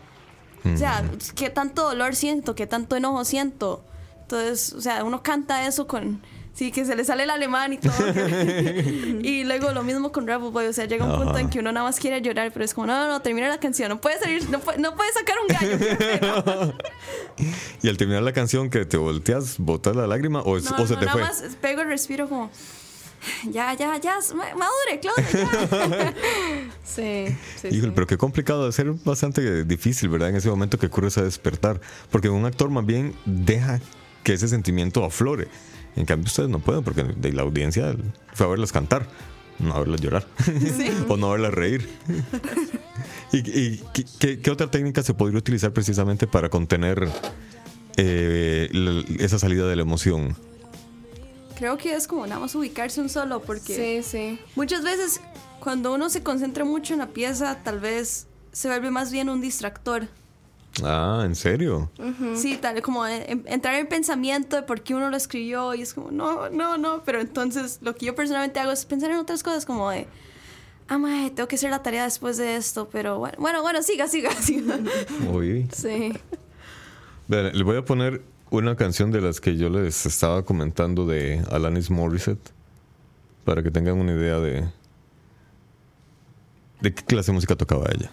O 0.63 0.77
sea, 0.77 1.03
qué 1.33 1.49
tanto 1.49 1.81
dolor 1.85 2.15
siento, 2.15 2.53
qué 2.53 2.67
tanto 2.67 2.95
enojo 2.95 3.25
siento. 3.25 3.83
Entonces, 4.21 4.71
o 4.73 4.81
sea, 4.81 5.03
uno 5.03 5.23
canta 5.23 5.65
eso 5.65 5.87
con 5.87 6.21
Sí, 6.55 6.71
que 6.71 6.85
se 6.85 6.95
le 6.95 7.03
sale 7.03 7.23
el 7.23 7.29
alemán 7.29 7.73
y 7.73 7.77
todo. 7.77 7.91
y 9.21 9.43
luego 9.43 9.71
lo 9.71 9.83
mismo 9.83 10.11
con 10.13 10.25
Rebel 10.25 10.51
Boy. 10.51 10.67
O 10.67 10.73
sea, 10.73 10.85
llega 10.85 11.03
un 11.05 11.21
punto 11.21 11.37
en 11.37 11.49
que 11.49 11.59
uno 11.59 11.71
nada 11.73 11.85
más 11.85 11.99
quiere 11.99 12.21
llorar, 12.21 12.51
pero 12.53 12.63
es 12.63 12.73
como, 12.73 12.87
no, 12.87 12.93
no, 12.97 13.07
no, 13.09 13.21
termina 13.21 13.49
la 13.49 13.59
canción. 13.59 13.89
No 13.89 13.99
puede 13.99 14.17
salir, 14.19 14.49
no 14.49 14.59
puede, 14.59 14.77
no 14.79 14.95
puede 14.95 15.11
sacar 15.11 15.35
un 15.41 15.47
gallo. 15.53 16.73
Y 17.83 17.89
al 17.89 17.97
terminar 17.97 18.23
la 18.23 18.31
canción 18.33 18.69
que 18.69 18.85
te 18.85 18.97
volteas, 18.97 19.55
botas 19.59 19.95
la 19.95 20.07
lágrima 20.07 20.41
o, 20.41 20.57
es- 20.57 20.63
No, 20.71 20.77
o 20.81 20.87
se 20.87 20.93
no, 20.93 20.99
te 20.99 21.05
nada 21.05 21.11
fue. 21.11 21.21
más 21.21 21.43
pego 21.61 21.81
el 21.81 21.89
respiro 21.89 22.27
como, 22.29 22.49
ya, 23.51 23.73
ya, 23.73 23.97
ya, 23.97 24.15
ma- 24.33 24.55
madure, 24.55 24.99
Claudia, 25.01 25.25
ya. 25.31 26.13
Sí, 26.83 27.25
sí, 27.61 27.67
Híjole, 27.67 27.87
sí. 27.87 27.91
pero 27.93 28.07
qué 28.07 28.17
complicado, 28.17 28.61
debe 28.61 28.71
ser 28.71 28.91
bastante 29.03 29.65
difícil, 29.65 30.09
¿verdad? 30.09 30.29
En 30.29 30.37
ese 30.37 30.49
momento 30.49 30.79
que 30.79 30.85
ocurre 30.87 31.09
ese 31.09 31.21
despertar. 31.21 31.79
Porque 32.09 32.29
un 32.29 32.45
actor 32.45 32.69
más 32.69 32.85
bien 32.85 33.13
deja 33.25 33.79
que 34.23 34.33
ese 34.33 34.47
sentimiento 34.47 35.03
aflore. 35.03 35.47
En 35.95 36.05
cambio, 36.05 36.27
ustedes 36.27 36.49
no 36.49 36.59
pueden, 36.59 36.83
porque 36.83 37.03
de 37.03 37.31
la 37.33 37.43
audiencia 37.43 37.95
fue 38.33 38.45
a 38.45 38.49
verlas 38.49 38.71
cantar, 38.71 39.07
no 39.59 39.73
a 39.73 39.79
verlas 39.79 40.01
llorar. 40.01 40.27
o 41.07 41.17
no 41.17 41.27
a 41.27 41.31
verlas 41.33 41.53
reír. 41.53 41.89
¿Y, 43.31 43.37
y 43.37 43.83
qué- 43.93 44.05
qué, 44.19 44.39
qué 44.39 44.51
otra 44.51 44.69
técnica 44.69 45.03
se 45.03 45.13
podría 45.13 45.39
utilizar 45.39 45.71
precisamente 45.73 46.27
para 46.27 46.49
contener 46.49 47.07
eh, 47.97 48.69
la- 48.71 49.03
esa 49.23 49.39
salida 49.39 49.67
de 49.67 49.75
la 49.75 49.81
emoción? 49.83 50.35
Creo 51.57 51.77
que 51.77 51.95
es 51.95 52.07
como 52.07 52.27
nada 52.27 52.41
más 52.41 52.53
ubicarse 52.55 52.99
un 52.99 53.07
solo, 53.09 53.41
porque 53.41 54.03
Sí, 54.03 54.09
sí. 54.09 54.39
muchas 54.55 54.83
veces 54.83 55.21
cuando 55.61 55.93
uno 55.93 56.09
se 56.09 56.21
concentra 56.21 56.65
mucho 56.65 56.93
en 56.93 56.99
la 56.99 57.07
pieza, 57.07 57.63
tal 57.63 57.79
vez 57.79 58.27
se 58.51 58.67
vuelve 58.67 58.91
más 58.91 59.11
bien 59.11 59.29
un 59.29 59.39
distractor. 59.39 60.09
Ah, 60.83 61.23
¿en 61.25 61.35
serio? 61.35 61.89
Sí, 62.35 62.57
tal 62.61 62.81
como 62.81 63.07
en- 63.07 63.43
entrar 63.47 63.75
en 63.75 63.87
pensamiento 63.87 64.55
de 64.57 64.63
por 64.63 64.81
qué 64.81 64.93
uno 64.93 65.09
lo 65.09 65.15
escribió 65.17 65.73
y 65.73 65.81
es 65.81 65.93
como, 65.93 66.11
no, 66.11 66.49
no, 66.49 66.77
no, 66.77 67.01
pero 67.03 67.21
entonces 67.21 67.79
lo 67.81 67.95
que 67.95 68.05
yo 68.07 68.15
personalmente 68.15 68.59
hago 68.59 68.71
es 68.71 68.85
pensar 68.85 69.09
en 69.11 69.17
otras 69.17 69.41
cosas 69.41 69.65
como 69.65 69.89
de, 69.89 70.05
ah, 70.89 70.97
mae, 70.97 71.29
tengo 71.31 71.47
que 71.47 71.55
hacer 71.55 71.71
la 71.71 71.81
tarea 71.81 72.03
después 72.03 72.35
de 72.37 72.57
esto, 72.57 72.89
pero 72.91 73.19
bueno, 73.19 73.37
bueno, 73.39 73.61
bueno 73.61 73.81
siga, 73.83 74.07
siga, 74.07 74.31
siga. 74.41 74.77
Uy. 75.31 75.67
Sí. 75.71 76.11
Les 77.27 77.63
voy 77.63 77.77
a 77.77 77.85
poner 77.85 78.21
una 78.49 78.75
canción 78.75 79.11
de 79.11 79.21
las 79.21 79.39
que 79.41 79.55
yo 79.57 79.69
les 79.69 80.05
estaba 80.05 80.43
comentando 80.43 81.05
de 81.05 81.41
Alanis 81.51 81.89
Morissette 81.89 82.51
para 83.45 83.63
que 83.63 83.71
tengan 83.71 83.97
una 83.97 84.11
idea 84.13 84.39
de 84.39 84.67
de 86.81 86.93
qué 86.93 87.03
clase 87.03 87.31
de 87.31 87.35
música 87.35 87.55
tocaba 87.55 87.85
ella. 87.91 88.11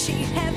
she 0.00 0.12
had 0.32 0.49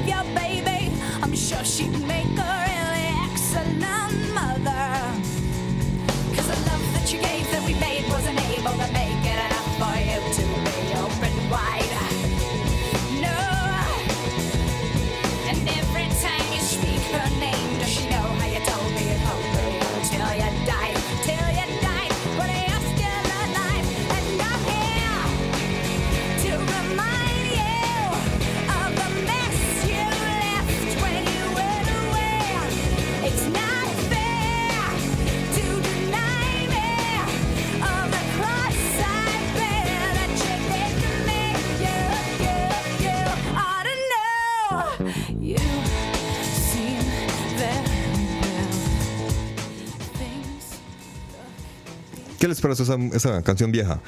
¿Qué 52.43 52.49
les 52.49 52.59
parece 52.59 52.83
esa, 52.83 52.97
esa 53.13 53.41
canción 53.41 53.71
vieja? 53.71 54.01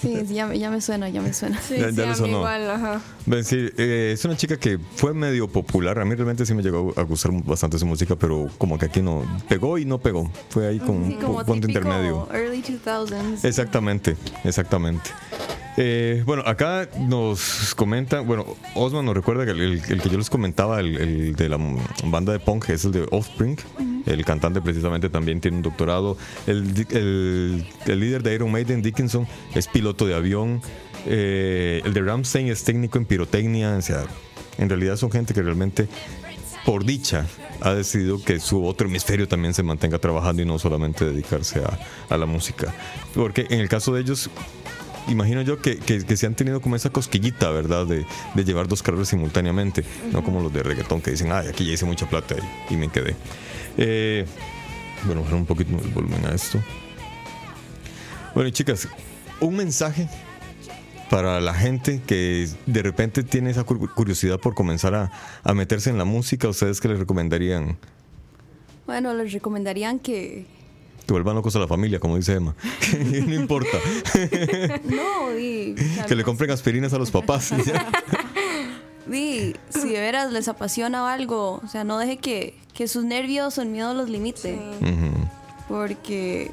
Sí, 0.00 0.22
sí, 0.28 0.34
ya, 0.34 0.46
me- 0.46 0.56
ya 0.56 0.70
me 0.70 0.80
suena, 0.80 1.08
ya 1.08 1.20
me 1.20 1.32
suena. 1.32 1.60
Sí, 1.60 1.74
Ya- 1.76 1.90
sí, 1.90 1.96
ya 1.96 2.02
a 2.04 2.06
le 2.06 2.12
mí 2.12 2.16
sonó. 2.16 2.36
igual, 2.38 2.70
ajá. 2.70 3.00
Eh, 3.28 4.10
es 4.14 4.24
una 4.24 4.36
chica 4.36 4.56
que 4.56 4.78
fue 4.94 5.12
medio 5.14 5.48
popular. 5.48 5.98
A 5.98 6.04
mí 6.04 6.14
realmente 6.14 6.46
sí 6.46 6.54
me 6.54 6.62
llegó 6.62 6.94
a 6.96 7.02
gustar 7.02 7.32
bastante 7.44 7.76
su 7.76 7.86
música, 7.86 8.14
pero 8.14 8.46
como 8.56 8.78
que 8.78 8.86
aquí 8.86 9.02
no 9.02 9.24
pegó 9.48 9.78
y 9.78 9.84
no 9.84 9.98
pegó. 9.98 10.30
Fue 10.50 10.68
ahí 10.68 10.78
con 10.78 11.06
Sí, 11.08 11.14
un 11.14 11.20
como 11.20 11.40
pu- 11.40 11.44
punto 11.46 11.66
intermedio. 11.66 12.28
early 12.32 12.62
2000s. 12.62 13.44
Exactamente, 13.44 14.16
exactamente. 14.44 15.10
Eh, 15.76 16.22
bueno, 16.24 16.44
acá 16.46 16.88
nos 17.00 17.74
comenta, 17.74 18.20
bueno, 18.20 18.44
Osman 18.76 19.04
nos 19.04 19.14
recuerda 19.16 19.44
que 19.44 19.50
el, 19.50 19.60
el- 19.60 19.82
el 19.88 20.00
que 20.02 20.08
yo 20.08 20.18
les 20.18 20.30
comentaba, 20.30 20.78
el, 20.78 20.96
el 20.96 21.34
de 21.34 21.48
la 21.48 21.58
banda 22.04 22.32
de 22.32 22.38
punk, 22.38 22.68
es 22.68 22.84
el 22.84 22.92
de 22.92 23.08
Offspring. 23.10 23.56
El 24.06 24.24
cantante 24.24 24.60
precisamente 24.60 25.08
también 25.08 25.40
tiene 25.40 25.58
un 25.58 25.62
doctorado. 25.62 26.16
El, 26.46 26.74
líder 27.86 28.22
de 28.22 28.34
Iron 28.34 28.50
Maiden, 28.50 28.82
Dickinson, 28.82 29.26
es 29.54 29.66
piloto 29.66 30.06
de 30.06 30.14
avión. 30.14 30.60
Eh, 31.06 31.82
el 31.84 31.94
de 31.94 32.02
Ramstein 32.02 32.48
es 32.48 32.64
técnico 32.64 32.98
en 32.98 33.04
pirotecnia. 33.04 33.76
O 33.76 33.82
sea, 33.82 34.04
en 34.58 34.68
realidad 34.68 34.96
son 34.96 35.10
gente 35.10 35.34
que 35.34 35.42
realmente, 35.42 35.88
por 36.64 36.84
dicha, 36.84 37.26
ha 37.60 37.74
decidido 37.74 38.22
que 38.22 38.40
su 38.40 38.64
otro 38.64 38.88
hemisferio 38.88 39.26
también 39.26 39.54
se 39.54 39.62
mantenga 39.62 39.98
trabajando 39.98 40.42
y 40.42 40.44
no 40.44 40.58
solamente 40.58 41.04
dedicarse 41.04 41.60
a, 41.60 41.78
a 42.08 42.16
la 42.16 42.26
música. 42.26 42.74
Porque 43.14 43.46
en 43.50 43.60
el 43.60 43.68
caso 43.68 43.94
de 43.94 44.02
ellos, 44.02 44.30
imagino 45.08 45.42
yo 45.42 45.60
que, 45.60 45.78
que, 45.78 46.04
que 46.04 46.16
se 46.16 46.26
han 46.26 46.34
tenido 46.34 46.60
como 46.60 46.76
esa 46.76 46.90
cosquillita, 46.90 47.50
¿verdad? 47.50 47.86
De, 47.86 48.06
de 48.34 48.44
llevar 48.44 48.68
dos 48.68 48.82
carreras 48.82 49.08
simultáneamente, 49.08 49.84
no 50.12 50.22
como 50.22 50.40
los 50.40 50.52
de 50.52 50.62
reggaetón 50.62 51.00
que 51.00 51.10
dicen, 51.10 51.32
ay, 51.32 51.48
aquí 51.48 51.64
ya 51.66 51.72
hice 51.72 51.84
mucha 51.84 52.08
plata 52.08 52.34
y, 52.70 52.74
y 52.74 52.76
me 52.76 52.88
quedé. 52.88 53.16
Eh, 53.76 54.26
bueno, 55.04 55.22
bajar 55.22 55.36
un 55.36 55.46
poquito 55.46 55.76
el 55.82 55.90
volumen 55.90 56.24
a 56.26 56.34
esto. 56.34 56.62
Bueno, 58.34 58.50
chicas, 58.50 58.88
un 59.40 59.56
mensaje 59.56 60.08
para 61.10 61.40
la 61.40 61.54
gente 61.54 62.02
que 62.06 62.48
de 62.66 62.82
repente 62.82 63.22
tiene 63.22 63.50
esa 63.50 63.64
cur- 63.64 63.92
curiosidad 63.94 64.38
por 64.38 64.54
comenzar 64.54 64.94
a, 64.94 65.10
a 65.42 65.54
meterse 65.54 65.88
en 65.90 65.96
la 65.98 66.04
música, 66.04 66.48
¿ustedes 66.48 66.80
qué 66.80 66.88
les 66.88 66.98
recomendarían? 66.98 67.78
Bueno, 68.86 69.14
les 69.14 69.32
recomendarían 69.32 69.98
que... 69.98 70.46
Que 71.08 71.14
vuelvan 71.14 71.36
locos 71.36 71.56
a 71.56 71.58
la 71.58 71.66
familia, 71.66 71.98
como 72.00 72.16
dice 72.16 72.34
Emma. 72.34 72.54
no 73.26 73.34
importa. 73.34 73.78
No, 74.84 75.38
y... 75.38 75.74
que 76.06 76.14
le 76.14 76.22
compren 76.22 76.50
aspirinas 76.50 76.92
a 76.92 76.98
los 76.98 77.10
papás. 77.10 77.50
Di, 79.06 79.54
si 79.70 79.88
de 79.88 80.00
veras 80.00 80.30
les 80.32 80.48
apasiona 80.48 81.10
algo, 81.10 81.62
o 81.64 81.68
sea, 81.68 81.82
no 81.82 81.96
deje 81.96 82.18
que, 82.18 82.54
que 82.74 82.88
sus 82.88 83.04
nervios 83.04 83.56
o 83.56 83.62
el 83.62 83.68
miedo 83.70 83.94
los 83.94 84.10
limite. 84.10 84.60
Porque, 85.66 86.50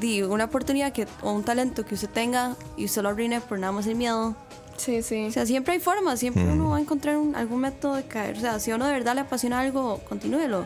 di, 0.00 0.22
una 0.22 0.44
oportunidad 0.44 0.94
que, 0.94 1.06
o 1.20 1.32
un 1.32 1.44
talento 1.44 1.84
que 1.84 1.94
usted 1.94 2.08
tenga 2.08 2.56
y 2.78 2.86
usted 2.86 3.02
lo 3.02 3.10
arruine 3.10 3.42
por 3.42 3.58
nada 3.58 3.72
más 3.74 3.86
el 3.86 3.96
miedo. 3.96 4.34
Sí, 4.78 5.02
sí. 5.02 5.26
O 5.26 5.30
sea, 5.30 5.44
siempre 5.44 5.74
hay 5.74 5.80
formas, 5.80 6.20
siempre 6.20 6.42
uno 6.44 6.70
va 6.70 6.78
a 6.78 6.80
encontrar 6.80 7.18
un- 7.18 7.36
algún 7.36 7.60
método 7.60 7.96
de 7.96 8.04
caer. 8.04 8.38
O 8.38 8.40
sea, 8.40 8.58
si 8.60 8.70
a 8.70 8.76
uno 8.76 8.86
de 8.86 8.92
verdad 8.94 9.14
le 9.14 9.20
apasiona 9.20 9.60
algo, 9.60 10.00
continúelo. 10.08 10.64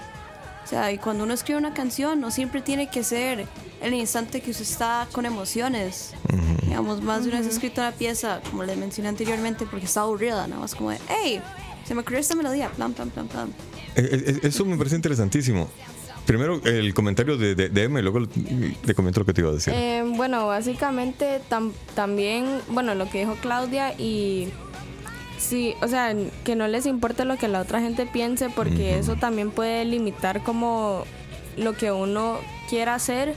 O 0.65 0.67
sea, 0.67 0.91
y 0.93 0.99
cuando 0.99 1.25
uno 1.25 1.35
escribe 1.35 1.59
una 1.59 1.75
canción, 1.75 2.21
no 2.21 2.31
siempre 2.31 2.63
tiene 2.63 2.89
que 2.91 3.05
ser 3.05 3.47
el 3.83 3.95
instante 3.95 4.41
que 4.41 4.51
usted 4.51 4.65
está 4.65 5.07
con 5.13 5.27
emociones. 5.27 6.15
Digamos, 6.63 7.03
más 7.03 7.23
de 7.23 7.29
una 7.29 7.39
vez 7.39 7.47
he 7.47 7.51
escrito 7.51 7.81
una 7.83 7.93
pieza, 7.93 8.41
como 8.51 8.65
les 8.65 8.77
mencioné 8.77 9.09
anteriormente, 9.11 9.67
porque 9.71 9.85
estaba 9.87 10.07
aburrida, 10.07 10.47
nada 10.47 10.61
más 10.63 10.75
como 10.75 10.91
de, 10.91 10.99
hey, 11.09 11.41
se 11.87 11.95
me 11.95 12.01
ocurrió 12.01 12.19
esta 12.19 12.35
melodía, 12.35 12.71
plan, 12.71 12.93
plan, 12.95 13.11
plan, 13.11 13.29
plan. 13.29 13.49
Eh, 13.95 14.25
eh, 14.27 14.41
Eso 14.43 14.65
me 14.65 14.77
parece 14.77 14.97
interesantísimo. 14.97 15.69
Primero 16.27 16.61
el 16.65 16.95
comentario 16.95 17.37
de, 17.37 17.55
de, 17.55 17.69
de 17.69 17.83
Emma 17.83 18.01
y 18.01 18.03
luego 18.03 18.21
le 18.21 18.95
comento 18.95 19.21
lo 19.21 19.27
que 19.27 19.35
te 19.35 19.43
iba 19.43 19.51
a 19.51 19.53
decir. 19.53 19.75
Eh, 19.77 20.03
bueno, 20.17 20.47
básicamente 20.47 21.41
tam- 21.51 21.73
también, 21.95 22.47
bueno, 22.69 22.95
lo 22.95 23.09
que 23.11 23.19
dijo 23.21 23.37
Claudia 23.43 23.93
y 23.99 24.49
sí, 25.39 25.75
o 25.83 25.89
sea, 25.89 26.15
que 26.45 26.57
no 26.57 26.69
les 26.69 26.87
importe 26.87 27.25
lo 27.25 27.37
que 27.37 27.49
la 27.49 27.61
otra 27.61 27.81
gente 27.81 28.07
piense 28.07 28.51
porque 28.51 28.99
eso 28.99 29.17
también 29.17 29.51
puede 29.51 29.85
limitar 29.85 30.43
como 30.43 31.05
lo 31.57 31.75
que 31.75 31.93
uno 31.93 32.39
quiera 32.69 32.95
hacer 32.95 33.35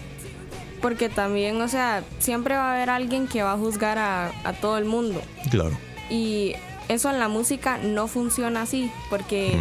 Porque 0.81 1.09
también, 1.09 1.59
o 1.61 1.67
sea, 1.67 2.03
siempre 2.19 2.55
va 2.55 2.71
a 2.71 2.75
haber 2.75 2.89
alguien 2.89 3.27
que 3.27 3.41
va 3.41 3.53
a 3.53 3.57
juzgar 3.57 3.97
a, 3.97 4.31
a 4.43 4.53
todo 4.53 4.77
el 4.77 4.85
mundo. 4.85 5.21
Claro. 5.49 5.77
Y 6.09 6.53
eso 6.87 7.09
en 7.09 7.19
la 7.19 7.27
música 7.27 7.79
no 7.79 8.07
funciona 8.07 8.61
así, 8.61 8.91
porque, 9.09 9.59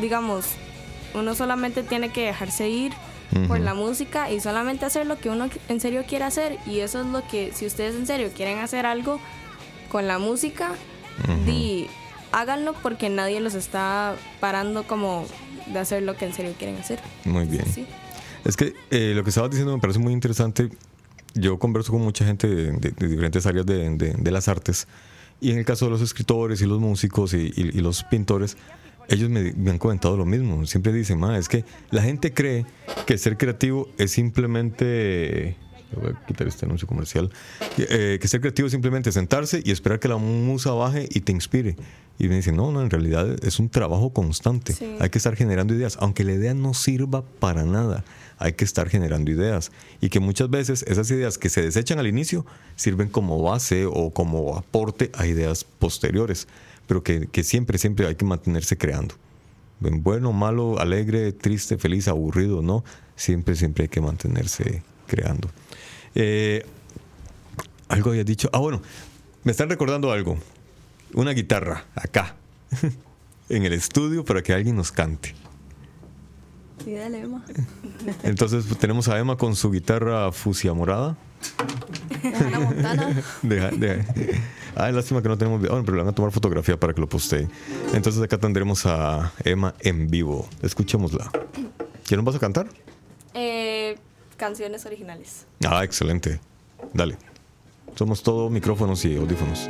digamos, 0.00 0.46
uno 1.14 1.34
solamente 1.34 1.82
tiene 1.82 2.10
que 2.10 2.26
dejarse 2.26 2.68
ir 2.68 2.92
por 3.46 3.60
la 3.60 3.74
música 3.74 4.30
y 4.30 4.40
solamente 4.40 4.86
hacer 4.86 5.06
lo 5.06 5.18
que 5.18 5.28
uno 5.28 5.48
en 5.68 5.80
serio 5.80 6.04
quiere 6.06 6.24
hacer. 6.24 6.58
Y 6.66 6.80
eso 6.80 7.00
es 7.00 7.06
lo 7.06 7.26
que, 7.26 7.52
si 7.52 7.66
ustedes 7.66 7.94
en 7.94 8.06
serio 8.06 8.30
quieren 8.34 8.58
hacer 8.58 8.86
algo 8.86 9.20
con 9.90 10.06
la 10.06 10.18
música, 10.18 10.70
di, 11.46 11.86
háganlo 12.32 12.74
porque 12.82 13.08
nadie 13.08 13.40
los 13.40 13.54
está 13.54 14.16
parando 14.40 14.86
como 14.86 15.26
de 15.72 15.78
hacer 15.78 16.02
lo 16.02 16.16
que 16.16 16.24
en 16.26 16.32
serio 16.34 16.54
quieren 16.58 16.76
hacer. 16.76 17.00
Muy 17.24 17.46
bien. 17.46 17.64
Sí. 17.72 17.86
Es 18.44 18.56
que 18.56 18.74
eh, 18.90 19.12
lo 19.14 19.22
que 19.24 19.30
estabas 19.30 19.50
diciendo 19.50 19.74
me 19.74 19.80
parece 19.80 19.98
muy 19.98 20.12
interesante. 20.12 20.70
Yo 21.34 21.58
converso 21.58 21.92
con 21.92 22.00
mucha 22.02 22.24
gente 22.24 22.46
de, 22.48 22.72
de- 22.72 22.90
de 22.92 23.08
diferentes 23.08 23.44
áreas 23.46 23.66
de, 23.66 23.90
de- 23.96 24.14
de 24.14 24.30
las 24.30 24.48
artes. 24.48 24.86
Y 25.40 25.50
en 25.50 25.58
el 25.58 25.64
caso 25.64 25.84
de 25.84 25.90
los 25.92 26.00
escritores 26.00 26.60
y 26.62 26.66
los 26.66 26.80
músicos 26.80 27.34
y, 27.34 27.52
y- 27.54 27.78
y 27.78 27.80
los 27.80 28.02
pintores, 28.04 28.56
ellos 29.08 29.28
me, 29.30 29.52
me 29.52 29.70
han 29.70 29.78
comentado 29.78 30.16
lo 30.16 30.24
mismo. 30.24 30.64
Siempre 30.66 30.92
dicen, 30.92 31.18
"Ma, 31.20 31.36
es 31.38 31.48
que 31.48 31.64
la 31.90 32.02
gente 32.02 32.32
cree 32.32 32.64
que 33.06 33.18
ser 33.18 33.36
creativo 33.36 33.88
es 33.98 34.10
simplemente... 34.12 35.56
Voy 35.96 36.12
a 36.12 36.26
quitar 36.26 36.46
este 36.46 36.66
anuncio 36.66 36.86
comercial. 36.86 37.30
eh, 37.78 38.18
que 38.20 38.28
ser 38.28 38.40
creativo 38.40 38.66
es 38.66 38.72
simplemente 38.72 39.10
sentarse 39.12 39.62
y 39.64 39.70
esperar 39.70 39.98
que 40.00 40.08
la 40.08 40.16
musa 40.16 40.72
baje 40.72 41.08
y 41.10 41.20
te 41.20 41.32
inspire. 41.32 41.76
Y 42.18 42.28
me 42.28 42.36
dicen, 42.36 42.56
no, 42.56 42.72
no, 42.72 42.82
en 42.82 42.90
realidad 42.90 43.44
es 43.44 43.60
un 43.60 43.68
trabajo 43.68 44.10
constante. 44.10 44.72
Sí. 44.72 44.96
Hay 45.00 45.08
que 45.08 45.18
estar 45.18 45.36
generando 45.36 45.72
ideas, 45.74 45.96
aunque 46.00 46.24
la 46.24 46.32
idea 46.32 46.52
no 46.52 46.74
sirva 46.74 47.22
para 47.22 47.64
nada. 47.64 48.04
Hay 48.38 48.54
que 48.54 48.64
estar 48.64 48.88
generando 48.88 49.30
ideas. 49.30 49.70
Y 50.00 50.08
que 50.08 50.18
muchas 50.20 50.50
veces 50.50 50.84
esas 50.88 51.10
ideas 51.10 51.38
que 51.38 51.48
se 51.48 51.62
desechan 51.62 51.98
al 51.98 52.08
inicio 52.08 52.44
sirven 52.74 53.08
como 53.08 53.40
base 53.40 53.86
o 53.86 54.10
como 54.10 54.56
aporte 54.56 55.10
a 55.14 55.26
ideas 55.26 55.64
posteriores. 55.64 56.48
Pero 56.88 57.02
que, 57.02 57.28
que 57.28 57.44
siempre, 57.44 57.78
siempre 57.78 58.06
hay 58.06 58.16
que 58.16 58.24
mantenerse 58.24 58.76
creando. 58.76 59.14
En 59.82 60.02
Bueno, 60.02 60.32
malo, 60.32 60.80
alegre, 60.80 61.32
triste, 61.32 61.78
feliz, 61.78 62.08
aburrido, 62.08 62.62
¿no? 62.62 62.84
Siempre, 63.14 63.54
siempre 63.54 63.84
hay 63.84 63.88
que 63.88 64.00
mantenerse 64.00 64.82
creando. 65.06 65.48
Eh, 66.20 66.66
algo 67.88 68.10
había 68.10 68.24
dicho. 68.24 68.50
Ah, 68.52 68.58
bueno, 68.58 68.82
me 69.44 69.52
están 69.52 69.70
recordando 69.70 70.10
algo. 70.12 70.36
Una 71.14 71.30
guitarra, 71.30 71.84
acá, 71.94 72.34
en 73.48 73.64
el 73.64 73.72
estudio, 73.72 74.24
para 74.24 74.42
que 74.42 74.52
alguien 74.52 74.76
nos 74.76 74.92
cante. 74.92 75.34
Sí, 76.84 76.92
dale, 76.92 77.20
Emma. 77.20 77.44
Entonces 78.24 78.64
pues, 78.66 78.78
tenemos 78.78 79.08
a 79.08 79.18
Emma 79.18 79.36
con 79.36 79.54
su 79.56 79.70
guitarra 79.70 80.30
fusia 80.32 80.74
morada. 80.74 81.16
Hannah 82.22 82.60
Montana. 82.60 83.22
Deja- 83.42 83.70
deja. 83.70 84.04
Ah, 84.74 84.90
lástima 84.90 85.22
que 85.22 85.28
no 85.28 85.38
tenemos 85.38 85.60
video, 85.60 85.80
pero 85.84 85.96
le 85.96 86.02
van 86.02 86.12
a 86.12 86.14
tomar 86.14 86.30
fotografía 86.32 86.78
para 86.78 86.92
que 86.94 87.00
lo 87.00 87.08
postee. 87.08 87.48
Entonces 87.94 88.20
acá 88.22 88.38
tendremos 88.38 88.86
a 88.86 89.32
Emma 89.44 89.74
en 89.80 90.08
vivo. 90.08 90.48
Escuchémosla. 90.62 91.30
¿Quién 92.06 92.18
nos 92.18 92.24
vas 92.24 92.34
a 92.36 92.38
cantar? 92.38 92.68
Eh, 93.34 93.96
canciones 94.38 94.86
originales. 94.86 95.46
Ah, 95.66 95.84
excelente. 95.84 96.40
Dale. 96.94 97.18
Somos 97.96 98.22
todo 98.22 98.48
micrófonos 98.48 99.04
y 99.04 99.16
audífonos. 99.16 99.68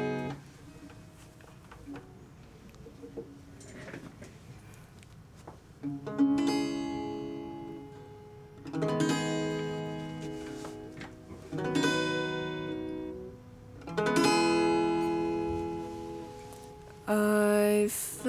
I 17.11 17.89
felt 17.89 18.29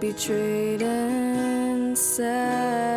betrayed 0.00 0.82
and 0.82 1.98
sad 1.98 2.91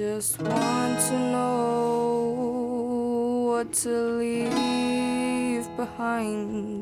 just 0.00 0.40
want 0.40 0.98
to 0.98 1.12
know 1.12 2.32
what 3.50 3.70
to 3.70 3.90
leave 4.16 5.68
behind. 5.76 6.79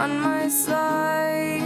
On 0.00 0.18
my 0.18 0.48
side, 0.48 1.60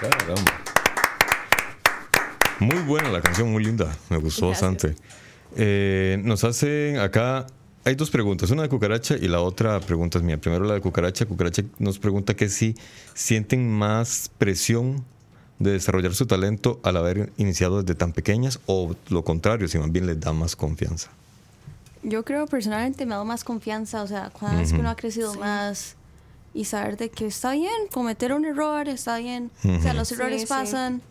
Caramba. 0.00 0.34
Muy 2.60 2.78
buena 2.86 3.10
la 3.10 3.20
canción, 3.20 3.50
muy 3.50 3.62
linda. 3.62 3.94
Me 4.08 4.16
gustó 4.16 4.48
bastante. 4.48 4.94
Eh, 5.56 6.18
nos 6.24 6.44
hacen 6.44 6.98
acá. 6.98 7.46
Hay 7.84 7.94
dos 7.94 8.10
preguntas, 8.10 8.50
una 8.50 8.62
de 8.62 8.68
cucaracha 8.68 9.16
y 9.16 9.28
la 9.28 9.40
otra 9.40 9.80
pregunta 9.80 10.18
es 10.18 10.24
mía. 10.24 10.38
Primero 10.38 10.64
la 10.64 10.74
de 10.74 10.80
cucaracha. 10.80 11.26
Cucaracha 11.26 11.62
nos 11.78 11.98
pregunta 11.98 12.34
que 12.34 12.48
si 12.48 12.74
sienten 13.14 13.70
más 13.70 14.30
presión 14.38 15.04
de 15.60 15.72
desarrollar 15.72 16.14
su 16.14 16.26
talento 16.26 16.80
al 16.82 16.96
haber 16.96 17.32
iniciado 17.36 17.82
desde 17.82 17.94
tan 17.94 18.12
pequeñas 18.12 18.58
o 18.66 18.96
lo 19.10 19.22
contrario, 19.24 19.68
si 19.68 19.78
más 19.78 19.92
bien 19.92 20.06
les 20.06 20.18
da 20.18 20.32
más 20.32 20.56
confianza. 20.56 21.10
Yo 22.02 22.24
creo 22.24 22.46
personalmente 22.46 23.04
me 23.06 23.14
da 23.14 23.22
más 23.24 23.44
confianza, 23.44 24.02
o 24.02 24.06
sea, 24.08 24.32
cada 24.38 24.56
vez 24.56 24.72
que 24.72 24.78
uno 24.80 24.88
ha 24.90 24.96
crecido 24.96 25.34
más 25.34 25.94
y 26.54 26.64
saber 26.64 26.96
de 26.96 27.10
que 27.10 27.26
está 27.26 27.52
bien 27.52 27.70
cometer 27.92 28.32
un 28.32 28.44
error, 28.46 28.88
está 28.88 29.18
bien, 29.18 29.50
o 29.62 29.80
sea, 29.82 29.94
los 29.94 30.08
Sí, 30.08 30.14
errores 30.14 30.40
sí. 30.42 30.46
pasan. 30.48 31.02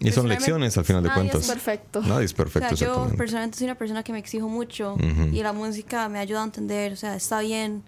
Y 0.00 0.10
son 0.10 0.28
lecciones 0.28 0.76
al 0.76 0.84
final 0.84 1.04
de 1.04 1.08
nadie 1.10 1.26
es 1.26 1.30
cuentas. 1.30 1.48
perfecto. 1.48 2.00
Nadie 2.02 2.24
es 2.24 2.32
O 2.32 2.36
perfecto, 2.36 2.76
sea, 2.76 2.88
yo 2.88 3.08
personalmente 3.16 3.56
soy 3.56 3.66
una 3.66 3.76
persona 3.76 4.02
que 4.02 4.12
me 4.12 4.18
exijo 4.18 4.48
mucho 4.48 4.96
y 5.30 5.40
la 5.44 5.52
música 5.52 6.08
me 6.08 6.18
ayuda 6.18 6.40
a 6.42 6.44
entender, 6.44 6.92
o 6.92 6.96
sea, 6.96 7.14
está 7.14 7.38
bien 7.40 7.84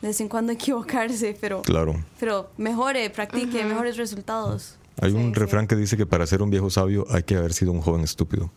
de 0.00 0.08
vez 0.08 0.20
en 0.20 0.28
cuando 0.28 0.52
equivocarse, 0.52 1.36
pero, 1.40 1.62
Claro. 1.62 1.96
pero 2.20 2.50
mejore, 2.56 3.10
practique, 3.10 3.64
mejores 3.64 3.96
resultados. 3.96 4.76
Hay 5.00 5.12
un 5.12 5.32
sí. 5.34 5.40
refrán 5.40 5.66
que 5.66 5.76
dice 5.76 5.96
que 5.96 6.06
para 6.06 6.26
ser 6.26 6.42
un 6.42 6.50
viejo 6.50 6.70
sabio 6.70 7.06
hay 7.10 7.22
que 7.22 7.36
haber 7.36 7.52
sido 7.52 7.72
un 7.72 7.80
joven 7.80 8.02
estúpido. 8.02 8.50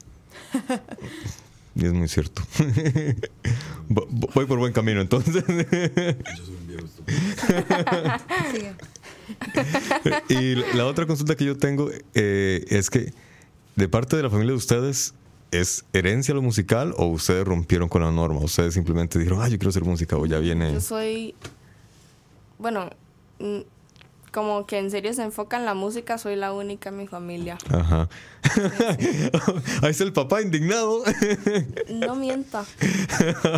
y 1.75 1.85
es 1.85 1.93
muy 1.93 2.07
cierto. 2.07 2.41
Vo- 3.89 4.07
vo- 4.09 4.29
Voy 4.33 4.45
por 4.45 4.59
buen 4.59 4.73
camino 4.73 5.01
entonces. 5.01 5.43
y 10.29 10.55
la 10.75 10.85
otra 10.85 11.05
consulta 11.05 11.35
que 11.35 11.45
yo 11.45 11.57
tengo 11.57 11.89
eh, 12.13 12.65
es 12.69 12.89
que 12.89 13.13
de 13.75 13.87
parte 13.87 14.15
de 14.15 14.23
la 14.23 14.29
familia 14.29 14.51
de 14.51 14.57
ustedes, 14.57 15.13
¿es 15.51 15.85
herencia 15.93 16.33
lo 16.33 16.41
musical 16.41 16.93
o 16.97 17.07
ustedes 17.07 17.45
rompieron 17.45 17.89
con 17.89 18.01
la 18.03 18.11
norma? 18.11 18.39
Ustedes 18.39 18.73
simplemente 18.73 19.17
dijeron, 19.19 19.41
ah, 19.41 19.47
yo 19.49 19.57
quiero 19.57 19.69
hacer 19.69 19.83
música 19.83 20.17
o 20.17 20.25
ya 20.25 20.39
viene... 20.39 20.73
Yo 20.73 20.81
soy, 20.81 21.33
bueno, 22.59 22.89
como 24.33 24.65
que 24.65 24.79
en 24.79 24.89
serio 24.89 25.13
se 25.13 25.21
enfoca 25.23 25.57
en 25.57 25.65
la 25.65 25.75
música, 25.75 26.17
soy 26.17 26.35
la 26.35 26.51
única 26.53 26.89
en 26.89 26.97
mi 26.97 27.07
familia. 27.07 27.57
Ajá. 27.69 28.09
Ahí 29.81 29.91
está 29.91 30.03
el 30.03 30.11
papá 30.11 30.41
indignado. 30.41 31.03
No 31.89 32.15
mienta. 32.15 32.65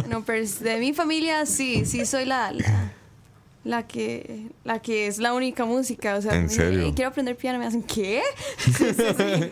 No, 0.09 0.23
pero 0.25 0.45
de 0.59 0.77
mi 0.79 0.93
familia 0.93 1.45
sí, 1.45 1.85
sí 1.85 2.05
soy 2.05 2.25
la, 2.25 2.51
la, 2.51 2.91
la 3.63 3.87
que 3.87 4.47
la 4.65 4.79
que 4.81 5.07
es 5.07 5.17
la 5.17 5.33
única 5.33 5.63
música. 5.65 6.17
O 6.17 6.21
sea, 6.21 6.35
¿En 6.35 6.49
serio? 6.49 6.81
"Ey, 6.81 6.93
quiero 6.93 7.09
aprender 7.09 7.35
piano, 7.37 7.57
me 7.57 7.65
hacen 7.65 7.81
¿qué? 7.83 8.21
Sí, 8.57 8.71
sí, 8.73 8.93
sí. 9.17 9.51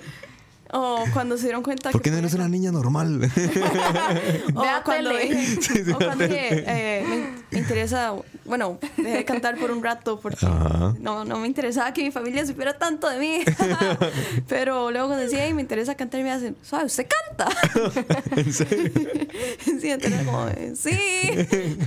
O 0.75 1.05
cuando 1.13 1.37
se 1.37 1.43
dieron 1.43 1.61
cuenta 1.61 1.91
¿Por 1.91 2.01
qué 2.01 2.09
no 2.09 2.17
eres 2.17 2.33
una 2.33 2.49
niña 2.49 2.71
normal? 2.71 3.21
O 4.55 4.65
cuando 4.83 5.11
dije, 5.11 5.45
Sí, 5.61 5.85
sí, 5.85 5.91
o 5.91 5.97
cuando 5.97 6.27
dije, 6.27 6.63
eh, 6.65 7.05
me, 7.51 7.59
interesa, 7.59 8.13
bueno, 8.45 8.79
dejé 8.97 9.17
de 9.17 9.25
cantar 9.25 9.57
por 9.57 9.69
un 9.69 9.83
rato 9.83 10.19
porque 10.19 10.47
Ajá. 10.47 10.95
no, 10.99 11.25
no 11.25 11.37
me 11.37 11.45
interesaba 11.45 11.93
que 11.93 12.03
mi 12.03 12.09
familia 12.09 12.43
supiera 12.45 12.73
tanto 12.77 13.07
de 13.07 13.19
mí. 13.19 13.43
Pero 14.47 14.89
luego 14.89 15.09
cuando 15.09 15.23
decía, 15.25 15.45
"Ey, 15.45 15.53
me 15.53 15.61
interesa 15.61 15.93
cantar, 15.93 16.23
me 16.23 16.31
hacen, 16.31 16.55
¿sabe? 16.63 16.85
¿Usted 16.85 17.07
canta? 17.07 17.49
¿En 18.35 18.51
serio? 18.51 18.91
sí, 19.79 19.89
entonces 19.91 20.23
como, 20.25 20.47
sí. 20.75 21.77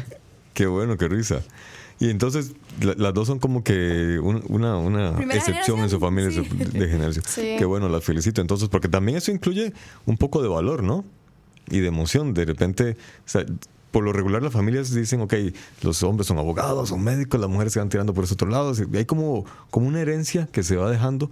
Qué 0.55 0.67
bueno, 0.67 0.97
qué 0.97 1.09
risa. 1.09 1.43
Y 1.99 2.11
entonces 2.11 2.53
la- 2.81 2.95
las 2.95 3.15
dos 3.15 3.27
son 3.27 3.39
como 3.39 3.65
que 3.65 4.19
un- 4.23 4.43
una, 4.49 4.77
una 4.77 5.19
excepción 5.35 5.81
en 5.81 5.89
su 5.91 5.99
familia 5.99 6.31
generación, 6.31 6.73
de- 6.73 6.89
generación. 6.89 7.25
Sí. 7.27 7.55
Qué 7.59 7.65
bueno, 7.65 7.89
las 7.89 8.05
felicito. 8.05 8.41
Entonces, 8.41 8.69
porque 8.69 8.89
también 8.89 9.17
eso 9.19 9.31
incluye 9.33 9.73
un 10.05 10.17
poco 10.19 10.43
de 10.43 10.49
valor, 10.49 10.83
¿no? 10.83 11.05
Y 11.71 11.79
de 11.81 11.89
emoción. 11.89 12.35
De 12.35 12.45
repente, 12.45 12.97
o 13.25 13.29
sea, 13.29 13.47
por 13.91 14.05
lo 14.05 14.13
regular 14.13 14.43
las 14.43 14.53
familias 14.53 14.93
dicen, 14.93 15.23
ok, 15.23 15.33
los 15.83 16.03
hombres 16.03 16.27
son 16.27 16.37
abogados, 16.39 16.91
son 16.91 17.03
médicos, 17.03 17.41
las 17.41 17.49
mujeres 17.49 17.73
se 17.73 17.79
van 17.79 17.89
tirando 17.89 18.13
por 18.13 18.25
esos 18.25 18.35
otros 18.35 18.51
lados. 18.51 18.83
Hay 18.95 19.05
como, 19.07 19.47
como 19.71 19.87
una 19.89 20.01
herencia 20.03 20.47
que 20.53 20.63
se 20.63 20.77
va 20.77 20.91
dejando, 20.91 21.31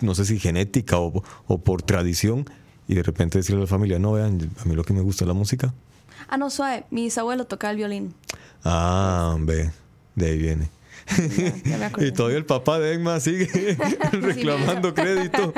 no 0.00 0.14
sé 0.14 0.26
si 0.26 0.38
genética 0.38 0.98
o, 0.98 1.22
o 1.46 1.58
por 1.58 1.80
tradición, 1.80 2.44
y 2.88 2.94
de 2.94 3.02
repente 3.02 3.38
decirle 3.38 3.62
a 3.62 3.64
la 3.64 3.68
familia, 3.68 3.98
no, 3.98 4.12
vean, 4.12 4.50
a 4.60 4.64
mí 4.66 4.74
lo 4.74 4.84
que 4.84 4.92
me 4.92 5.00
gusta 5.00 5.24
es 5.24 5.28
la 5.28 5.34
música. 5.34 5.72
Ah, 6.28 6.36
no, 6.36 6.50
suave. 6.50 6.84
Mi 6.90 7.04
bisabuelo 7.04 7.46
tocaba 7.46 7.70
el 7.70 7.78
violín. 7.78 8.14
Ah, 8.64 9.36
ve, 9.40 9.70
de 10.14 10.26
ahí 10.26 10.38
viene. 10.38 10.70
Ya. 11.64 11.90
Y 11.98 12.12
todavía 12.12 12.38
el 12.38 12.46
papá 12.46 12.78
de 12.78 12.94
Emma 12.94 13.20
sigue 13.20 13.46
reclamando 14.12 14.94
crédito. 14.94 15.52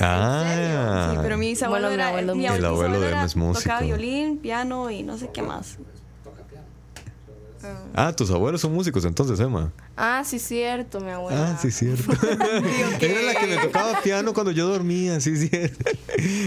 Ah, 0.00 1.10
Sí, 1.12 1.18
pero 1.22 1.36
mi 1.36 1.48
bisabuelo 1.48 1.88
Bueno, 1.88 1.94
era 2.02 2.08
abuelo 2.10 2.34
mi 2.36 2.42
músico. 2.42 2.58
El 2.58 2.64
abuelo 2.64 3.00
de 3.00 3.06
era- 3.08 3.16
Emma 3.16 3.26
es 3.26 3.36
músico. 3.36 3.62
Tocaba 3.64 3.80
violín, 3.82 4.38
piano 4.38 4.90
y 4.90 5.02
no 5.02 5.18
sé 5.18 5.30
qué 5.34 5.42
más. 5.42 5.78
ah, 7.94 8.12
tus 8.14 8.30
abuelos 8.30 8.60
son 8.60 8.72
músicos 8.72 9.04
entonces, 9.04 9.40
Emma. 9.40 9.72
Ah, 9.96 10.22
sí, 10.24 10.38
cierto, 10.38 11.00
mi 11.00 11.10
abuela. 11.10 11.50
Ah, 11.50 11.58
sí, 11.60 11.72
cierto. 11.72 12.12
Era 13.00 13.22
la 13.22 13.34
que 13.34 13.46
me 13.48 13.56
tocaba 13.56 14.00
piano 14.00 14.32
cuando 14.32 14.52
yo 14.52 14.68
dormía, 14.68 15.18
sí, 15.20 15.36
cierto. 15.48 15.90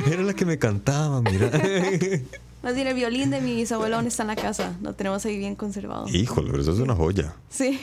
Era 0.09 0.21
la 0.23 0.33
que 0.33 0.45
me 0.45 0.57
cantaba, 0.57 1.21
mira. 1.21 1.51
Más 2.63 2.75
bien 2.75 2.87
el 2.87 2.93
violín 2.93 3.29
de 3.31 3.41
mi 3.41 3.55
bisabuelo 3.55 3.95
aún 3.97 4.07
está 4.07 4.23
en 4.23 4.27
la 4.27 4.35
casa. 4.35 4.77
Lo 4.81 4.93
tenemos 4.93 5.25
ahí 5.25 5.37
bien 5.37 5.55
conservado. 5.55 6.07
Híjole, 6.09 6.49
pero 6.51 6.61
eso 6.61 6.71
es 6.73 6.79
una 6.79 6.95
joya. 6.95 7.33
Sí. 7.49 7.79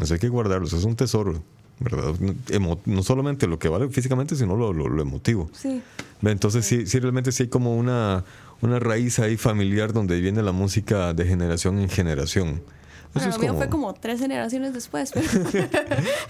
Eso 0.00 0.14
hay 0.14 0.20
que 0.20 0.28
guardarlo, 0.28 0.66
eso 0.66 0.76
es 0.76 0.84
un 0.84 0.96
tesoro, 0.96 1.42
¿verdad? 1.80 2.12
No, 2.20 2.34
emo- 2.48 2.78
no 2.84 3.02
solamente 3.02 3.46
lo 3.46 3.58
que 3.58 3.68
vale 3.70 3.88
físicamente, 3.88 4.36
sino 4.36 4.54
lo, 4.54 4.72
lo- 4.74 4.88
lo 4.88 5.00
emotivo. 5.02 5.48
Sí. 5.54 5.80
Entonces 6.22 6.66
sí, 6.66 6.86
sí 6.86 6.98
realmente 7.00 7.32
sí 7.32 7.44
hay 7.44 7.48
como 7.48 7.74
una, 7.76 8.24
una 8.60 8.78
raíz 8.78 9.18
ahí 9.18 9.36
familiar 9.38 9.94
donde 9.94 10.20
viene 10.20 10.42
la 10.42 10.52
música 10.52 11.14
de 11.14 11.24
generación 11.24 11.78
en 11.78 11.88
generación. 11.88 12.62
Bueno, 13.14 13.30
lo 13.30 13.38
mío 13.38 13.48
como- 13.48 13.58
fue 13.58 13.68
como 13.70 13.94
tres 13.94 14.20
generaciones 14.20 14.74
después. 14.74 15.10
Pero... 15.12 15.26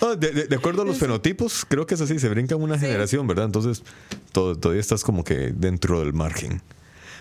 Ah, 0.01 0.15
de, 0.17 0.31
de- 0.31 0.47
de 0.47 0.55
acuerdo 0.57 0.83
a 0.83 0.85
los 0.85 0.99
fenotipos, 0.99 1.67
creo 1.69 1.85
que 1.85 1.95
es 1.95 2.01
así, 2.01 2.21
se 2.21 2.29
brinca 2.29 2.55
una 2.55 2.75
Sí. 2.77 2.83
generación, 2.87 3.27
¿verdad? 3.27 3.47
Entonces 3.47 3.83
to- 4.31 4.57
todavía 4.57 4.81
estás 4.81 5.03
como 5.03 5.25
que 5.25 5.53
dentro 5.53 5.99
del 5.99 6.13
margen. 6.13 6.63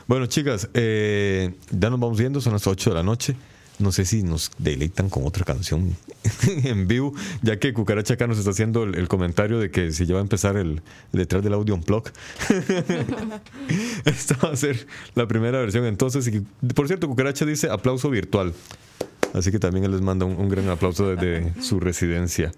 Bueno, 0.07 0.25
chicas, 0.27 0.69
eh, 0.73 1.53
ya 1.69 1.89
nos 1.89 1.99
vamos 1.99 2.17
viendo, 2.17 2.39
son 2.39 2.53
las 2.53 2.65
8 2.65 2.91
de 2.91 2.95
la 2.95 3.03
noche. 3.03 3.35
No 3.77 3.91
sé 3.91 4.05
si 4.05 4.23
nos 4.23 4.51
deleitan 4.57 5.09
con 5.09 5.27
otra 5.27 5.43
canción 5.43 5.95
en 6.63 6.87
vivo, 6.87 7.13
ya 7.43 7.59
que 7.59 7.73
Cucaracha 7.73 8.15
acá 8.15 8.25
nos 8.25 8.39
está 8.39 8.49
haciendo 8.49 8.83
el, 8.83 9.07
comentario 9.07 9.59
de 9.59 9.69
que 9.69 9.91
si 9.91 10.07
ya 10.07 10.15
va 10.15 10.21
a 10.21 10.23
empezar 10.23 10.57
el, 10.57 10.81
detrás 11.11 11.43
del 11.43 11.53
audio 11.53 11.75
unplug. 11.75 12.05
Esta 14.05 14.35
va 14.37 14.53
a 14.53 14.55
ser 14.55 14.87
la 15.13 15.27
primera 15.27 15.59
versión 15.59 15.85
entonces. 15.85 16.27
Y, 16.27 16.39
por 16.73 16.87
cierto, 16.87 17.07
Cucaracha 17.07 17.45
dice 17.45 17.69
aplauso 17.69 18.09
virtual. 18.09 18.53
Así 19.33 19.51
que 19.51 19.59
también 19.59 19.83
él 19.83 19.91
les 19.91 20.01
manda 20.01 20.25
un 20.25 20.49
gran 20.49 20.69
aplauso 20.69 21.13
desde 21.13 21.53
su 21.61 21.81
residencia. 21.81 22.53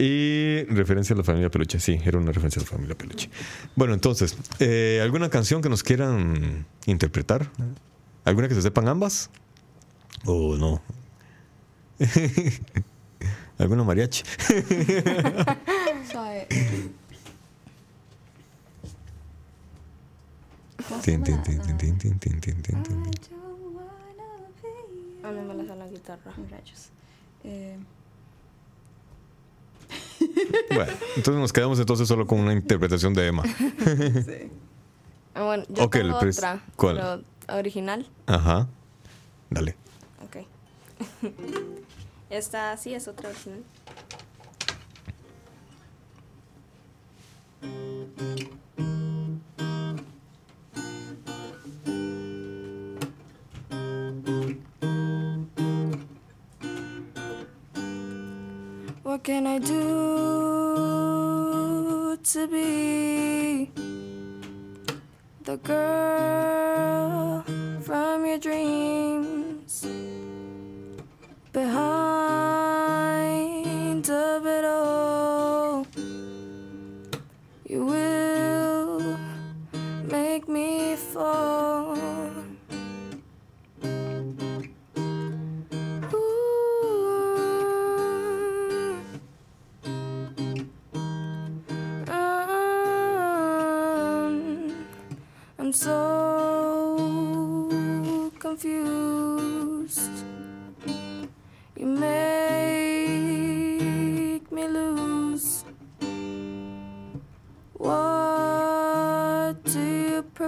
Y 0.00 0.62
referencia 0.66 1.12
a 1.14 1.16
la 1.16 1.24
familia 1.24 1.50
Peluche, 1.50 1.80
sí, 1.80 1.98
era 2.04 2.18
una 2.18 2.30
referencia 2.30 2.60
a 2.60 2.64
la 2.64 2.70
familia 2.70 2.96
Peluche. 2.96 3.28
Bueno, 3.74 3.94
entonces, 3.94 4.36
eh, 4.60 5.00
¿alguna 5.02 5.28
canción 5.28 5.60
que 5.60 5.68
nos 5.68 5.82
quieran 5.82 6.66
interpretar? 6.86 7.50
¿Alguna 8.24 8.46
que 8.46 8.54
se 8.54 8.62
sepan 8.62 8.86
ambas? 8.86 9.28
¿O 10.24 10.56
no? 10.56 10.80
¿Alguna 13.58 13.82
mariachi? 13.82 14.22
Tin, 21.02 21.24
tin, 21.24 21.42
tin, 21.42 21.60
tin, 21.60 21.76
tin, 21.76 21.98
tin, 21.98 22.18
tin, 22.20 22.40
tin, 22.40 22.62
tin, 22.62 22.82
tin. 22.84 23.38
Ah, 25.24 25.32
no 25.32 25.42
me 25.42 25.54
la 25.54 25.64
sé 25.64 25.74
la 25.74 25.88
guitarra. 25.88 26.32
Rayos. 26.48 26.90
Eh, 27.42 27.76
Bueno, 30.74 30.92
entonces 31.16 31.40
nos 31.40 31.52
quedamos 31.52 31.78
entonces 31.80 32.06
solo 32.08 32.26
con 32.26 32.40
una 32.40 32.52
interpretación 32.52 33.14
de 33.14 33.26
Emma. 33.26 33.42
Ah, 35.34 35.44
bueno, 35.44 35.64
yo 35.68 35.84
Ok, 35.84 35.92
tengo 35.92 36.16
otra. 36.16 36.64
¿cuál? 36.74 36.96
pero 37.46 37.58
original. 37.60 38.04
Ajá. 38.26 38.66
Dale. 39.50 39.76
Ok. 40.24 40.38
Esta 42.30 42.76
sí 42.76 42.92
es 42.92 43.06
otra 43.06 43.28
original. 43.28 43.62
What 59.18 59.24
can 59.24 59.48
I 59.48 59.58
do 59.58 60.96
to 62.22 62.46
be 62.46 63.72
the 65.42 65.56
girl 65.56 67.42
from 67.82 68.24
your 68.24 68.38
dreams 68.38 69.84
behind 71.52 72.27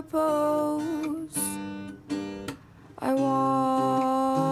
propose? 0.03 1.39
I 2.99 3.13
want 3.13 4.51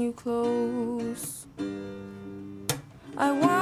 you 0.00 0.12
close. 0.12 1.46
I 3.16 3.32
want 3.32 3.59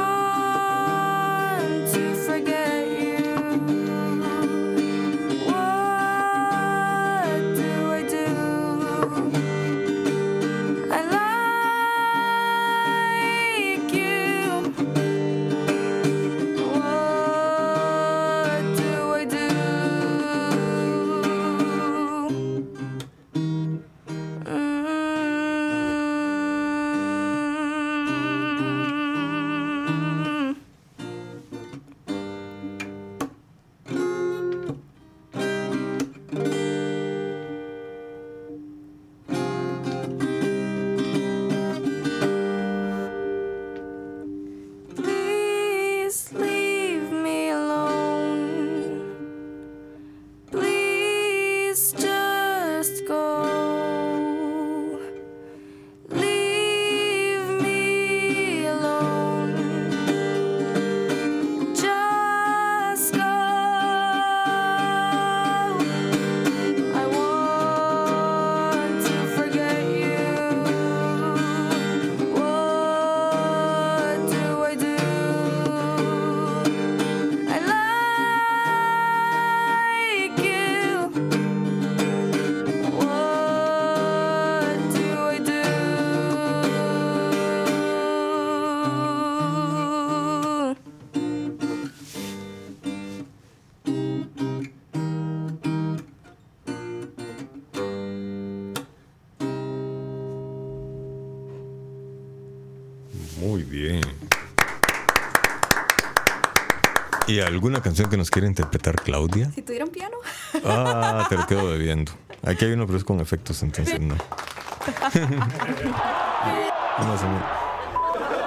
¿Y 107.29 107.41
alguna 107.41 107.83
canción 107.83 108.09
que 108.09 108.17
nos 108.17 108.31
quiera 108.31 108.49
interpretar 108.49 108.97
Claudia? 108.97 109.51
Si 109.55 109.61
tuviera 109.63 109.85
un 109.85 109.91
piano. 109.91 110.17
Ah, 110.65 111.27
te 111.29 111.37
lo 111.37 111.47
quedo 111.47 111.71
debiendo. 111.71 112.11
Aquí 112.43 112.65
hay 112.65 112.73
uno, 112.73 112.87
pero 112.87 112.97
es 112.97 113.05
con 113.05 113.21
efectos, 113.21 113.63
entonces 113.63 114.01
no. 114.01 114.17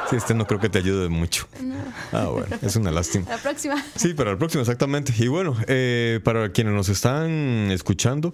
Sí, 0.09 0.17
este 0.17 0.33
no 0.33 0.45
creo 0.45 0.59
que 0.59 0.67
te 0.67 0.77
ayude 0.77 1.07
mucho. 1.07 1.47
Ah, 2.11 2.25
bueno, 2.25 2.57
es 2.61 2.75
una 2.75 2.91
lástima. 2.91 3.29
La 3.29 3.37
próxima. 3.37 3.81
Sí, 3.95 4.13
para 4.13 4.31
el 4.31 4.37
próximo, 4.37 4.59
exactamente. 4.59 5.13
Y 5.17 5.29
bueno, 5.29 5.55
eh, 5.67 6.19
para 6.25 6.51
quienes 6.51 6.73
nos 6.73 6.89
están 6.89 7.71
escuchando, 7.71 8.33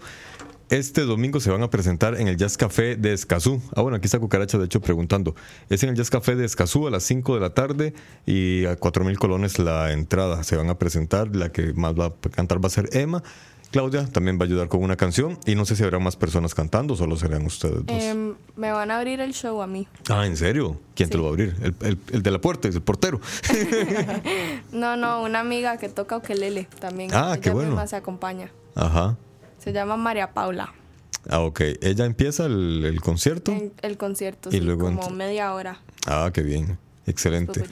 este 0.69 1.01
domingo 1.01 1.39
se 1.39 1.49
van 1.49 1.63
a 1.63 1.69
presentar 1.69 2.19
en 2.19 2.27
el 2.27 2.35
Jazz 2.37 2.57
Café 2.57 2.95
de 2.95 3.13
Escazú. 3.13 3.61
Ah, 3.75 3.81
bueno, 3.81 3.97
aquí 3.97 4.05
está 4.05 4.19
Cucaracha, 4.19 4.57
de 4.57 4.65
hecho, 4.65 4.81
preguntando. 4.81 5.35
Es 5.69 5.83
en 5.83 5.89
el 5.89 5.95
Jazz 5.95 6.09
Café 6.09 6.35
de 6.35 6.45
Escazú 6.45 6.87
a 6.87 6.91
las 6.91 7.03
5 7.03 7.35
de 7.35 7.39
la 7.41 7.51
tarde 7.51 7.93
y 8.25 8.65
a 8.65 8.75
4 8.75 9.05
mil 9.05 9.17
colones 9.17 9.59
la 9.59 9.91
entrada. 9.93 10.43
Se 10.43 10.57
van 10.57 10.69
a 10.69 10.77
presentar, 10.77 11.35
la 11.35 11.49
que 11.51 11.73
más 11.73 11.93
va 11.93 12.07
a 12.07 12.13
cantar 12.31 12.63
va 12.63 12.67
a 12.67 12.71
ser 12.71 12.89
Emma. 12.91 13.23
Claudia 13.69 14.05
también 14.07 14.37
va 14.39 14.43
a 14.43 14.45
ayudar 14.45 14.69
con 14.69 14.81
una 14.81 14.95
canción 14.95 15.37
y 15.45 15.55
no 15.55 15.65
sé 15.65 15.75
si 15.75 15.83
habrá 15.83 15.99
más 15.99 16.15
personas 16.15 16.55
cantando, 16.55 16.95
solo 16.95 17.17
serán 17.17 17.45
ustedes 17.45 17.85
dos. 17.85 18.01
Em, 18.01 18.33
me 18.55 18.71
van 18.71 18.91
a 18.91 18.97
abrir 18.97 19.19
el 19.19 19.33
show 19.33 19.61
a 19.61 19.67
mí. 19.67 19.89
ah, 20.09 20.25
¿en 20.25 20.37
serio? 20.37 20.79
¿Quién 20.95 21.09
te 21.09 21.17
lo 21.17 21.23
va 21.23 21.29
a 21.29 21.31
abrir? 21.31 21.53
El, 21.61 21.75
el- 21.81 21.99
el 22.13 22.23
de 22.23 22.31
la 22.31 22.39
puerta, 22.39 22.69
es 22.69 22.75
el 22.75 22.81
portero. 22.81 23.19
No, 24.71 24.95
no, 24.97 25.21
una 25.23 25.39
amiga 25.39 25.77
que 25.77 25.89
toca 25.89 26.17
ukelele 26.17 26.67
también. 26.79 27.11
Ah, 27.13 27.31
Ella 27.33 27.41
qué 27.41 27.49
bueno. 27.49 27.69
misma 27.71 27.87
se 27.87 27.95
acompaña. 27.95 28.51
Ajá. 28.75 29.17
Se 29.67 29.73
llama 29.73 29.97
María 29.97 30.31
Paula. 30.31 30.73
Ah, 31.29 31.41
ok. 31.41 31.59
Ella 31.81 32.05
empieza 32.05 32.45
el, 32.45 32.85
el 32.85 33.01
concierto. 33.01 33.53
El 33.81 33.97
concierto, 33.97 34.47
Y 34.47 34.53
sí, 34.53 34.59
luego 34.61 34.85
como 34.85 35.09
media 35.09 35.53
hora. 35.53 35.81
Ah, 36.05 36.31
qué 36.33 36.41
bien. 36.41 36.77
Excelente. 37.05 37.65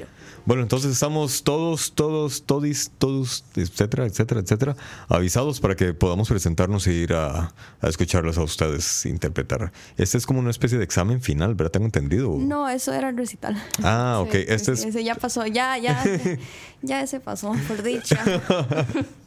Bueno, 0.43 0.62
entonces 0.64 0.91
estamos 0.91 1.43
todos, 1.43 1.93
todos, 1.93 2.43
todis, 2.43 2.91
todos, 2.98 3.46
etcétera, 3.56 4.06
etcétera, 4.08 4.41
etcétera, 4.41 4.76
avisados 5.08 5.62
para 5.62 5.78
que 5.78 5.93
podamos 5.93 6.28
presentarnos 6.28 6.86
e 6.88 6.93
ir 6.93 7.14
a, 7.14 7.54
a 7.80 7.88
escucharlos 7.88 8.38
a 8.38 8.43
ustedes 8.43 9.06
interpretar. 9.06 9.72
Este 9.96 10.18
es 10.18 10.26
como 10.26 10.39
una 10.41 10.50
especie 10.52 10.78
de 10.78 10.84
examen 10.84 11.22
final, 11.22 11.56
¿verdad? 11.56 11.72
Tengo 11.72 11.86
entendido. 11.86 12.36
No, 12.38 12.68
eso 12.68 12.91
era 12.91 13.08
el 13.08 13.16
recital. 13.16 13.56
Ah, 13.84 14.20
ok. 14.22 14.32
Sí, 14.34 14.46
este 14.50 14.72
es. 14.74 14.84
Ese 14.84 15.02
ya 15.06 15.16
pasó, 15.16 15.46
ya, 15.48 15.78
ya, 15.78 16.04
ya 16.82 17.02
ese 17.02 17.22
pasó, 17.22 17.54
por 17.70 17.84
dicha. 17.84 18.20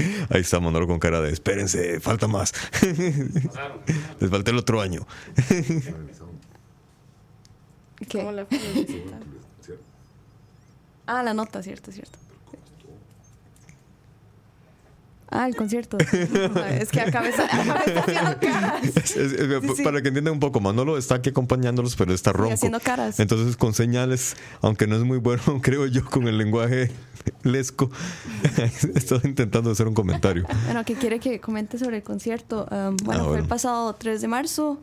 Ahí 0.30 0.40
está 0.40 0.60
Manolo 0.60 0.86
con 0.86 0.98
cara 0.98 1.20
de 1.20 1.32
espérense, 1.32 2.00
falta 2.00 2.26
más. 2.26 2.52
Les 4.20 4.30
falta 4.30 4.50
el 4.50 4.58
otro 4.58 4.80
año. 4.80 5.06
¿Qué? 8.08 8.18
¿Cómo 8.18 8.32
recital? 8.32 9.24
Ah, 11.06 11.22
la 11.22 11.34
nota, 11.34 11.62
cierto, 11.62 11.92
cierto. 11.92 12.18
Ah, 15.32 15.46
el 15.46 15.54
concierto. 15.54 15.96
es 16.80 16.90
que 16.90 17.00
acá 17.00 17.20
me 17.20 17.28
está, 17.28 17.44
acá 17.44 17.64
me 17.64 17.84
está 17.84 18.00
haciendo 18.00 18.38
caras. 18.40 18.84
Es- 18.84 19.16
es- 19.16 19.32
es- 19.32 19.76
sí. 19.76 19.82
Para 19.84 20.02
que 20.02 20.08
entiendan 20.08 20.34
un 20.34 20.40
poco, 20.40 20.58
Manolo 20.60 20.98
está 20.98 21.14
aquí 21.16 21.30
acompañándolos, 21.30 21.94
pero 21.96 22.12
está 22.12 22.32
ronco. 22.32 22.54
haciendo 22.54 22.80
caras. 22.80 23.20
Entonces, 23.20 23.56
con 23.56 23.72
señales, 23.72 24.36
aunque 24.60 24.86
no 24.88 24.96
es 24.96 25.02
muy 25.04 25.18
bueno, 25.18 25.42
creo 25.62 25.86
yo, 25.86 26.04
con 26.04 26.26
el 26.26 26.36
lenguaje 26.36 26.90
lesco, 27.44 27.90
estoy 28.94 29.20
intentando 29.24 29.70
hacer 29.70 29.86
un 29.86 29.94
comentario. 29.94 30.46
Bueno, 30.64 30.84
que 30.84 30.94
quiere 30.94 31.20
que 31.20 31.40
comente 31.40 31.78
sobre 31.78 31.98
el 31.98 32.02
concierto. 32.02 32.66
Um, 32.70 32.96
bueno, 33.04 33.22
Ah, 33.22 33.28
fue 33.28 33.38
el 33.38 33.46
pasado 33.46 33.94
3 33.94 34.20
de 34.20 34.28
marzo. 34.28 34.80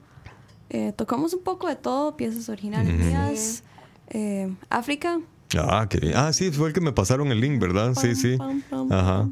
Eh, 0.69 0.93
tocamos 0.95 1.33
un 1.33 1.43
poco 1.43 1.67
de 1.67 1.75
todo, 1.75 2.15
piezas 2.17 2.47
originales 2.49 2.93
mías. 2.93 3.63
Eh, 4.09 4.53
África. 4.69 5.19
Ah, 5.55 5.87
qué 5.89 5.99
bien. 5.99 6.13
Ah, 6.15 6.33
sí, 6.33 6.51
fue 6.51 6.67
el 6.67 6.73
que 6.73 6.81
me 6.81 6.91
pasaron 6.91 7.31
el 7.31 7.39
link, 7.39 7.61
¿verdad? 7.61 7.93
Sí, 7.95 8.07
Pam, 8.07 8.15
sí. 8.15 8.37
pam, 8.37 8.61
pam, 8.61 8.91
Ajá. 8.91 9.29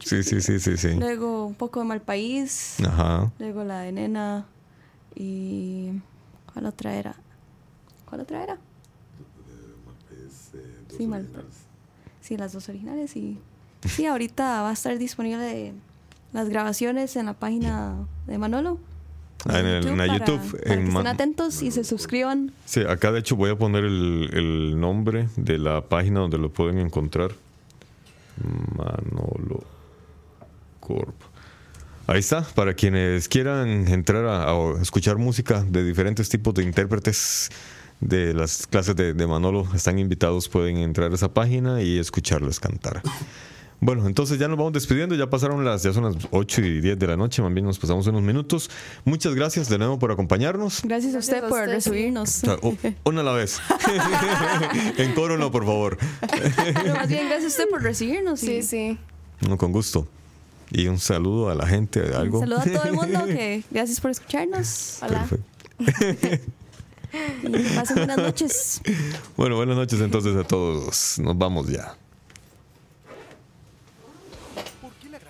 Sí, 0.00 0.22
sí, 0.22 0.40
sí, 0.40 0.60
sí, 0.60 0.76
sí. 0.76 0.94
Luego 0.94 1.46
un 1.46 1.54
poco 1.54 1.80
de 1.80 1.86
Malpaís. 1.86 2.78
Ajá. 2.86 3.32
Luego 3.38 3.64
la 3.64 3.80
de 3.80 3.92
Nena. 3.92 4.46
Y. 5.14 5.90
¿Cuál 6.52 6.66
otra 6.66 6.94
era? 6.94 7.16
¿Cuál 8.08 8.20
otra 8.22 8.42
era? 8.42 8.58
Sí, 10.96 11.06
Malpaís. 11.06 11.44
Sí, 12.20 12.36
las 12.36 12.52
dos 12.52 12.68
originales. 12.68 13.16
Y. 13.16 13.38
Sí, 13.88 14.06
ahorita 14.06 14.62
va 14.62 14.70
a 14.70 14.72
estar 14.72 14.96
disponible 14.98 15.72
las 16.32 16.48
grabaciones 16.48 17.16
en 17.16 17.26
la 17.26 17.34
página 17.34 17.94
de 18.26 18.38
Manolo. 18.38 18.78
Ah, 19.48 19.58
en, 19.60 19.66
el- 19.66 19.88
en 19.88 19.96
la 19.98 20.06
para- 20.06 20.18
YouTube. 20.18 20.60
Para 20.62 20.74
en 20.74 20.84
que 20.84 20.90
Ma- 20.90 21.00
estén 21.00 21.06
atentos 21.14 21.62
y 21.62 21.70
se 21.70 21.84
suscriban. 21.84 22.52
Sí, 22.66 22.80
acá 22.80 23.10
de 23.12 23.20
hecho 23.20 23.36
voy 23.36 23.50
a 23.50 23.56
poner 23.56 23.84
el, 23.84 24.30
el 24.32 24.80
nombre 24.80 25.28
de 25.36 25.58
la 25.58 25.82
página 25.88 26.20
donde 26.20 26.38
lo 26.38 26.50
pueden 26.52 26.78
encontrar. 26.78 27.32
Manolo 28.76 29.62
Corp. 30.80 31.14
Ahí 32.06 32.18
está, 32.20 32.42
para 32.42 32.74
quienes 32.74 33.28
quieran 33.28 33.86
entrar 33.88 34.24
a, 34.24 34.50
a 34.50 34.82
escuchar 34.82 35.16
música 35.16 35.62
de 35.62 35.84
diferentes 35.84 36.28
tipos 36.28 36.54
de 36.54 36.64
intérpretes 36.64 37.50
de 38.00 38.32
las 38.34 38.66
clases 38.66 38.96
de, 38.96 39.12
de 39.14 39.26
Manolo, 39.26 39.66
están 39.74 39.98
invitados, 39.98 40.48
pueden 40.48 40.78
entrar 40.78 41.12
a 41.12 41.14
esa 41.14 41.32
página 41.32 41.82
y 41.82 41.98
escucharles 41.98 42.58
cantar. 42.58 43.02
Bueno, 43.82 44.06
entonces 44.06 44.38
ya 44.38 44.46
nos 44.46 44.58
vamos 44.58 44.74
despidiendo, 44.74 45.14
ya 45.14 45.30
pasaron 45.30 45.64
las, 45.64 45.82
ya 45.82 45.92
son 45.94 46.04
las 46.04 46.16
8 46.30 46.60
y 46.60 46.80
10 46.82 46.98
de 46.98 47.06
la 47.06 47.16
noche, 47.16 47.40
más 47.40 47.52
bien 47.54 47.64
nos 47.64 47.78
pasamos 47.78 48.06
unos 48.08 48.20
minutos. 48.20 48.70
Muchas 49.06 49.34
gracias 49.34 49.70
de 49.70 49.78
nuevo 49.78 49.98
por 49.98 50.12
acompañarnos. 50.12 50.82
Gracias 50.84 51.14
a 51.14 51.18
Gracias 51.18 51.24
usted 51.24 51.44
a 51.44 51.48
por 51.48 51.60
usted, 51.60 51.72
recibirnos. 51.72 52.44
O 52.44 52.46
sea, 52.46 52.56
u- 52.62 52.76
una 53.04 53.22
a 53.22 53.24
la 53.24 53.32
vez. 53.32 53.58
en 54.98 55.14
coro 55.14 55.38
no, 55.38 55.50
por 55.50 55.64
favor. 55.64 55.96
Pero 56.74 56.94
más 56.94 57.08
bien, 57.08 57.26
gracias 57.28 57.44
a 57.44 57.48
usted 57.62 57.68
por 57.70 57.82
recibirnos. 57.82 58.40
Sí, 58.40 58.56
y 58.56 58.62
sí. 58.62 58.98
No, 59.48 59.56
con 59.56 59.72
gusto. 59.72 60.06
Y 60.70 60.86
un 60.86 60.98
saludo 60.98 61.48
a 61.50 61.54
la 61.54 61.66
gente, 61.66 62.00
algo. 62.14 62.40
Un 62.40 62.48
saludo 62.48 62.60
a 62.60 62.64
todo 62.64 62.84
el 62.84 62.92
mundo. 62.92 63.24
Que 63.26 63.62
gracias 63.70 63.98
por 64.00 64.10
escucharnos. 64.10 64.98
Hola. 65.02 65.26
Pasen 67.74 67.96
buenas 67.96 68.18
noches. 68.18 68.80
Bueno, 69.36 69.56
buenas 69.56 69.76
noches 69.76 70.00
entonces 70.00 70.36
a 70.36 70.44
todos. 70.44 71.18
Nos 71.18 71.36
vamos 71.36 71.66
ya. 71.68 71.96
¿Por 74.80 74.92
qué 75.02 75.08
la 75.08 75.18